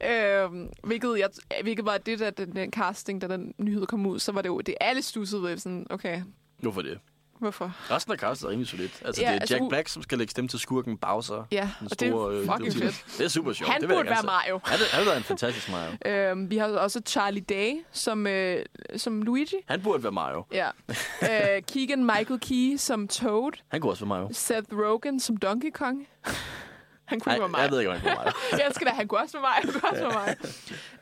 [0.00, 0.44] Ja.
[0.44, 1.28] øhm, hvilket, jeg,
[1.62, 4.48] hvilket var det, der den, den casting, da den nyhed kom ud, så var det
[4.48, 6.22] jo, det alle stussede ved, sådan, okay,
[6.62, 6.98] Hvorfor det?
[7.42, 7.72] Hvorfor?
[7.90, 9.02] Resten af castet er rimelig solidt.
[9.04, 11.44] Altså, Ja, det er altså, Jack Black, som skal lægge stemme til skurken Bowser.
[11.52, 13.18] Ja, og det er store, øh, fucking ultimative- fedt.
[13.18, 13.70] Det er super sjovt.
[13.72, 14.22] Han det burde være.
[14.24, 14.60] Mario.
[14.64, 15.92] Han, er- han være en fantastisk Mario.
[16.30, 18.64] Øhm, vi har også Charlie Day som, øh,
[18.96, 19.56] som Luigi.
[19.68, 20.44] Han burde være Mario.
[20.52, 20.68] Ja.
[21.22, 23.52] øh, Keegan Michael Key som Toad.
[23.68, 24.28] Han kunne også være Mario.
[24.32, 26.06] Seth Rogen som Donkey Kong.
[27.04, 27.58] han kunne Nej, være mig.
[27.60, 28.32] jeg ved ikke, om han kunne være Mario.
[28.58, 28.94] jeg elsker det.
[28.94, 29.72] Han kunne også være mig.
[29.72, 30.36] Han kunne også være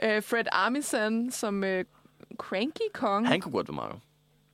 [0.03, 0.17] mig.
[0.17, 1.85] Øh, Fred Armisen som øh,
[2.39, 3.29] Cranky Kong.
[3.29, 3.99] Han kunne godt være Mario.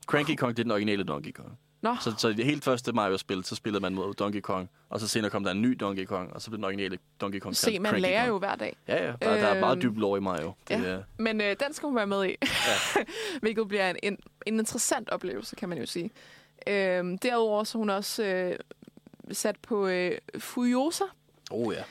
[0.07, 1.59] Cranky Kong, det er den originale Donkey Kong.
[1.87, 5.09] Nå, Så, så det helt første Mario-spil, så spillede man mod Donkey Kong, og så
[5.09, 7.79] senere kom der en ny Donkey Kong, og så blev den originale Donkey Kong se,
[7.79, 8.29] man Cranky lærer Kong.
[8.29, 8.77] jo hver dag.
[8.89, 9.13] Ja, ja.
[9.13, 10.53] Der, der er meget Øhm, dybt lore i Mario.
[10.69, 10.99] Det, ja.
[11.19, 12.35] Men øh, den skal hun være med i.
[12.43, 13.03] Ja.
[13.43, 16.11] Hvilket bliver en, en, en interessant oplevelse, kan man jo sige.
[16.67, 18.57] Øhm, derudover så hun også øh,
[19.33, 21.05] sat på øh, Furiosa.
[21.51, 21.83] oh ja.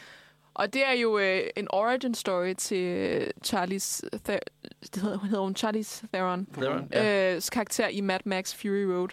[0.53, 4.03] Og det er jo øh, en origin story til øh, Charlies...
[4.29, 4.39] Ther-
[4.93, 6.47] det hedder, hedder hun Charlies Theron.
[6.53, 7.35] Theron, ja.
[7.35, 9.09] Øh, karakter i Mad Max Fury Road.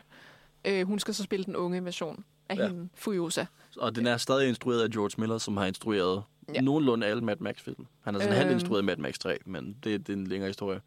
[0.65, 2.67] Øh, hun skal så spille den unge version af Ja.
[2.69, 3.45] hende, Furiosa.
[3.79, 6.23] Og den er stadig instrueret af George Miller, som har instrueret
[6.55, 6.61] Ja.
[6.61, 7.87] nogenlunde alle Mad Max-film.
[8.03, 8.39] Han har sådan øhm.
[8.39, 10.81] halvt instrueret Mad Max 3, men det, det er en længere historie.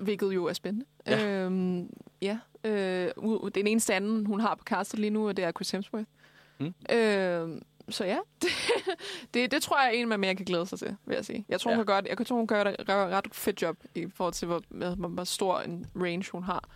[0.00, 0.86] Hvilket jo er spændende.
[1.06, 1.44] Ja.
[1.44, 1.90] Øhm,
[2.22, 2.38] ja.
[2.64, 3.10] Øh,
[3.54, 6.04] den eneste anden, hun har på castet lige nu, det er Chris Hemsworth.
[6.60, 6.74] Mm.
[6.92, 8.48] Øh, så ja, det,
[9.34, 11.44] det, det tror jeg er en, man mere kan glæde sig til, vil jeg sige.
[11.48, 11.76] Jeg tror, ja.
[11.76, 14.46] Hun, kan godt, jeg tror, hun gør et ret ret fedt job i forhold til,
[14.46, 16.68] hvor, hvor, hvor stor en range hun har.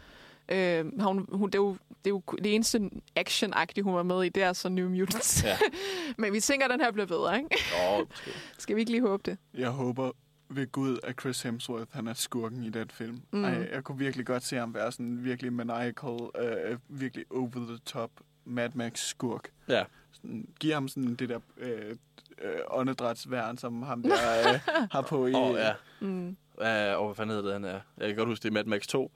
[0.53, 3.53] Øh, har hun, hun, det, er jo, det er jo det eneste action
[3.83, 5.45] hun var med i, det er så New Mutants.
[5.45, 5.59] Ja.
[6.19, 7.49] Men vi tænker, at den her bliver bedre, ikke?
[7.91, 8.31] Åh, måske.
[8.59, 9.39] Skal vi ikke lige håbe det?
[9.55, 10.11] Jeg håber
[10.49, 13.23] ved Gud, at Chris Hemsworth han er skurken i den film.
[13.33, 13.45] Mm.
[13.45, 17.79] Ej, jeg kunne virkelig godt se ham være sådan virkelig maniacal, øh, virkelig over the
[17.87, 18.11] top
[18.45, 19.49] Mad Max skurk.
[19.69, 19.85] Ja.
[20.13, 21.97] Sådan, giv ham sådan det der øh,
[22.43, 24.61] øh, åndedrætsværn, som ham der øh,
[24.91, 25.35] har på i...
[25.35, 25.73] Åh, oh, ja.
[26.01, 26.37] Mm.
[26.61, 27.81] Ja, og hvad fanden hedder det, han er?
[27.99, 29.13] Jeg kan godt huske, det er Mad Max 2,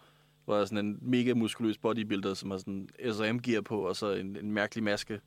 [0.47, 4.11] hvor der er sådan en mega muskuløs bodybuilder, som har sådan SRM-gear på, og så
[4.13, 5.21] en, en mærkelig maske,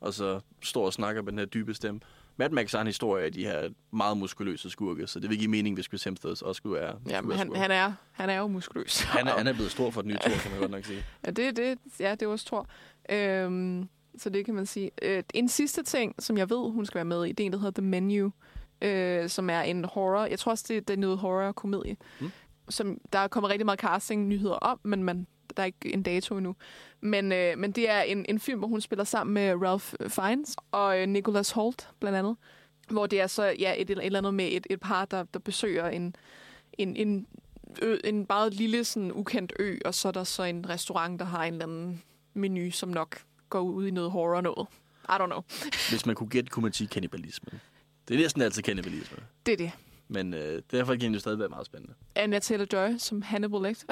[0.00, 2.00] og så står og snakker med den her dybe stemme.
[2.36, 5.50] Mad Max har en historie af de her meget muskuløse skurke, så det vil give
[5.50, 8.46] mening, hvis Chris Hemsworth også skulle være, Ja, men han, han, er, han er jo
[8.46, 9.00] muskuløs.
[9.00, 11.04] han, er, han er blevet stor for den nye tur, kan man godt nok sige.
[11.26, 12.66] Ja, det, det, ja, det er også tror.
[13.10, 13.88] Øhm,
[14.18, 14.90] så det kan man sige.
[15.02, 17.52] Øh, en sidste ting, som jeg ved, hun skal være med i, det er en,
[17.52, 18.32] der hedder The Menu,
[18.82, 20.26] øh, som er en horror.
[20.26, 21.96] Jeg tror også, det, det er noget horror-komedie.
[22.20, 22.30] Mm.
[22.68, 25.26] Som, der er kommet rigtig meget casting-nyheder om, men man,
[25.56, 26.56] der er ikke en dato endnu.
[27.00, 30.56] Men, øh, men det er en, en film, hvor hun spiller sammen med Ralph Fiennes
[30.70, 32.36] og øh, Nicholas Holt, blandt andet.
[32.88, 35.38] Hvor det er så ja, et, et eller andet med et, et par, der, der
[35.38, 36.16] besøger en,
[36.72, 37.26] en, en,
[37.82, 41.26] ø, en meget lille, sådan, ukendt ø, og så er der så en restaurant, der
[41.26, 42.02] har en eller anden
[42.34, 44.66] menu, som nok går ud i noget horror noget.
[45.08, 45.40] I don't know.
[45.90, 47.60] Hvis man kunne gætte, kunne man sige kannibalisme.
[48.08, 49.16] Det er næsten altid kannibalisme.
[49.46, 49.72] Det er det.
[50.08, 51.94] Men øh, derfor kan det jo stadig være meget spændende.
[52.14, 53.86] Anya Taylor-Joy som Hannibal Lecter.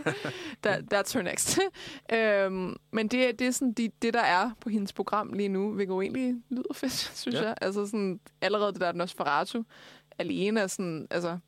[0.62, 1.58] that, that's her next.
[2.14, 5.72] øhm, men det, det er sådan de, det, der er på hendes program lige nu,
[5.72, 7.44] hvilket jo egentlig lyder fedt, synes Ja.
[7.46, 7.54] jeg.
[7.60, 9.62] Altså sådan, allerede det der Nosferatu
[10.18, 11.38] alene er sådan, altså,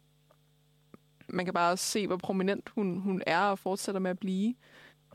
[1.29, 4.55] man kan bare se, hvor prominent hun, hun er og fortsætter med at blive.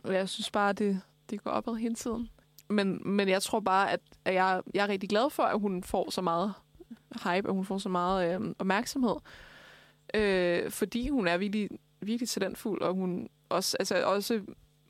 [0.04, 2.30] Og jeg synes bare, det, det går opad hele tiden.
[2.70, 5.84] Men, men jeg tror bare, at, at jeg, jeg er rigtig glad for, at hun
[5.84, 6.54] får så meget
[7.24, 9.16] hype, og hun får så meget øh, opmærksomhed.
[10.14, 11.70] Øh, fordi hun er virkelig,
[12.02, 14.42] virkelig talentfuld, og hun også, altså også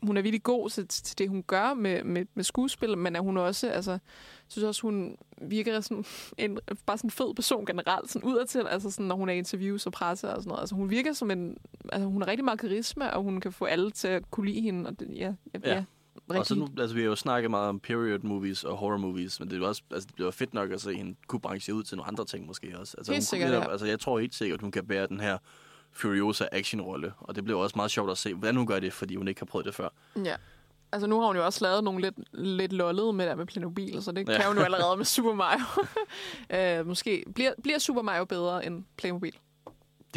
[0.03, 3.19] hun er virkelig god til, til det, hun gør med, med, med skuespil, men er
[3.19, 3.99] hun også, altså,
[4.47, 6.05] synes også, hun virker sådan
[6.37, 9.37] en, bare sådan en fed person generelt, sådan udadtil, altså sådan, når hun er i
[9.37, 10.61] interviews og presse og sådan noget.
[10.61, 11.57] Altså, hun virker som en,
[11.91, 14.61] altså, hun har rigtig meget karisma, og hun kan få alle til at kunne lide
[14.61, 15.75] hende, og det, ja, ja, Ja.
[15.75, 15.83] ja
[16.29, 16.57] Og så rigtig.
[16.57, 19.61] nu, altså, vi har jo snakket meget om period movies og horror movies, men det
[19.61, 22.07] er også, altså, det bliver fedt nok at se hende kunne branche ud til nogle
[22.07, 22.95] andre ting måske også.
[22.97, 23.71] Altså, Helt hun sikkert, netop, ja.
[23.71, 25.37] altså, jeg tror helt sikkert, hun kan bære den her
[25.91, 29.15] Furiosa actionrolle, og det bliver også meget sjovt at se, hvordan hun gør det, fordi
[29.15, 29.89] hun ikke har prøvet det før.
[30.25, 30.35] Ja.
[30.91, 34.03] Altså nu har hun jo også lavet nogle lidt, lidt lollede med der med Playmobil,
[34.03, 34.37] så det ja.
[34.37, 35.65] kan hun jo allerede med Super Mario.
[36.79, 39.37] øh, måske bliver, bliver Super Mario bedre end Playmobil.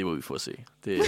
[0.01, 0.65] Det må vi få at se.
[0.85, 1.03] Det,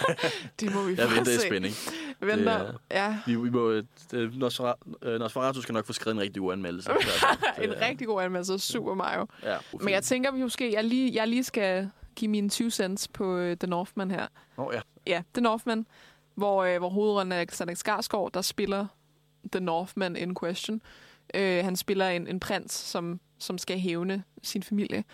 [0.60, 1.46] Det må vi jeg få venter i se.
[1.46, 1.74] spænding.
[2.20, 3.18] Venter, Det ja.
[3.26, 3.72] Vi, vi må,
[4.10, 6.90] det, Nosferatu, øh, Nosferatu skal nok få skrevet en rigtig uanmeldelse.
[7.62, 9.26] en rigtig god anmeldelse af Super Mario.
[9.42, 13.08] Ja, Men jeg tænker vi måske, jeg lige, jeg lige skal give mine 20 cents
[13.08, 14.26] på uh, The Northman her.
[14.56, 14.80] Oh, ja.
[15.06, 15.86] Ja, The Northman,
[16.34, 18.86] hvor, øh, hvor hovedrollen er Alexander Skarsgård, der spiller
[19.52, 20.82] The Northman in question.
[21.34, 25.04] Øh, han spiller en, en prins, som, som skal hævne sin familie.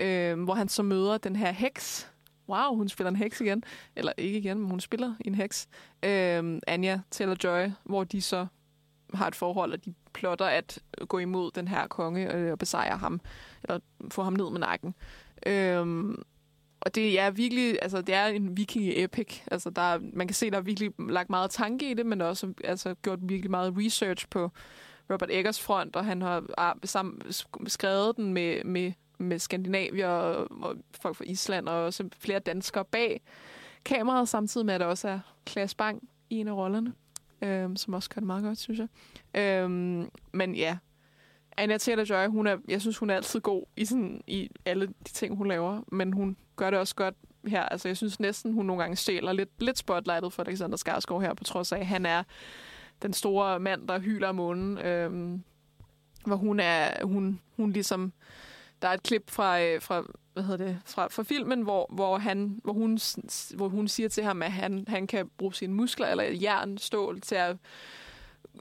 [0.00, 2.08] Øh, hvor han så møder den her heks.
[2.52, 3.64] Wow, hun spiller en heks igen.
[3.96, 5.68] Eller ikke igen, men hun spiller en heks.
[6.04, 8.46] Øh, Anja Taylor-Joy, hvor de så
[9.14, 12.96] har et forhold, og de plotter at gå imod den her konge øh, og besejre
[12.98, 13.20] ham.
[13.64, 13.78] Eller
[14.10, 14.94] få ham ned med nakken.
[15.46, 16.22] Øhm,
[16.80, 19.40] og det er virkelig, altså det er en viking-epic.
[19.50, 22.20] Altså der, er- man kan se, der er virkelig lagt meget tanke i det, men
[22.20, 24.50] også altså, gjort virkelig meget research på
[25.12, 27.22] Robert Eggers front, og han har ar- sammen,
[27.66, 28.92] skrevet den med, med,
[29.22, 33.20] med skandinavier og, og folk fra Island, og også flere danskere bag
[33.84, 36.92] kameraet, samtidig med, at der også er Klaas Bang i en af rollerne,
[37.42, 38.88] øhm, som også gør det meget godt, synes jeg.
[39.40, 40.78] Øhm, men ja,
[41.56, 45.12] Anya Taylor-Joy, hun er, jeg synes, hun er altid god i, sådan, i alle de
[45.12, 47.14] ting, hun laver, men hun gør det også godt
[47.46, 47.62] her.
[47.62, 51.34] Altså, jeg synes næsten, hun nogle gange stjæler lidt, lidt spotlightet for Alexander Skarsgård her,
[51.34, 52.22] på trods af, at han er
[53.02, 54.78] den store mand, der hyler om månen.
[54.78, 55.42] Øhm,
[56.26, 58.12] hvor hun er, hun, hun ligesom,
[58.82, 62.18] der er et klip fra, øh, fra hvad hedder det, fra, fra filmen, hvor, hvor,
[62.18, 62.98] han, hvor, hun,
[63.54, 67.20] hvor hun siger til ham, at han, han kan bruge sine muskler eller jern, stål
[67.20, 67.56] til at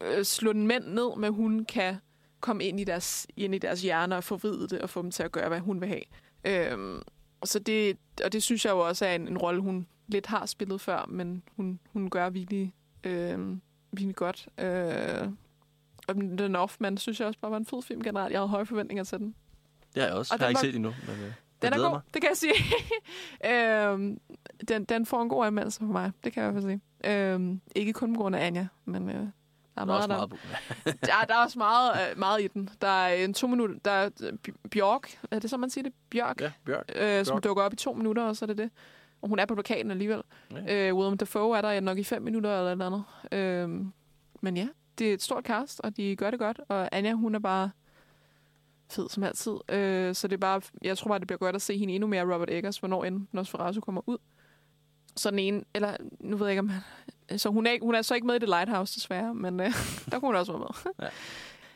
[0.02, 1.96] øh, slå en mænd ned, men hun kan
[2.40, 5.24] komme ind i deres, ind i deres hjerner og forvride det og få dem til
[5.24, 6.04] at gøre, hvad hun vil have.
[6.44, 7.02] Øhm,
[7.44, 10.46] så det, og det synes jeg jo også er en, en rolle, hun lidt har
[10.46, 12.74] spillet før, men hun, hun gør virkelig,
[13.04, 13.40] øh,
[13.92, 14.48] virkelig godt.
[14.58, 15.30] Øh,
[16.08, 18.32] og The Northman synes jeg også bare var en fed film generelt.
[18.32, 19.36] Jeg havde høje forventninger til den.
[19.94, 20.34] Det har jeg også.
[20.34, 21.32] Og jeg har ikke var- set endnu, men øh,
[21.62, 22.02] Den er god, mig.
[22.14, 22.54] det kan jeg sige.
[23.52, 24.20] øhm,
[24.68, 27.14] den, den får en god anmeldelse for mig, det kan jeg i hvert fald sige.
[27.34, 29.26] Øhm, ikke kun på grund af Anja, men øh, der er
[29.76, 30.38] Der er meget, også der, meget på.
[30.86, 32.70] der, der er også meget, øh, meget i den.
[32.82, 35.84] Der er en to minutter, der er øh, Bj- Bjørk, er det så, man siger
[35.84, 35.94] det?
[36.10, 36.92] Bjørk, Ja, Bjørk.
[36.96, 37.44] øh, som Bjørk.
[37.44, 38.70] dukker op i to minutter, og så er det det.
[39.22, 40.22] Og hun er på plakaten alligevel.
[40.68, 40.90] Ja.
[40.90, 43.04] Øh, Willem Dafoe er der nok i fem minutter eller et eller andet.
[43.32, 43.86] Øh,
[44.42, 46.60] men ja, det er et stort cast, og de gør det godt.
[46.70, 47.70] Og Anja, hun er bare
[48.92, 49.52] fed som altid.
[49.70, 52.08] Øh, så det er bare, jeg tror bare, det bliver godt at se hende endnu
[52.08, 54.18] mere Robert Eggers, hvornår end Nosferatu kommer ud.
[55.16, 58.02] Så den ene, eller nu ved jeg ikke, om han, så hun er, hun er
[58.02, 59.74] så ikke med i The Lighthouse, desværre, men øh,
[60.12, 60.94] der kunne hun også være med.
[61.00, 61.08] Ja.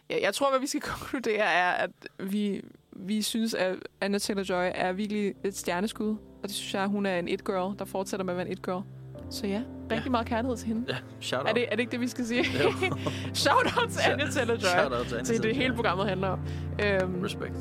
[0.10, 2.62] Ja, jeg tror, hvad vi skal konkludere er, at vi,
[2.92, 6.10] vi synes, at Anna Taylor-Joy er virkelig et stjerneskud.
[6.10, 8.84] Og det synes jeg, hun er en it-girl, der fortsætter med at være en it-girl.
[9.30, 9.62] Så ja,
[9.92, 10.82] rigtig meget kærlighed til hende.
[10.90, 11.50] Ja, shout out.
[11.50, 12.46] Er det, er det ikke det, vi skal sige?
[13.34, 14.60] Shout out til Anja Taylor-Joy.
[14.80, 16.40] Shout out til Anja Det er det hele programmet handler om.
[16.84, 17.56] Øhm, Respekt.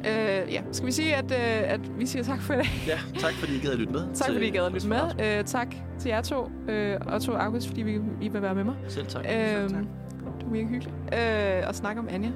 [0.00, 2.66] øh, ja, skal vi sige, at, øh, at vi siger tak for i dag?
[2.86, 4.00] Ja, tak fordi I gad at lytte med.
[4.14, 5.38] Tak fordi I gad at lytte med.
[5.38, 8.64] Øh, tak til jer to, øh, og to August, fordi vi, I vil være med
[8.64, 8.74] mig.
[8.88, 9.24] Selv tak.
[9.24, 9.76] Øhm, det
[10.44, 12.30] var mega hyggeligt øh, at snakke om Anja.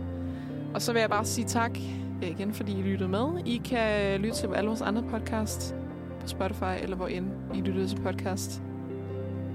[0.74, 1.78] Og så vil jeg bare sige tak
[2.22, 3.26] øh, igen, fordi I lyttede med.
[3.46, 5.74] I kan lytte til alle vores andre podcasts
[6.20, 8.62] på Spotify, eller hvor end I lytter til podcast,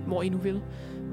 [0.08, 0.62] hvor I nu vil.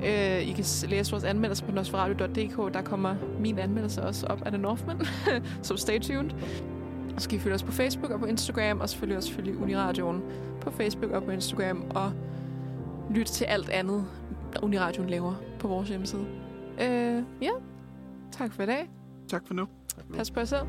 [0.04, 2.74] Øh, I kan læse vores anmeldelser på nosferatu.dk.
[2.74, 5.00] Der kommer min anmeldelse også op af The Northman,
[5.62, 6.30] så stay tuned.
[7.18, 10.22] Så kan I følge os på Facebook og på Instagram, og selvfølgelig også følge Uniradioen
[10.60, 12.12] på Facebook og på Instagram, og
[13.10, 14.04] lyt til alt andet,
[14.62, 16.26] Uniradioen laver på vores hjemmeside.
[16.80, 17.50] Øh, ja,
[18.32, 18.90] tak for i dag.
[19.28, 19.66] Tak for nu.
[20.16, 20.66] Pas på jer selv.